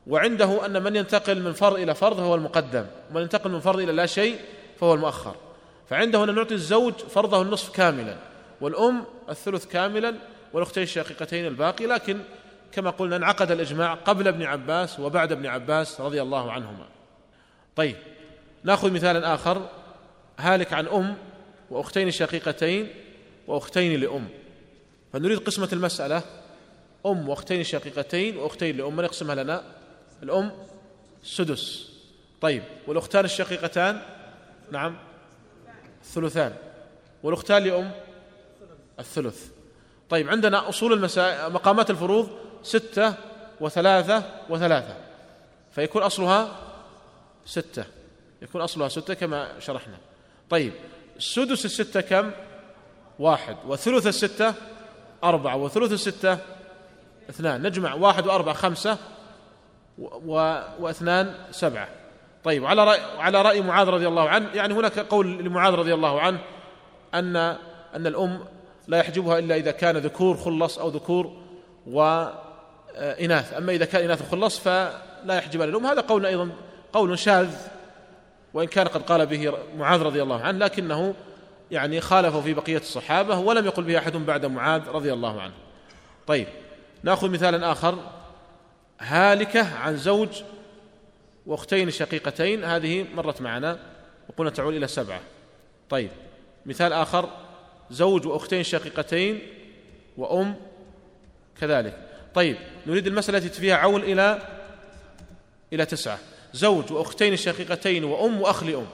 وعنده 0.08 0.66
أن 0.66 0.84
من 0.84 0.96
ينتقل 0.96 1.42
من 1.42 1.54
فرض 1.54 1.80
إلى 1.80 1.96
فرض 1.96 2.20
هو 2.20 2.36
المقدم. 2.36 2.86
ومن 3.12 3.22
ينتقل 3.22 3.52
من 3.52 3.60
فرض 3.60 3.80
إلى 3.80 3.92
لا 3.92 4.06
شيء 4.06 4.40
فهو 4.80 4.94
المؤخر. 4.94 5.36
فعنده 5.90 6.24
أن 6.24 6.36
نعطي 6.36 6.54
الزوج 6.54 6.94
فرضه 6.94 7.42
النصف 7.42 7.76
كاملا 7.76 8.18
والأم 8.62 9.04
الثلث 9.30 9.66
كاملا 9.66 10.16
والأختين 10.54 10.84
الشقيقتين 10.84 11.48
الباقي. 11.48 11.86
لكن 11.86 12.20
كما 12.72 12.90
قلنا 12.90 13.16
انعقد 13.16 13.52
الإجماع 13.52 13.94
قبل 13.94 14.28
ابن 14.28 14.44
عباس 14.44 15.00
وبعد 15.00 15.32
ابن 15.32 15.46
عباس 15.46 16.02
رضي 16.02 16.22
الله 16.22 16.52
عنهما. 16.52 16.86
طيب 17.76 17.96
نأخذ 18.64 18.92
مثالا 18.92 19.34
آخر. 19.34 19.70
هالك 20.40 20.74
عن 20.74 20.88
أم 20.88 21.16
وأختين 21.70 22.12
شقيقتين 22.12 22.88
وأختين 23.48 24.00
لأم. 24.00 24.28
فنريد 25.14 25.40
قسمة 25.40 25.70
المسألة. 25.74 26.24
أم 27.06 27.30
وأختين 27.30 27.64
شقيقتين 27.64 28.38
وأختين 28.38 28.78
لأم 28.78 28.96
من 28.96 29.04
يقسمها 29.04 29.36
لنا؟ 29.36 29.64
الأم 30.24 30.52
سدس. 31.24 31.92
طيب 32.42 32.64
والأختان 32.88 33.26
الشقيقتان؟ 33.26 34.02
نعم. 34.72 34.98
الثلثان 36.02 36.54
والأختان 37.24 37.64
لأم؟ 37.64 37.92
الثلث. 39.00 39.48
طيب 40.10 40.30
عندنا 40.30 40.70
أصول 40.70 40.94
المسائل 40.94 41.54
مقامات 41.54 41.90
الفروض 41.90 42.30
ستة 42.64 43.14
وثلاثة 43.60 44.24
وثلاثة. 44.50 44.96
فيكون 45.72 46.04
أصلها 46.04 46.56
ستة. 47.46 47.86
يكون 48.42 48.62
أصلها 48.62 48.88
ستة 48.88 49.14
كما 49.14 49.60
شرحنا. 49.60 49.98
طيب 50.50 50.74
سدس 51.20 51.66
الستة 51.66 52.02
كم؟ 52.02 52.32
واحد. 53.20 53.58
وثلث 53.68 54.08
الستة 54.08 54.54
أربعة. 55.24 55.56
وثلث 55.56 55.92
الستة 55.92 56.38
اثنان 57.32 57.62
نجمع 57.68 57.94
واحد 57.94 58.28
وأربعة 58.28 58.54
خمسة 58.54 58.98
و... 60.00 60.62
واثنان 60.80 61.34
سبعة. 61.52 61.88
طيب 62.44 62.66
على 62.66 62.84
رأي 62.84 63.00
على 63.18 63.42
رأي 63.42 63.62
معاذ 63.62 63.88
رضي 63.88 64.08
الله 64.08 64.30
عنه 64.30 64.50
يعني 64.54 64.74
هناك 64.74 65.00
قول 65.00 65.38
لمعاذ 65.38 65.74
رضي 65.74 65.94
الله 65.94 66.22
عنه 66.22 66.40
أن 67.14 67.36
أن 67.96 68.08
الأم 68.08 68.40
لا 68.88 68.98
يحجبها 68.98 69.40
إلا 69.40 69.56
إذا 69.56 69.72
كان 69.72 69.98
ذكور 69.98 70.38
خلص 70.38 70.80
أو 70.80 70.90
ذكور 70.90 71.38
وإناث 71.88 73.54
أما 73.58 73.72
إذا 73.72 73.86
كان 73.86 74.04
إناث 74.04 74.32
خلص 74.32 74.60
فلا 74.60 75.36
يحجب 75.38 75.62
الأم 75.62 75.86
هذا 75.86 76.02
قول 76.02 76.26
أيضا 76.26 76.50
قول 76.94 77.20
شاذ 77.20 77.56
وإن 78.54 78.68
كان 78.68 78.88
قد 78.88 79.02
قال 79.02 79.26
به 79.26 79.54
معاذ 79.78 80.02
رضي 80.02 80.24
الله 80.24 80.42
عنه 80.42 80.58
لكنه 80.58 81.14
يعني 81.72 82.02
خالفه 82.02 82.42
في 82.42 82.54
بقية 82.54 82.78
الصحابة 82.78 83.38
ولم 83.40 83.66
يقل 83.66 83.84
به 83.84 83.98
أحد 83.98 84.18
بعد 84.18 84.46
معاذ 84.46 84.90
رضي 84.90 85.14
الله 85.14 85.42
عنه. 85.42 85.54
طيب 86.28 86.48
ناخذ 87.04 87.30
مثالا 87.30 87.72
آخر. 87.72 88.12
هالكة 89.00 89.76
عن 89.76 89.98
زوج 89.98 90.30
وأختين 91.46 91.92
شقيقتين 91.92 92.64
هذه 92.64 93.06
مرت 93.16 93.42
معنا 93.42 93.80
وقلنا 94.30 94.52
تعول 94.52 94.76
إلى 94.76 94.88
سبعة. 94.88 95.22
طيب 95.90 96.10
مثال 96.66 96.94
آخر 96.94 97.30
زوج 97.92 98.28
وأختين 98.28 98.64
شقيقتين 98.64 99.42
وأم 100.18 100.56
كذلك. 101.62 102.10
طيب 102.34 102.58
نريد 102.88 103.08
المسألة 103.08 103.38
التي 103.38 103.62
فيها 103.62 103.76
عول 103.76 104.04
إلى 104.04 104.42
إلى 105.74 105.86
تسعة. 105.86 106.20
زوج 106.54 106.92
وأختين 106.92 107.38
شقيقتين 107.38 108.04
وأم 108.04 108.42
وأخ 108.42 108.64
لأم. 108.64 108.88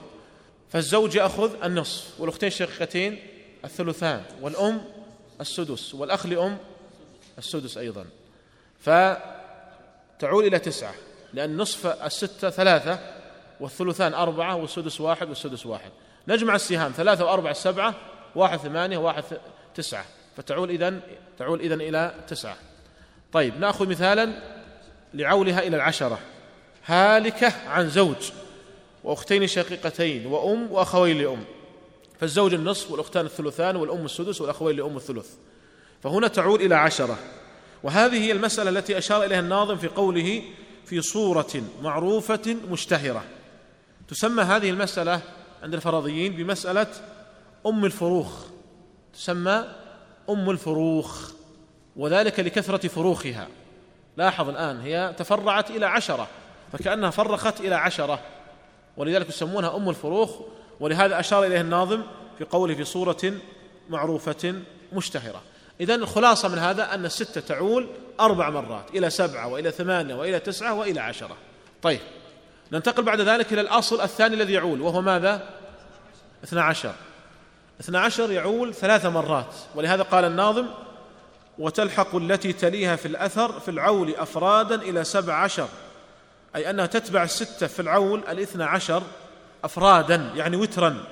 فالزوج 0.68 1.16
يأخذ 1.16 1.64
النصف 1.64 2.20
والأختين 2.20 2.46
الشقيقتين 2.46 3.18
الثلثان 3.64 4.22
والأم 4.42 4.84
السدس 5.40 5.94
والأخ 5.94 6.26
لأم 6.26 6.58
السدس 7.38 7.78
أيضا. 7.78 8.06
فتعول 8.80 10.44
إلى 10.44 10.58
تسعة 10.58 10.94
لأن 11.34 11.56
نصف 11.56 11.86
الستة 11.86 12.50
ثلاثة 12.50 12.98
والثلثان 13.60 14.14
أربعة 14.14 14.56
والسدس 14.56 15.00
واحد 15.00 15.28
والسدس 15.28 15.66
واحد. 15.66 15.90
نجمع 16.28 16.54
السهام 16.54 16.92
ثلاثة 16.92 17.24
وأربعة 17.24 17.52
سبعة 17.52 17.94
واحد 18.34 18.58
ثمانية 18.58 18.98
واحد 18.98 19.24
تسعة. 19.74 20.04
فتعول 20.36 20.70
إذن 20.70 21.00
تعول 21.38 21.60
إذن 21.60 21.80
إلى 21.80 22.14
تسعة. 22.28 22.56
طيب 23.32 23.60
نأخذ 23.60 23.88
مثالا 23.88 24.32
لعولها 25.14 25.60
إلى 25.60 25.76
العشرة. 25.76 26.18
هالكة 26.86 27.68
عن 27.68 27.88
زوج 27.88 28.32
وأختين 29.04 29.46
شقيقتين 29.46 30.26
وأم 30.26 30.72
وأخوين 30.72 31.18
لأم. 31.18 31.44
فالزوج 32.20 32.54
النصف 32.54 32.90
والأختان 32.90 33.26
الثلثان 33.26 33.76
والأم 33.76 34.04
السدس 34.04 34.40
والأخوين 34.40 34.76
لأم 34.76 34.96
الثلث. 34.96 35.34
فهنا 36.02 36.28
تعود 36.28 36.60
إلى 36.60 36.74
عشرة. 36.74 37.18
وهذه 37.82 38.24
هي 38.24 38.32
المسألة 38.32 38.70
التي 38.70 38.98
أشار 38.98 39.24
إليها 39.24 39.40
الناظم 39.40 39.76
في 39.76 39.88
قوله 39.88 40.42
في 40.84 41.02
صورة 41.02 41.62
معروفة 41.82 42.56
مشتهرة. 42.70 43.24
تسمى 44.08 44.42
هذه 44.42 44.70
المسألة 44.70 45.20
عند 45.62 45.74
الفرضيين 45.74 46.32
بمسألة 46.32 46.86
أم 47.66 47.84
الفروخ. 47.84 48.46
تسمى 49.12 49.64
أم 50.30 50.50
الفروخ 50.50 51.32
وذلك 51.96 52.40
لكثرة 52.40 52.88
فروخها. 52.88 53.48
لاحظ 54.16 54.48
الآن 54.48 54.80
هي 54.80 55.14
تفرعت 55.18 55.70
إلى 55.70 55.86
عشرة 55.86 56.28
فكأنها 56.72 57.10
فرخت 57.10 57.60
إلى 57.60 57.74
عشرة. 57.74 58.20
ولذلك 58.96 59.28
يسمونها 59.28 59.76
أم 59.76 59.88
الفروخ. 59.88 60.30
ولهذا 60.80 61.20
أشار 61.20 61.44
إليه 61.44 61.60
الناظم 61.60 62.02
في 62.38 62.44
قوله 62.44 62.74
في 62.74 62.84
صورة 62.84 63.32
معروفة 63.90 64.54
مشتهرة. 64.92 65.42
إذا 65.80 65.94
الخلاصة 65.94 66.48
من 66.48 66.58
هذا 66.58 66.94
أن 66.94 67.04
الستة 67.04 67.40
تعول 67.40 67.86
أربع 68.20 68.50
مرات 68.50 68.84
إلى 68.94 69.10
سبعة 69.10 69.46
وإلى 69.46 69.70
ثمانية 69.70 70.14
وإلى 70.14 70.40
تسعة 70.40 70.74
وإلى 70.74 71.00
عشرة. 71.00 71.36
طيب 71.82 72.00
ننتقل 72.72 73.02
بعد 73.02 73.20
ذلك 73.20 73.52
إلى 73.52 73.60
الأصل 73.60 74.00
الثاني 74.00 74.34
الذي 74.34 74.52
يعول 74.52 74.80
وهو 74.80 75.00
ماذا؟ 75.00 75.48
اثنا 76.44 76.62
عشر. 76.62 76.94
اثنا 77.80 78.00
عشر 78.00 78.32
يعول 78.32 78.74
ثلاث 78.74 79.06
مرات 79.06 79.54
ولهذا 79.74 80.02
قال 80.02 80.24
الناظم 80.24 80.66
وتلحق 81.58 82.16
التي 82.16 82.52
تليها 82.52 82.96
في 82.96 83.06
الأثر 83.06 83.60
في 83.60 83.70
العول 83.70 84.14
أفرادا 84.14 84.74
إلى 84.74 85.04
سبع 85.04 85.34
عشر. 85.34 85.68
أي 86.56 86.70
أنها 86.70 86.86
تتبع 86.86 87.22
الستة 87.22 87.66
في 87.66 87.82
العول 87.82 88.22
الاثنى 88.28 88.64
عشر 88.64 89.02
أفرادا 89.64 90.30
يعني 90.34 90.56
وترا. 90.56 91.04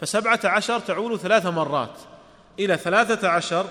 فسبعة 0.00 0.40
عشر 0.44 0.78
تعول 0.78 1.18
ثلاث 1.18 1.46
مرات 1.46 1.92
إلى 2.58 2.76
ثلاثة 2.76 3.28
عشر 3.28 3.66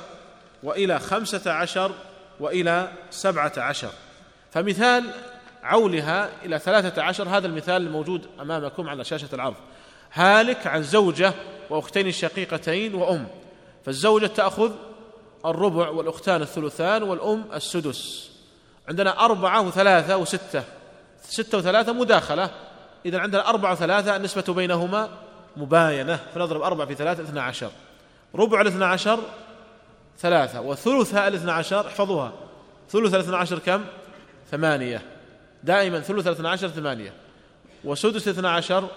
وإلى 0.64 1.00
خمسة 1.00 1.52
عشر 1.52 1.92
وإلى 2.40 2.92
سبعة 3.10 3.54
عشر. 3.58 3.90
فمثال 4.52 5.12
عولها 5.64 6.30
إلى 6.46 6.60
ثلاثة 6.60 7.04
عشر 7.04 7.30
هذا 7.30 7.48
المثال 7.48 7.82
الموجود 7.88 8.28
أمامكم 8.42 8.90
على 8.90 9.04
شاشة 9.04 9.30
العرض. 9.34 9.56
هالك 10.14 10.68
عن 10.68 10.84
زوجة 10.84 11.34
وأختين 11.70 12.12
شقيقتين 12.12 12.96
وأم. 12.96 13.28
فالزوجة 13.86 14.28
تأخذ 14.28 14.72
الربع 15.46 15.90
والأختان 15.90 16.42
الثلثان 16.42 17.04
والأم 17.04 17.46
السدس. 17.54 18.30
عندنا 18.88 19.26
أربعة 19.26 19.62
وثلاثة 19.62 20.18
وستة. 20.18 20.64
ستة 21.24 21.58
وثلاثة 21.58 21.94
مداخلة. 21.94 22.50
إذا 23.06 23.20
عندنا 23.20 23.50
أربعة 23.50 23.72
وثلاثة 23.72 24.16
النسبة 24.16 24.54
بينهما 24.54 25.10
مباينة. 25.58 26.20
فنضرب 26.36 26.62
أربعة 26.62 26.88
في 26.88 26.96
ثلاثة 26.96 27.24
اثنى 27.24 27.40
عشر. 27.40 27.70
ربع 28.36 28.62
الاثنى 28.62 28.86
عشر 28.86 29.20
ثلاثة. 30.20 30.62
وثلثها 30.62 31.28
الاثنى 31.28 31.52
عشر 31.52 31.88
احفظوها. 31.88 32.34
ثلث 32.90 33.14
الاثنى 33.14 33.36
عشر 33.36 33.60
كم؟ 33.60 33.86
ثمانية. 34.52 35.02
دائما 35.64 36.00
ثلث 36.00 36.28
الاثنى 36.28 36.48
عشر 36.48 36.68
ثمانية. 36.68 37.14
وسدس 37.84 38.28
الاثنى 38.28 38.48
عشر 38.48 38.88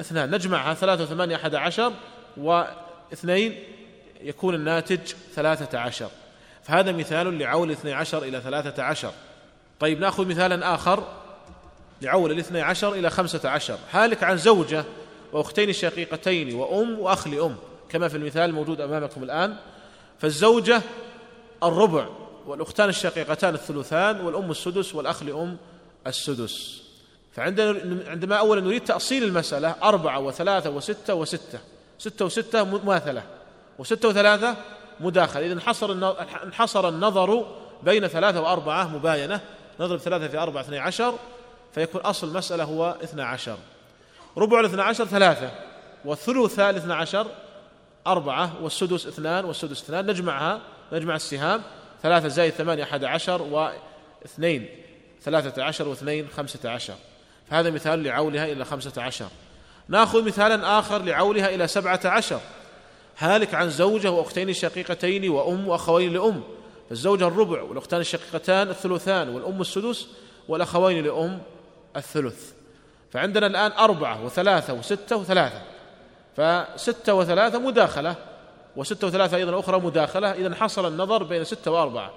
اثنان. 0.00 0.34
نجمعها 0.34 0.74
ثلاثة 0.74 1.02
وثمانية 1.02 1.36
أحد 1.36 1.54
عشر 1.54 1.92
واثنين 2.36 3.58
يكون 4.20 4.54
الناتج 4.54 5.00
ثلاثة 5.34 5.78
عشر. 5.78 6.08
فهذا 6.62 6.92
مثال 6.92 7.38
لعول 7.38 7.66
الاثني 7.68 7.92
عشر 7.92 8.22
إلى 8.22 8.40
ثلاثة 8.40 8.82
عشر. 8.82 9.12
طيب 9.80 10.00
نأخذ 10.00 10.26
مثالا 10.26 10.74
آخر 10.74 11.04
لعول 12.02 12.32
الاثني 12.32 12.60
عشر 12.60 12.92
إلى 12.92 13.10
خمسة 13.10 13.50
عشر. 13.50 13.78
هالك 13.92 14.22
عن 14.22 14.36
زوجة 14.36 14.84
وأختين 15.32 15.72
شقيقتين 15.72 16.54
وأم 16.54 17.00
وأخ 17.00 17.28
لأم 17.28 17.56
كما 17.88 18.08
في 18.08 18.16
المثال 18.16 18.50
الموجود 18.50 18.80
أمامكم 18.80 19.22
الآن. 19.22 19.56
فالزوجة 20.22 20.82
الربع 21.62 22.06
والأختان 22.46 22.88
الشقيقتان 22.88 23.54
الثلثان 23.54 24.20
والأم 24.20 24.50
السدس 24.50 24.94
والأخ 24.94 25.22
لأم 25.22 25.56
السدس. 26.06 26.82
فعندنا 27.32 28.02
عندما 28.10 28.36
أولا 28.36 28.60
نريد 28.60 28.84
تأصيل 28.84 29.24
المسألة 29.24 29.74
أربعة 29.82 30.20
وثلاثة 30.20 30.70
وستة 30.70 31.14
وستة. 31.14 31.58
ستة 31.98 32.24
وستة 32.24 32.64
مماثلة 32.64 33.22
وستة 33.78 34.08
وثلاثة 34.08 34.56
مداخلة. 35.00 35.46
إذا 35.46 35.52
انحصر 35.52 35.92
انحصر 36.44 36.88
النظر 36.88 37.46
بين 37.82 38.06
ثلاثة 38.06 38.40
وأربعة 38.40 38.88
مباينة. 38.88 39.40
نضرب 39.80 39.98
ثلاثة 39.98 40.28
في 40.28 40.38
أربعة 40.38 40.60
اثني 40.60 40.78
عشر 40.78 41.14
فيكون 41.74 42.00
أصل 42.00 42.28
المسألة 42.28 42.64
هو 42.64 42.96
اثنى 43.02 43.22
عشر. 43.22 43.56
ربع 44.36 44.60
الاثنى 44.60 44.82
عشر 44.82 45.04
ثلاثة 45.04 45.50
والثلث 46.04 46.58
الاثنى 46.58 46.94
عشر 46.94 47.26
أربعة 48.06 48.52
والسدس 48.62 49.06
اثنان 49.06 49.44
والسدس 49.44 49.82
اثنان 49.82 50.06
نجمعها 50.06 50.60
نجمع 50.92 51.16
السهام. 51.16 51.62
ثلاثة 52.02 52.28
زائد 52.28 52.52
ثمانية 52.52 52.82
أحد 52.82 53.04
عشر 53.04 53.42
واثنين 53.42 54.68
ثلاثة 55.22 55.62
عشر 55.62 55.88
واثنين 55.88 56.28
خمسة 56.28 56.70
عشر. 56.70 56.94
فهذا 57.50 57.70
مثال 57.70 58.02
لعولها 58.02 58.44
إلى 58.44 58.64
خمسة 58.64 59.02
عشر. 59.02 59.28
نأخذ 59.88 60.24
مثالا 60.24 60.78
آخر 60.78 61.02
لعولها 61.02 61.54
إلى 61.54 61.66
سبعة 61.66 62.00
عشر. 62.04 62.40
هالك 63.18 63.54
عن 63.54 63.70
زوجة 63.70 64.10
وأختين 64.10 64.52
شقيقتين 64.52 65.28
وأم 65.30 65.68
وأخوين 65.68 66.12
لأم. 66.12 66.42
فالزوجة 66.88 67.28
الربع 67.28 67.62
والأختان 67.62 68.00
الشقيقتان 68.00 68.68
الثلثان 68.68 69.28
والأم 69.28 69.60
السدس 69.60 70.06
والأخوين 70.48 71.04
لأم 71.04 71.42
الثلث. 71.96 72.52
فعندنا 73.10 73.46
الآن 73.46 73.72
أربعة 73.72 74.24
وثلاثة 74.24 74.72
وستة 74.72 75.16
وثلاثة. 75.16 75.71
فستة 76.36 77.14
وثلاثة 77.14 77.58
مداخلة 77.58 78.16
وستة 78.76 79.06
وثلاثة 79.06 79.36
أيضا 79.36 79.60
أخرى 79.60 79.80
مداخلة. 79.80 80.32
إذا 80.32 80.54
حصل 80.54 80.86
النظر 80.86 81.22
بين 81.22 81.44
ستة 81.44 81.70
وأربعة 81.70 82.10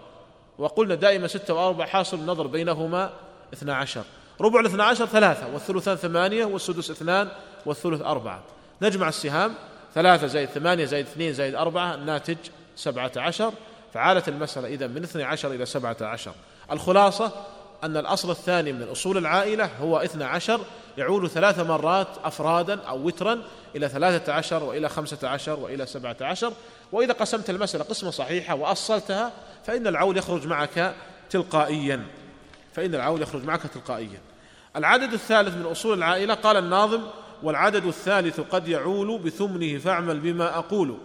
وقلنا 0.57 0.95
دائما 0.95 1.28
ستة 1.28 1.53
وأربعة 1.53 1.88
حاصل 1.88 2.18
النظر 2.18 2.47
بينهما 2.47 3.09
اثنا 3.53 3.76
عشر. 3.76 4.03
ربع 4.41 4.59
الاثنى 4.59 4.84
عشر 4.84 5.05
ثلاثة 5.05 5.53
والثلثان 5.53 5.95
ثمانية 5.95 6.45
والسدس 6.45 6.91
اثنان 6.91 7.28
والثلث 7.66 8.01
أربعة. 8.01 8.43
نجمع 8.82 9.07
السهام 9.07 9.53
ثلاثة 9.95 10.28
زائد 10.28 10.49
ثمانية 10.49 10.86
زائد 10.86 11.05
اثنين 11.05 11.34
زائد 11.34 11.55
أربعة 11.55 11.95
الناتج 11.95 12.38
سبعة 12.76 13.11
عشر. 13.18 13.51
فعالت 13.93 14.28
المسألة 14.28 14.68
إذا 14.68 14.88
من 14.88 15.03
اثني 15.03 15.24
عشر 15.24 15.51
إلى 15.51 15.66
سبعة 15.66 15.97
عشر. 16.01 16.32
الخلاصة 16.72 17.32
أن 17.84 17.97
الأصل 17.97 18.32
الثاني 18.32 18.74
من 18.74 18.82
الأصول 18.82 19.18
العائلة 19.18 19.70
هو 19.82 19.97
اثنى 19.97 20.24
عشر 20.24 20.61
يعول 20.98 21.30
ثلاث 21.30 21.60
مرات 21.60 22.08
أفرادا 22.24 22.82
أو 22.82 23.06
وترا 23.06 23.41
إلى 23.76 23.89
ثلاثة 23.89 24.34
عشر 24.34 24.64
وإلى 24.64 24.89
خمسة 24.89 25.28
عشر 25.28 25.60
وإلى 25.60 25.86
سبعة 25.86 26.18
عشر. 26.22 26.54
وإذا 26.91 27.14
قسمت 27.14 27.50
المسألة 27.50 27.84
قسمة 27.84 28.12
صحيحة 28.12 28.56
وأصلتها 28.56 29.32
فإن 29.66 29.88
العول 29.88 30.18
يخرج 30.18 30.48
معك 30.48 30.96
تلقائيا. 31.30 32.06
فإن 32.74 32.96
العول 32.96 33.22
يخرج 33.22 33.43
معك 33.43 33.62
تلقائيا. 33.62 34.20
العدد 34.76 35.14
الثالث 35.14 35.56
من 35.56 35.66
أصول 35.66 35.98
العائلة 35.98 36.34
قال 36.34 36.58
الناظم 36.58 37.02
والعدد 37.43 37.86
الثالث 37.86 38.39
قد 38.39 38.68
يعول 38.68 39.20
بثمنه 39.20 39.78
فاعمل 39.78 40.20
بما 40.20 40.58
أقول. 40.58 40.98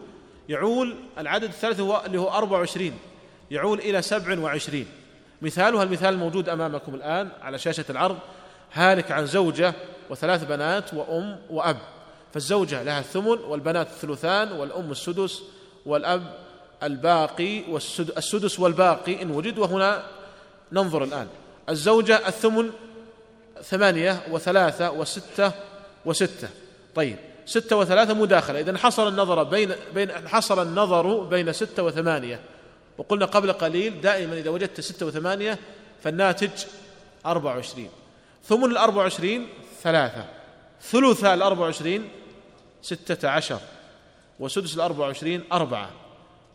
يعول 0.48 0.96
العدد 1.18 1.44
الثالث 1.44 1.80
هو 1.80 2.02
اللي 2.06 2.18
هو 2.18 2.28
24 2.28 2.92
يعول 3.50 3.78
إلى 3.78 4.02
27 4.02 4.86
مثالها 5.42 5.82
المثال 5.82 6.14
الموجود 6.14 6.48
أمامكم 6.48 6.94
الآن 6.94 7.28
على 7.42 7.58
شاشة 7.58 7.84
العرض. 7.90 8.18
هالك 8.72 9.10
عن 9.10 9.26
زوجة 9.26 9.74
وثلاث 10.10 10.44
بنات 10.44 10.94
وأم 10.94 11.38
وأب. 11.50 11.76
فالزوجة 12.34 12.82
لها 12.82 13.00
الثمن 13.00 13.38
والبنات 13.38 13.86
الثلثان 13.86 14.52
والأم 14.52 14.90
السدس 14.90 15.42
والأب 15.86 16.34
الباقي 16.82 17.62
والسدس 17.68 18.60
والباقي 18.60 19.22
إن 19.22 19.30
وجد. 19.30 19.58
وهنا 19.58 20.02
ننظر 20.72 21.04
الآن. 21.04 21.28
الزوجة 21.68 22.28
الثمن 22.28 22.70
ثمانية 23.62 24.20
وثلاثة 24.30 24.90
وستة 24.90 25.52
وستة. 26.04 26.48
طيب 26.94 27.16
ستة 27.46 27.76
وثلاثة 27.76 28.14
مداخلة. 28.14 28.60
إذا 28.60 28.78
حصل 28.78 29.08
النظر 29.08 29.42
بين 29.42 29.72
بين 29.94 30.28
حصل 30.28 30.62
النظر 30.62 31.18
بين 31.18 31.52
ستة 31.52 31.82
وثمانية. 31.82 32.40
وقلنا 32.98 33.26
قبل 33.26 33.52
قليل 33.52 34.00
دائما 34.00 34.34
إذا 34.38 34.50
وجدت 34.50 34.80
ستة 34.80 35.06
وثمانية 35.06 35.58
فالناتج 36.02 36.50
أربعة 37.26 37.54
وعشرين. 37.54 37.90
ثمن 38.50 38.70
الأربعة 38.70 39.02
وعشرين 39.02 39.48
ثلاثة 39.82 40.24
ثلث 40.82 41.24
الأربعة 41.24 41.64
وعشرين 41.64 42.08
ستة 42.82 43.28
عشر 43.28 43.60
وسدس 44.40 44.74
الأربعة 44.74 45.06
وعشرين 45.06 45.42
أربعة 45.52 45.90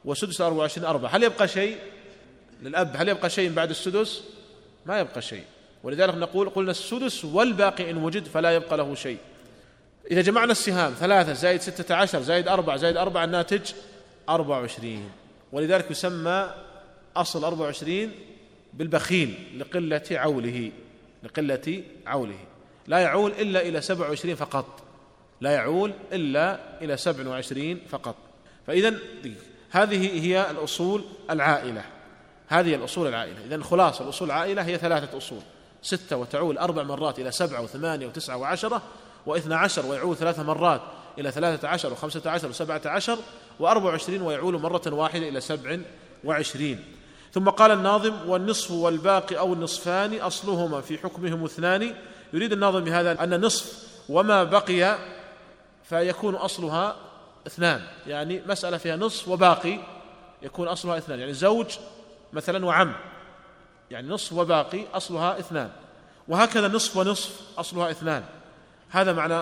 وسدس 0.05 0.41
الأربعة 0.41 0.59
وعشرين 0.59 0.85
أربعة. 0.85 1.09
هل 1.09 1.23
يبقى 1.23 1.47
شيء؟ 1.47 1.77
للأب 2.61 2.93
هل 2.95 3.09
يبقى 3.09 3.29
شيء 3.29 3.53
بعد 3.53 3.69
السدس؟ 3.69 4.23
ما 4.85 4.99
يبقى 4.99 5.21
شيء. 5.21 5.43
ولذلك 5.83 6.15
نقول 6.15 6.49
قلنا 6.49 6.71
السدس 6.71 7.25
والباقي 7.25 7.91
إن 7.91 7.97
وجد 7.97 8.25
فلا 8.25 8.55
يبقى 8.55 8.77
له 8.77 8.95
شيء. 8.95 9.17
إذا 10.11 10.21
جمعنا 10.21 10.51
السهام 10.51 10.93
ثلاثة 10.93 11.33
زائد 11.33 11.61
ستة 11.61 11.95
عشر 11.95 12.21
زائد 12.21 12.47
أربعة 12.47 12.77
زائد 12.77 12.97
أربعة 12.97 13.23
الناتج 13.23 13.71
أربعة 14.29 14.59
وعشرين. 14.59 15.09
ولذلك 15.51 15.91
يسمى 15.91 16.53
أصل 17.15 17.43
أربعة 17.43 17.65
وعشرين 17.65 18.11
بالبخيل 18.73 19.59
لقلة 19.59 20.03
عوله. 20.11 20.71
لقلة 21.25 21.83
عوله. 22.07 22.39
لا 22.87 22.99
يعول 22.99 23.31
إلا 23.31 23.61
إلى 23.61 23.81
سبع 23.81 24.09
وعشرين 24.09 24.35
فقط. 24.35 24.65
لا 25.41 25.51
يعول 25.51 25.93
إلا 26.13 26.59
إلى 26.81 26.97
سبع 26.97 27.29
وعشرين 27.29 27.81
فقط. 27.89 28.15
فإذا 28.67 28.95
هذه 29.69 30.25
هي 30.25 30.51
الأصول 30.51 31.03
العائلة. 31.29 31.83
هذه 32.47 32.75
الأصول 32.75 33.07
العائلة. 33.07 33.45
إذا 33.45 33.63
خلاصة 33.63 34.03
الأصول 34.03 34.27
العائلة 34.27 34.61
هي 34.61 34.77
ثلاثة 34.77 35.17
أصول. 35.17 35.41
ستة 35.81 36.17
وتعول 36.17 36.57
أربع 36.57 36.83
مرات 36.83 37.19
إلى 37.19 37.31
سبعة 37.31 37.61
وثمانية 37.61 38.07
وتسعة 38.07 38.37
وعشرة 38.37 38.81
واثنى 39.25 39.55
عشر 39.55 39.85
ويعول 39.85 40.15
ثلاث 40.15 40.39
مرات 40.39 40.81
إلى 41.19 41.31
ثلاثة 41.31 41.67
عشر 41.67 41.93
وخمسة 41.93 42.31
عشر 42.31 42.49
وسبعة 42.49 42.81
عشر 42.85 43.17
وأربع 43.59 43.85
وعشرين 43.85 44.21
ويعول 44.21 44.61
مرة 44.61 44.81
واحدة 44.93 45.29
إلى 45.29 45.41
سبع 45.41 45.79
وعشرين. 46.23 46.83
ثم 47.35 47.49
قال 47.49 47.71
الناظم 47.71 48.29
والنصف 48.29 48.71
والباقي 48.71 49.37
أو 49.37 49.53
النصفان 49.53 50.19
أصلهما 50.21 50.81
في 50.81 50.97
حكمهم 50.97 51.43
اثنان. 51.43 51.95
يريد 52.33 52.51
الناظم 52.51 52.83
بهذا 52.83 53.23
أن 53.23 53.33
النصف 53.33 53.87
وما 54.09 54.43
بقي 54.43 54.97
فيكون 55.83 56.35
أصلها 56.35 56.95
اثنان. 57.47 57.81
يعني 58.07 58.41
مسألة 58.47 58.77
فيها 58.77 58.95
نصف 58.95 59.27
وباقي 59.27 59.79
يكون 60.41 60.67
أصلها 60.67 60.97
اثنان. 60.97 61.19
يعني 61.19 61.33
زوج 61.33 61.67
مثلا 62.33 62.65
وعم. 62.65 62.93
يعني 63.91 64.07
نصف 64.07 64.33
وباقي 64.33 64.83
أصلها 64.93 65.39
اثنان. 65.39 65.69
وهكذا 66.27 66.67
نصف 66.67 66.97
ونصف 66.97 67.41
أصلها 67.57 67.91
اثنان. 67.91 68.23
هذا 68.89 69.13
معنى 69.13 69.41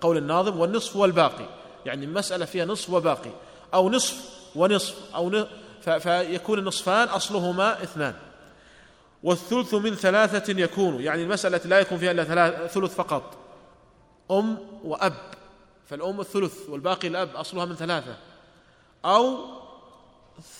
قول 0.00 0.16
الناظم 0.16 0.60
والنصف 0.60 0.96
والباقي. 0.96 1.48
يعني 1.86 2.06
مسألة 2.06 2.44
فيها 2.44 2.64
نصف 2.64 2.90
وباقي. 2.90 3.30
أو 3.74 3.90
نصف 3.90 4.16
ونصف 4.54 5.14
أو 5.14 5.30
ن... 5.30 5.42
ف... 5.42 5.48
فيكون 5.90 6.58
النصفان 6.58 7.08
أصلهما 7.08 7.82
اثنان. 7.82 8.14
والثلث 9.22 9.74
من 9.74 9.94
ثلاثة 9.94 10.60
يكون 10.60 11.00
يعني 11.00 11.22
المسألة 11.22 11.60
لا 11.64 11.78
يكون 11.78 11.98
فيها 11.98 12.10
إلا 12.10 12.66
ثلث 12.66 12.94
فقط. 12.94 13.22
أم 14.30 14.58
وأب. 14.84 15.14
فالأم 15.90 16.20
الثلث 16.20 16.68
والباقي 16.68 17.08
الأب 17.08 17.36
أصلها 17.36 17.64
من 17.64 17.74
ثلاثة. 17.74 18.16
أو 19.04 19.38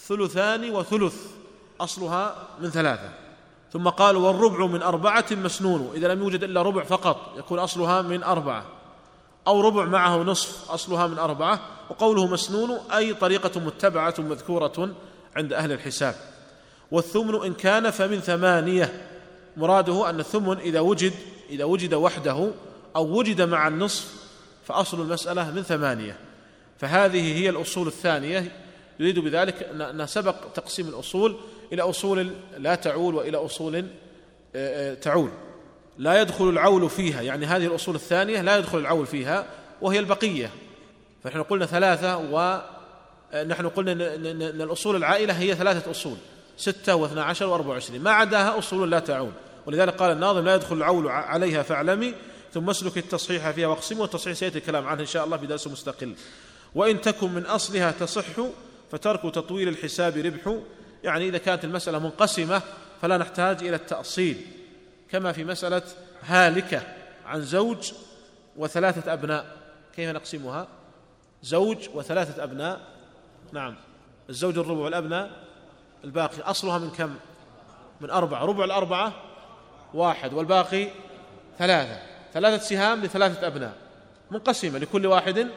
ثلثان 0.06 0.74
وثلث 0.74 1.16
أصلها 1.80 2.48
من 2.60 2.70
ثلاثة. 2.70 3.10
ثم 3.72 3.88
قال 3.88 4.16
والربع 4.16 4.66
من 4.66 4.82
أربعة 4.82 5.26
مسنون. 5.30 5.90
إذا 5.94 6.08
لم 6.08 6.22
يوجد 6.22 6.44
إلا 6.44 6.62
ربع 6.62 6.84
فقط 6.84 7.32
يكون 7.36 7.58
أصلها 7.58 8.02
من 8.02 8.22
أربعة. 8.22 8.64
أو 9.46 9.60
ربع 9.60 9.84
معه 9.84 10.16
نصف 10.16 10.70
أصلها 10.70 11.06
من 11.06 11.18
أربعة. 11.18 11.60
وقوله 11.90 12.26
مسنون 12.26 12.70
أي 12.70 13.14
طريقة 13.14 13.60
متبعة 13.60 14.14
مذكورة 14.18 14.94
عند 15.36 15.52
أهل 15.52 15.72
الحساب. 15.72 16.14
والثمن 16.90 17.44
إن 17.44 17.54
كان 17.54 17.90
فمن 17.90 18.20
ثمانية 18.20 18.92
مراده 19.56 20.10
أن 20.10 20.20
الثمن 20.20 20.58
إذا 20.58 20.80
وجد 20.80 21.12
إذا 21.50 21.64
وجد 21.64 21.94
وحده 21.94 22.50
أو 22.96 23.18
وجد 23.18 23.42
مع 23.42 23.68
النصف 23.68 24.14
فأصل 24.64 25.00
المسألة 25.00 25.50
من 25.50 25.62
ثمانية. 25.62 26.16
فهذه 26.78 27.38
هي 27.38 27.48
الأصول 27.48 27.86
الثانية. 27.86 28.52
يريد 29.00 29.18
بذلك 29.18 29.62
أن 29.62 30.06
سبق 30.06 30.34
تقسيم 30.54 30.88
الأصول 30.88 31.36
إلى 31.72 31.82
أصول 31.82 32.30
لا 32.56 32.74
تعول 32.74 33.14
وإلى 33.14 33.36
أصول 33.36 33.76
آه، 33.76 33.84
آه، 34.54 34.94
تعول. 34.94 35.30
لا 35.98 36.20
يدخل 36.20 36.48
العول 36.48 36.90
فيها 36.90 37.22
يعني 37.22 37.46
هذه 37.46 37.66
الأصول 37.66 37.94
الثانية 37.94 38.40
لا 38.40 38.56
يدخل 38.56 38.78
العول 38.78 39.06
فيها 39.06 39.46
وهي 39.80 39.98
البقية. 39.98 40.50
فنحن 41.24 41.42
قلنا 41.42 41.66
ثلاثة 41.66 42.16
ونحن 42.16 42.75
آه، 43.32 43.52
قلنا 43.52 43.92
أن 43.92 44.42
الأصول 44.42 44.96
العائلة 44.96 45.38
هي 45.38 45.54
ثلاثة 45.54 45.90
أصول 45.90 46.16
ستة 46.56 46.94
واثنى 46.94 47.20
عشر 47.20 47.46
وأربع 47.46 47.68
وعشرين. 47.68 48.02
ما 48.02 48.10
عداها 48.10 48.58
أصول 48.58 48.90
لا 48.90 48.98
تعول 48.98 49.32
ولذلك 49.66 49.94
قال 49.94 50.12
الناظم 50.12 50.44
لا 50.44 50.54
يدخل 50.54 50.76
العول 50.76 51.08
عليها 51.08 51.62
فاعلمي 51.62 52.14
ثم 52.54 52.70
اسلك 52.70 52.98
التصحيح 52.98 53.50
فيها 53.50 53.68
واقسمه 53.68 54.00
والتصحيح 54.00 54.36
سيأتي 54.36 54.58
الكلام 54.58 54.86
عنه 54.86 55.00
إن 55.00 55.06
شاء 55.06 55.24
الله 55.24 55.36
بدرس 55.36 55.66
مستقل. 55.66 56.14
وإن 56.74 57.00
تكن 57.00 57.30
من 57.30 57.46
أصلها 57.46 57.90
تصح 57.90 58.24
فترك 58.92 59.22
تطويل 59.22 59.68
الحساب 59.68 60.16
ربح. 60.16 60.56
يعني 61.04 61.28
إذا 61.28 61.38
كانت 61.38 61.64
المسألة 61.64 61.98
منقسمة 61.98 62.62
فلا 63.02 63.16
نحتاج 63.16 63.64
إلى 63.64 63.76
التأصيل. 63.76 64.40
كما 65.10 65.32
في 65.32 65.44
مسألة 65.44 65.82
هالكة 66.22 66.82
عن 67.26 67.42
زوج 67.42 67.92
وثلاثة 68.56 69.12
أبناء. 69.12 69.46
كيف 69.96 70.10
نقسمها؟ 70.10 70.68
زوج 71.42 71.88
وثلاثة 71.94 72.44
أبناء 72.44 72.95
نعم. 73.52 73.74
الزوج 74.30 74.58
الربع 74.58 74.80
والأبناء 74.80 75.30
الباقي 76.04 76.42
أصلها 76.42 76.78
من 76.78 76.90
كم؟ 76.90 77.14
من 78.00 78.10
أربعة. 78.10 78.44
ربع 78.44 78.64
الأربعة 78.64 79.12
واحد 79.94 80.32
والباقي 80.32 80.88
ثلاثة. 81.58 81.98
ثلاثة 82.34 82.64
سهام 82.64 83.00
لثلاثة 83.00 83.46
أبناء. 83.46 83.74
منقسمة 84.30 84.78
لكل 84.78 85.06
واحد 85.06 85.48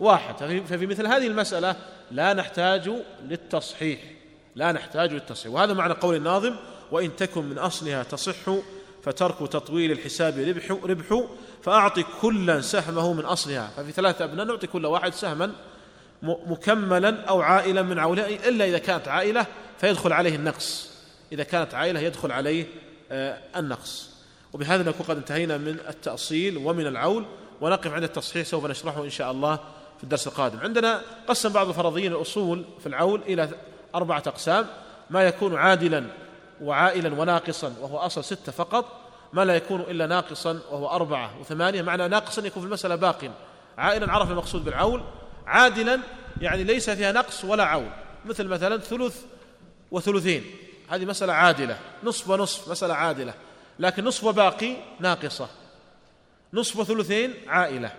واحد. 0.00 0.62
ففي 0.68 0.86
مثل 0.86 1.06
هذه 1.06 1.26
المسألة 1.26 1.76
لا 2.10 2.32
نحتاج 2.32 2.90
للتصحيح. 3.22 4.00
لا 4.54 4.72
نحتاج 4.72 5.12
للتصحيح. 5.12 5.52
وهذا 5.52 5.72
معنى 5.72 5.92
قول 5.92 6.16
الناظم 6.16 6.56
وإن 6.90 7.16
تكن 7.16 7.44
من 7.44 7.58
أصلها 7.58 8.02
تصح 8.02 8.52
فترك 9.02 9.38
تطويل 9.38 9.92
الحساب 9.92 10.38
ربح 10.38 10.70
ربح 10.70 11.24
فأعطي 11.62 12.04
كلا 12.20 12.60
سهمه 12.60 13.12
من 13.12 13.24
أصلها. 13.24 13.70
ففي 13.76 13.92
ثلاثة 13.92 14.24
أبناء 14.24 14.46
نعطي 14.46 14.66
كل 14.66 14.86
واحد 14.86 15.14
سهما 15.14 15.52
مكملا 16.22 17.24
أو 17.24 17.40
عائلا 17.40 17.82
من 17.82 17.98
عولة 17.98 18.26
إلا 18.48 18.64
إذا 18.64 18.78
كانت 18.78 19.08
عائلة 19.08 19.46
فيدخل 19.78 20.12
عليه 20.12 20.36
النقص. 20.36 20.90
إذا 21.32 21.42
كانت 21.42 21.74
عائلة 21.74 22.00
يدخل 22.00 22.32
عليه 22.32 22.66
آه، 23.12 23.38
النقص. 23.56 24.10
وبهذا 24.52 24.82
نكون 24.82 25.06
قد 25.06 25.16
انتهينا 25.16 25.56
من 25.56 25.78
التأصيل 25.88 26.56
ومن 26.56 26.86
العول 26.86 27.24
ونقف 27.60 27.92
عند 27.92 28.02
التصحيح 28.02 28.46
سوف 28.46 28.66
نشرحه 28.66 29.04
إن 29.04 29.10
شاء 29.10 29.30
الله 29.30 29.56
في 29.98 30.04
الدرس 30.04 30.26
القادم. 30.26 30.60
عندنا 30.60 31.02
قسم 31.28 31.48
بعض 31.48 31.68
الفرضيين 31.68 32.12
الأصول 32.12 32.64
في 32.80 32.86
العول 32.86 33.22
إلى 33.22 33.48
أربعة 33.94 34.22
أقسام. 34.26 34.66
ما 35.10 35.22
يكون 35.22 35.56
عادلا 35.56 36.04
وعائلا 36.62 37.20
وناقصا 37.20 37.74
وهو 37.80 37.98
أصل 37.98 38.24
ستة 38.24 38.52
فقط 38.52 38.84
ما 39.32 39.44
لا 39.44 39.56
يكون 39.56 39.80
إلا 39.80 40.06
ناقصا 40.06 40.58
وهو 40.70 40.88
أربعة 40.88 41.40
وثمانية 41.40 41.82
معنى 41.82 42.08
ناقصا 42.08 42.46
يكون 42.46 42.62
في 42.62 42.66
المسألة 42.66 42.94
باق. 42.94 43.30
عائلا 43.78 44.12
عرف 44.12 44.30
المقصود 44.30 44.64
بالعول 44.64 45.02
عادلا 45.50 46.00
يعني 46.40 46.64
ليس 46.64 46.90
فيها 46.90 47.12
نقص 47.12 47.44
ولا 47.44 47.64
عول 47.64 47.90
مثل 48.24 48.48
مثلا 48.48 48.78
ثلث 48.78 49.22
وثلثين. 49.90 50.44
هذه 50.88 51.04
مسألة 51.04 51.32
عادلة. 51.32 51.78
نصف 52.04 52.28
ونصف 52.30 52.68
مسألة 52.70 52.94
عادلة. 52.94 53.34
لكن 53.78 54.04
نصف 54.04 54.24
وباقي 54.24 54.76
ناقصة. 55.00 55.48
نصف 56.54 56.76
وثلثين 56.76 57.34
عائلة. 57.48 57.92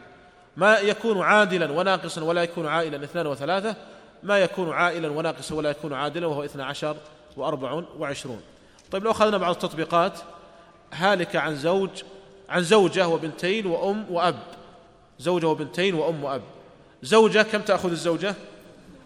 ما 0.57 0.77
يكون 0.77 1.21
عادلا 1.21 1.71
وناقصا 1.71 2.23
ولا 2.23 2.43
يكون 2.43 2.67
عائلا 2.67 3.03
اثنان 3.03 3.27
وثلاثة 3.27 3.75
ما 4.23 4.39
يكون 4.39 4.73
عائلا 4.73 5.09
وناقصا 5.09 5.55
ولا 5.55 5.69
يكون 5.69 5.93
عادلا 5.93 6.27
وهو 6.27 6.43
اثنى 6.43 6.63
عشر 6.63 6.97
وأربع 7.37 7.83
وعشرون. 7.97 8.41
طيب 8.91 9.03
لو 9.03 9.11
أخذنا 9.11 9.37
بعض 9.37 9.53
التطبيقات 9.53 10.19
هالك 10.93 11.35
عن 11.35 11.55
زوج 11.55 12.03
عن 12.49 12.63
زوجة 12.63 13.07
وبنتين 13.07 13.65
وأم 13.65 14.05
وأب. 14.09 14.39
زوجة 15.19 15.47
وبنتين 15.47 15.93
وأم 15.93 16.23
وأب. 16.23 16.41
زوجة 17.03 17.41
كم 17.41 17.61
تأخذ 17.61 17.91
الزوجة؟ 17.91 18.35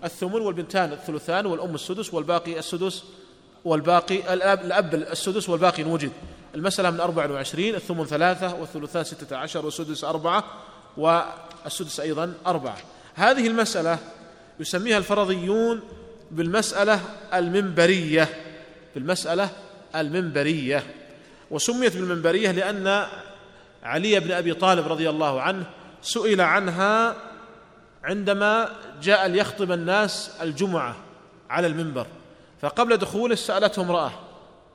الثمن 0.04 0.41
والبنتان 0.41 0.91
الثلثان 0.91 1.46
والأم 1.46 1.76
السدس 1.76 2.14
والباقي 2.14 2.60
السدس 2.60 3.04
والباقي 3.66 4.34
الأب, 4.34 4.66
الأب 4.66 4.96
السدس 4.96 5.50
والباقي 5.50 5.84
إن 5.84 5.88
وجد 5.88 6.12
المسألة 6.56 6.91
من 6.91 7.00
أربع 7.00 7.30
وعشرين 7.30 7.76
الثمن 7.76 8.06
ثلاثة 8.06 8.56
والثلثان 8.56 9.04
ستة 9.04 9.38
عشر 9.38 9.66
والسدس 9.66 10.04
أربعة 10.04 10.43
والسدس 10.98 12.00
أيضا 12.00 12.34
أربعة. 12.48 12.78
هذه 13.16 13.48
المسألة 13.48 13.98
يسميها 14.60 14.98
الفرضيون 14.98 15.82
بالمسألة 16.32 17.00
المنبرية 17.34 18.30
بالمسألة 18.96 19.50
المنبرية. 19.96 20.84
وسميت 21.52 21.98
بالمنبرية 21.98 22.52
لأن 22.52 23.06
علي 23.84 24.20
بن 24.20 24.32
أبي 24.32 24.54
طالب 24.54 24.88
رضي 24.88 25.10
الله 25.10 25.41
عنه 25.41 25.66
سئل 26.02 26.41
عنها 26.41 27.16
عندما 28.06 28.70
جاء 29.01 29.28
ليخطب 29.28 29.72
الناس 29.72 30.32
الجمعة 30.41 30.95
على 31.49 31.68
المنبر 31.68 32.08
فقبل 32.62 32.97
دخوله 32.97 33.36
سألته 33.36 33.82
امرأة 33.82 34.12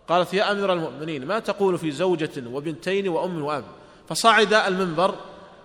قالت 0.09 0.35
يا 0.35 0.53
أمير 0.53 0.73
المؤمنين 0.73 1.27
ما 1.27 1.39
تقول 1.39 1.79
في 1.79 1.91
زوجة 1.91 2.31
وبنتين 2.47 3.09
وأم 3.09 3.45
وأب؟ 3.45 3.65
فصعد 4.09 4.55
المنبر 4.55 5.15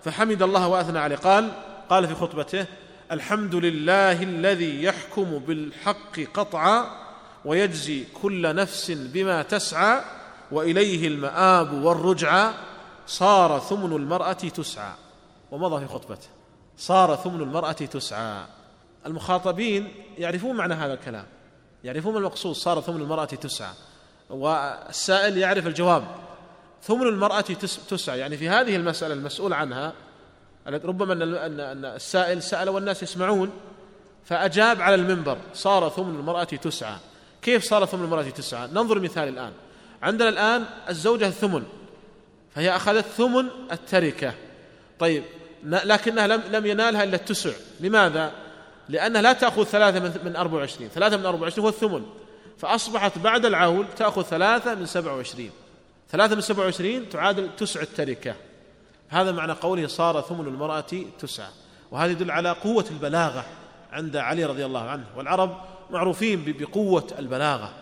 فحمد 0.04 0.42
الله 0.42 0.68
وأثنى 0.68 0.98
عليه 0.98 1.16
قال 1.16 1.50
قال 1.90 2.08
في 2.08 2.14
خطبته 2.14 2.66
الحمد 3.12 3.54
لله 3.54 4.22
الذي 4.22 4.82
يحكم 4.82 5.38
بالحق 5.38 6.20
قطعا 6.34 6.86
ويجزي 7.44 8.04
كل 8.22 8.54
نفس 8.54 8.90
بما 8.90 9.42
تسعى 9.42 10.00
وإليه 10.52 11.08
المآب 11.08 11.72
والرجعى 11.72 12.50
صار 13.06 13.58
ثمن 13.58 13.96
المرأة 13.96 14.32
تسعى. 14.32 14.92
ومضى 15.50 15.86
في 15.86 15.92
خطبته. 15.92 16.35
صار 16.78 17.16
ثمن 17.16 17.40
المرأة 17.40 17.72
تسعى. 17.72 18.44
المخاطبين 19.06 19.94
يعرفون 20.18 20.56
معنى 20.56 20.74
هذا 20.74 20.94
الكلام. 20.94 21.24
يعرفون 21.84 22.16
المقصود 22.16 22.54
صار 22.54 22.80
ثمن 22.80 23.00
المرأة 23.00 23.24
تسعى. 23.24 23.72
والسائل 24.30 25.38
يعرف 25.38 25.66
الجواب. 25.66 26.04
ثمن 26.82 27.02
المرأة 27.02 27.40
تسعى. 27.88 28.18
يعني 28.18 28.36
في 28.36 28.48
هذه 28.48 28.76
المسألة 28.76 29.14
المسؤول 29.14 29.52
عنها 29.52 29.92
ربما 30.66 31.12
أن 31.12 31.84
السائل 31.84 32.42
سأل 32.42 32.68
والناس 32.68 33.02
يسمعون 33.02 33.50
فأجاب 34.24 34.80
على 34.80 34.94
المنبر 34.94 35.38
صار 35.54 35.88
ثمن 35.88 36.14
المرأة 36.14 36.44
تسعى. 36.44 36.96
كيف 37.42 37.64
صار 37.64 37.86
ثمن 37.86 38.04
المرأة 38.04 38.22
تسعى؟ 38.22 38.68
ننظر 38.68 39.00
مثال 39.00 39.28
الآن. 39.28 39.52
عندنا 40.02 40.28
الآن 40.28 40.64
الزوجة 40.88 41.26
الثمن 41.26 41.62
فهي 42.54 42.76
أخذت 42.76 43.04
ثمن 43.04 43.46
التركة. 43.72 44.34
طيب 44.98 45.24
لكنها 45.66 46.26
لم 46.26 46.42
لم 46.50 46.66
ينالها 46.66 47.04
إلا 47.04 47.16
التسع. 47.16 47.50
لماذا؟ 47.80 48.32
لأنها 48.88 49.22
لا 49.22 49.32
تأخذ 49.32 49.64
ثلاثة 49.64 50.20
من 50.24 50.36
24 50.36 50.88
ثلاثة 50.88 51.16
من 51.16 51.26
24 51.26 51.64
هو 51.64 51.68
الثمن. 51.68 52.06
فأصبحت 52.58 53.18
بعد 53.18 53.46
العول 53.46 53.86
تأخذ 53.96 54.22
ثلاثة 54.22 54.74
من 54.74 54.86
27 54.86 55.50
ثلاثة 56.10 56.34
من 56.34 56.40
27 56.40 57.08
تعادل 57.08 57.48
تسع 57.56 57.80
التركة. 57.80 58.34
هذا 59.08 59.32
معنى 59.32 59.52
قوله 59.52 59.86
صار 59.86 60.20
ثمن 60.20 60.46
المرأة 60.46 61.04
تسعى 61.18 61.48
وهذا 61.90 62.12
يدل 62.12 62.30
على 62.30 62.50
قوة 62.50 62.84
البلاغة 62.90 63.44
عند 63.92 64.16
علي 64.16 64.44
رضي 64.44 64.64
الله 64.66 64.82
عنه. 64.82 65.04
والعرب 65.16 65.56
معروفين 65.90 66.56
بقوة 66.58 67.06
البلاغة. 67.18 67.72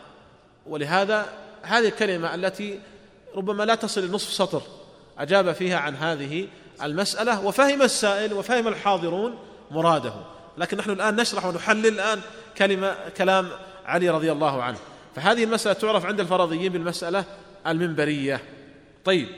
ولهذا 0.67 1.27
هذه 1.63 1.89
الكلمة 1.89 2.35
التي 2.35 2.81
ربما 3.37 3.65
لا 3.65 3.75
تصل 3.75 4.07
لنصف 4.07 4.33
سطر 4.33 4.63
أجاب 5.19 5.53
فيها 5.53 5.79
عن 5.79 5.95
هذه 5.95 6.49
المسألة 6.83 7.47
وفهم 7.47 7.83
السائل 7.83 8.33
وفهم 8.33 8.69
الحاضرون 8.69 9.39
مراده. 9.71 10.13
لكن 10.59 10.77
نحن 10.77 10.91
الآن 10.91 11.17
نشرح 11.17 11.47
ونحلل 11.47 11.87
الآن 11.87 12.21
كلمة 12.59 12.97
كلام 13.17 13.49
علي 13.87 14.11
رضي 14.11 14.33
الله 14.33 14.63
عنه. 14.63 14.79
فهذه 15.17 15.45
المسألة 15.45 15.75
تعرف 15.75 16.07
عند 16.07 16.21
الفرضيين 16.21 16.73
بالمسألة 16.73 17.25
المنبرية. 17.67 18.41
طيب 19.05 19.29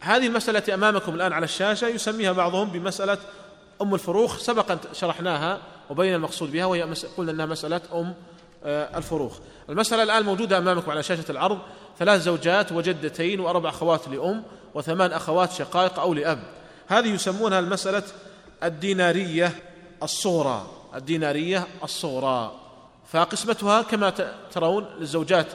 هذه 0.00 0.26
المسألة 0.26 0.58
التي 0.58 0.74
أمامكم 0.74 1.14
الآن 1.14 1.32
على 1.32 1.44
الشاشة 1.44 1.88
يسميها 1.88 2.32
بعضهم 2.32 2.68
بمسألة 2.68 3.18
أم 3.82 3.94
الفروخ 3.94 4.38
سبقا 4.38 4.78
شرحناها 4.92 5.60
وبين 5.90 6.14
المقصود 6.14 6.52
بها 6.52 6.64
وهي 6.64 6.82
قلنا 7.16 7.32
أنها 7.32 7.46
مسألة 7.46 7.80
أم 7.92 8.14
آه، 8.64 8.98
الفروخ. 8.98 9.38
المسألة 9.68 10.02
الآن 10.02 10.22
موجودة 10.22 10.58
أمامكم 10.58 10.90
على 10.90 11.02
شاشة 11.02 11.24
العرض. 11.30 11.58
ثلاث 11.98 12.22
زوجات 12.22 12.72
وجدتين 12.72 13.40
وأربع 13.40 13.68
أخوات 13.68 14.08
لأم 14.08 14.42
وثمان 14.74 15.12
أخوات 15.12 15.52
شقائق 15.52 15.98
أو 15.98 16.14
لأب. 16.14 16.38
هذه 16.88 17.08
يسمونها 17.08 17.58
المسألة 17.58 18.02
الدينارية 18.62 19.52
الصغرى. 20.02 20.66
الدينارية 20.94 21.66
الصغرى. 21.84 22.60
فقسمتها 23.12 23.82
كما 23.82 24.10
ترون 24.52 24.86
للزوجات 24.98 25.46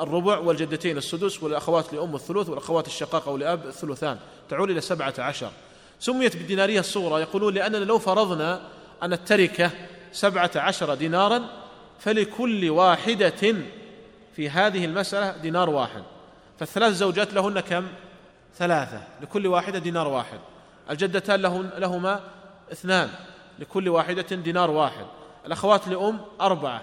الربع 0.00 0.38
والجدتين 0.38 0.96
السدس 0.96 1.42
والأخوات 1.42 1.92
لأم 1.92 2.14
الثلث 2.14 2.48
والأخوات 2.48 2.86
الشقاق 2.86 3.28
أو 3.28 3.36
الثلثان. 3.36 4.18
تعول 4.50 4.70
إلى 4.70 4.80
سبعة 4.80 5.14
عشر. 5.18 5.50
سميت 5.98 6.36
بالدينارية 6.36 6.80
الصغرى. 6.80 7.20
يقولون 7.20 7.54
لأننا 7.54 7.84
لو 7.84 7.98
فرضنا 7.98 8.60
أن 9.02 9.12
التركة 9.12 9.70
سبعة 10.12 10.50
عشر 10.56 10.94
دينارا 10.94 11.42
فلكل 11.98 12.70
واحدة 12.70 13.54
في 14.36 14.50
هذه 14.50 14.84
المسألة 14.84 15.36
دينار 15.36 15.70
واحد. 15.70 16.02
فالثلاث 16.58 16.92
زوجات 16.92 17.34
لهن 17.34 17.60
كم؟ 17.60 17.86
ثلاثة. 18.58 19.02
لكل 19.22 19.46
واحدة 19.46 19.78
دينار 19.78 20.08
واحد. 20.08 20.38
الجدتان 20.90 21.40
لهن 21.40 21.70
لهما 21.78 22.20
اثنان 22.72 23.08
لكل 23.58 23.88
واحدة 23.88 24.36
دينار 24.36 24.70
واحد. 24.70 25.06
الأخوات 25.46 25.88
لأم 25.88 26.20
أربعة 26.40 26.82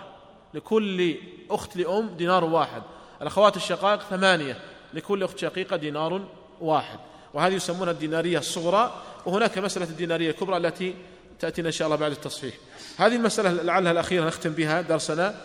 لكل 0.54 1.16
أخت 1.50 1.78
لأم 1.78 2.10
دينار 2.18 2.44
واحد. 2.44 2.82
الأخوات 3.22 3.58
الشقائق 3.58 4.02
ثمانية 4.02 4.58
لكل 4.94 5.24
أخت 5.24 5.38
شقيقة 5.38 5.76
دينار 5.76 6.22
واحد. 6.62 7.00
وهذه 7.34 7.54
يسمونها 7.54 7.92
الدينارية 7.92 8.40
الصغرى 8.40 9.02
وهناك 9.26 9.58
مسألة 9.58 9.86
الدينارية 9.86 10.30
الكبرى 10.30 10.58
التي 10.58 10.96
تأتينا 11.40 11.68
إن 11.68 11.74
شاء 11.74 11.86
الله 11.86 11.98
بعد 11.98 12.12
التصحيح. 12.12 12.54
هذه 12.98 13.16
المسألة 13.16 13.64
لعلها 13.64 13.92
الأخيرة 13.92 14.26
نختم 14.26 14.50
بها 14.50 14.82
درسنا. 14.82 15.36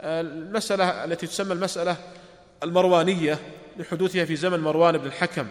المسألة 0.00 1.04
التي 1.04 1.26
تسمى 1.26 1.52
المسألة 1.52 1.96
المروانية 2.62 3.38
لحدوثها 3.76 4.24
في 4.24 4.36
زمن 4.36 4.60
مروان 4.60 4.98
بن 4.98 5.06
الحكم. 5.06 5.46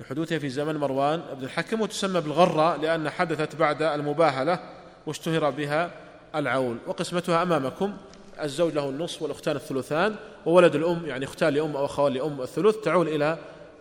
لحدوثها 0.00 0.38
في 0.38 0.48
زمن 0.48 0.76
مروان 0.76 1.22
بن 1.38 1.44
الحكم 1.44 1.80
وتسمى 1.80 2.20
بالغرة 2.20 2.76
لأن 2.76 3.10
حدثت 3.10 3.56
بعد 3.56 3.82
المباهلة 3.82 4.58
واشتهر 5.06 5.50
بها 5.50 5.90
العول 6.34 6.76
وقسمتها 6.86 7.42
أمامكم 7.42 7.96
الزوج 8.42 8.72
له 8.72 8.88
النصف 8.88 9.22
والأختان 9.22 9.56
الثلثان 9.56 10.16
وولد 10.46 10.74
الأم 10.74 11.06
يعني 11.06 11.24
أختان 11.24 11.54
لأم 11.54 11.76
أو 11.76 11.84
أخوان 11.84 12.12
لأم 12.12 12.42
الثلث 12.42 12.76
تعول 12.76 13.08
إلى 13.08 13.38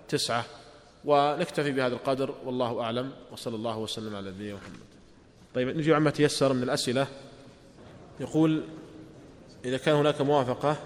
تسعة. 0.08 0.46
ونكتفي 1.06 1.72
بهذا 1.72 1.96
القدر 1.96 2.34
والله 2.46 2.82
أعلم 2.82 3.12
وصلى 3.32 3.56
الله 3.56 3.78
وسلم 3.78 4.16
على 4.16 4.30
نبينا 4.30 4.56
محمد. 4.56 4.80
طيب 5.56 5.78
نجي 5.78 5.94
عما 5.94 6.10
تيسر 6.10 6.54
من 6.54 6.64
الأسئلة. 6.64 7.08
يقول 8.20 8.64
إذا 9.66 9.78
كان 9.78 9.96
هناك 9.96 10.22
موافقة 10.22 10.78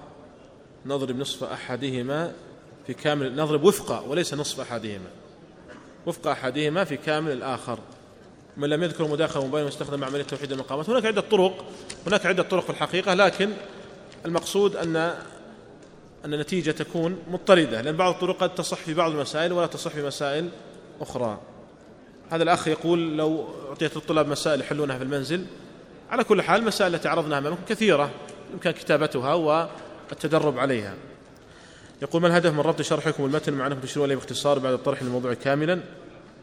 نضرب 0.85 1.15
نصف 1.15 1.43
أحدهما 1.43 2.33
في 2.87 2.93
كامل 2.93 3.35
نضرب 3.35 3.63
وفق 3.63 4.07
وليس 4.07 4.33
نصف 4.33 4.59
أحدهما. 4.59 5.09
وفق 6.05 6.27
أحدهما 6.27 6.83
في 6.83 6.97
كامل 6.97 7.31
الآخر. 7.31 7.79
من 8.57 8.69
لم 8.69 8.83
يذكر 8.83 9.07
مداخلة 9.07 9.47
مبين 9.47 9.63
واستخدم 9.63 10.03
عملية 10.03 10.23
توحيد 10.23 10.51
المقامات. 10.51 10.89
هناك 10.89 11.05
عدة 11.05 11.21
طرق 11.21 11.65
هناك 12.07 12.25
عدة 12.25 12.43
طرق 12.43 12.63
في 12.63 12.69
الحقيقة 12.69 13.13
لكن 13.13 13.49
المقصود 14.25 14.75
أن 14.75 14.95
أن 16.25 16.33
النتيجة 16.33 16.71
تكون 16.71 17.17
مضطردة 17.31 17.81
لأن 17.81 17.97
بعض 17.97 18.13
الطرق 18.13 18.37
قد 18.37 18.55
تصح 18.55 18.77
في 18.77 18.93
بعض 18.93 19.11
المسائل 19.11 19.53
ولا 19.53 19.67
تصح 19.67 19.91
في 19.91 20.05
مسائل 20.05 20.49
أخرى. 21.01 21.39
هذا 22.29 22.43
الأخ 22.43 22.67
يقول 22.67 23.17
لو 23.17 23.45
أعطيت 23.69 23.97
الطلاب 23.97 24.27
مسائل 24.27 24.61
يحلونها 24.61 24.97
في 24.97 25.03
المنزل 25.03 25.45
على 26.09 26.23
كل 26.23 26.41
حال 26.41 26.61
المسائل 26.61 26.95
التي 26.95 27.07
عرضناها 27.07 27.37
أمامكم 27.37 27.61
كثيرة 27.69 28.11
يمكن 28.53 28.71
كتابتها 28.71 29.33
والتدرب 29.33 30.59
عليها. 30.59 30.93
يقول 32.01 32.21
ما 32.21 32.27
الهدف 32.27 32.53
من 32.53 32.59
ربط 32.59 32.81
شرحكم 32.81 33.25
المتن 33.25 33.53
مع 33.53 33.67
أنكم 33.67 33.79
تشيرون 33.79 34.05
إليه 34.05 34.15
باختصار 34.15 34.59
بعد 34.59 34.73
الطرح 34.73 35.03
للموضوع 35.03 35.33
كاملا؟ 35.33 35.79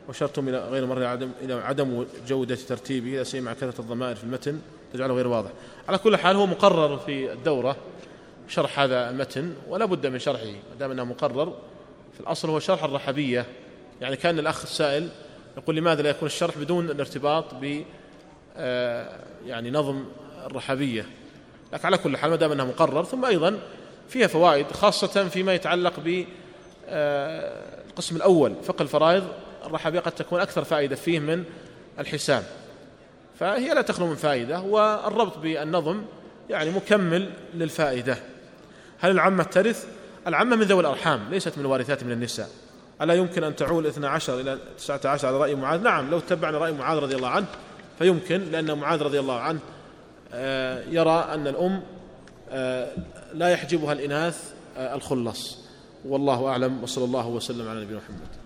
وشرتم 0.09 0.49
إلى 0.49 0.59
غير 0.59 0.87
مرة 0.87 1.07
عدم 1.07 1.31
إلى 1.43 1.55
عدم 1.55 2.07
جودة 2.29 2.55
ترتيبه 2.69 3.09
لا 3.11 3.25
سيما 3.25 3.47
مع 3.47 3.53
كثرة 3.53 3.81
الضمائر 3.81 4.17
في 4.17 4.25
المتن 4.25 4.61
تجعله 4.93 5.15
غير 5.15 5.27
واضح. 5.29 5.51
على 5.89 5.99
كل 5.99 6.17
حال 6.17 6.37
هو 6.37 6.47
مقرر 6.47 6.99
في 6.99 7.33
الدورة 7.33 7.77
شرح 8.49 8.81
هذا 8.81 9.11
المتن 9.11 9.55
ولا 9.69 9.85
بد 9.85 10.07
من 10.07 10.19
شرحه 10.19 10.45
ما 10.45 10.77
دام 10.81 10.91
أنه 10.91 11.05
مقرر. 11.05 11.57
في 12.15 12.21
الأصل 12.21 12.51
هو 12.51 12.59
شرح 12.59 12.85
الرحبية. 12.85 13.47
يعني 14.01 14.17
كان 14.17 14.39
الأخ 14.39 14.63
السائل 14.63 15.09
يقول 15.57 15.77
لماذا 15.77 16.03
لا 16.03 16.11
يكون 16.11 16.27
الشرح 16.27 16.59
بدون 16.59 16.91
الارتباط 16.91 17.55
ب 17.55 17.83
آه، 18.57 19.21
يعني 19.47 19.71
نظم 19.71 20.05
الرحبية؟ 20.47 21.07
لكن 21.73 21.87
على 21.87 21.99
كل 21.99 22.17
حال 22.17 22.31
ما 22.31 22.37
دام 22.37 22.53
أنه 22.53 22.67
مقرر 22.67 23.05
ثم 23.05 23.25
أيضا 23.25 23.59
فيها 24.09 24.27
فوائد 24.27 24.73
خاصة 24.73 25.29
فيما 25.29 25.55
يتعلق 25.55 26.01
ب 26.01 26.25
آه، 26.89 27.63
الأول 28.13 28.55
فقه 28.65 28.83
الفرائض 28.83 29.25
الرحبيه 29.65 30.01
قد 30.01 30.13
تكون 30.13 30.41
أكثر 30.41 30.65
فائدة 30.65 30.97
فيه 30.97 31.19
من 31.19 31.45
الحساب. 31.99 32.45
فهي 33.41 33.75
لا 33.75 33.83
تخلو 33.83 34.07
من 34.07 34.17
فائدة 34.17 34.61
والربط 34.61 35.39
بالنظم 35.39 36.03
يعني 36.51 36.71
مكمل 36.71 37.31
للفائدة. 37.55 38.19
هل 39.01 39.11
العمة 39.11 39.43
ترث؟ 39.43 39.87
العمة 40.27 40.57
من 40.57 40.63
ذوي 40.63 40.81
الأرحام 40.81 41.21
ليست 41.31 41.59
من 41.59 41.65
الوارثات 41.65 42.05
من 42.05 42.13
النساء. 42.13 42.49
ألا 43.03 43.15
يمكن 43.15 43.45
أن 43.45 43.57
تعول 43.57 43.87
12 43.87 44.41
إلى 44.41 44.59
19 44.79 45.29
على 45.29 45.37
رأي 45.37 45.55
معاذ؟ 45.55 45.81
نعم 45.81 46.11
لو 46.11 46.21
تبعنا 46.21 46.59
رأي 46.59 46.73
معاذ 46.73 46.99
رضي 46.99 47.17
الله 47.17 47.29
عنه 47.29 47.47
فيمكن 47.99 48.41
لأن 48.41 48.79
معاذ 48.79 49.03
رضي 49.03 49.21
الله 49.21 49.41
عنه 49.41 49.61
آه، 50.33 50.83
يرى 50.91 51.29
أن 51.35 51.47
الأم 51.47 51.83
آه، 52.51 52.89
لا 53.35 53.49
يحجبها 53.49 53.93
الإناث 53.93 54.53
آه، 54.77 54.95
الخلص 54.95 55.59
والله 56.05 56.47
أعلم 56.47 56.83
وصلى 56.83 57.05
الله 57.05 57.29
وسلم 57.29 57.69
على 57.69 57.81
نبينا 57.85 57.99
محمد. 57.99 58.46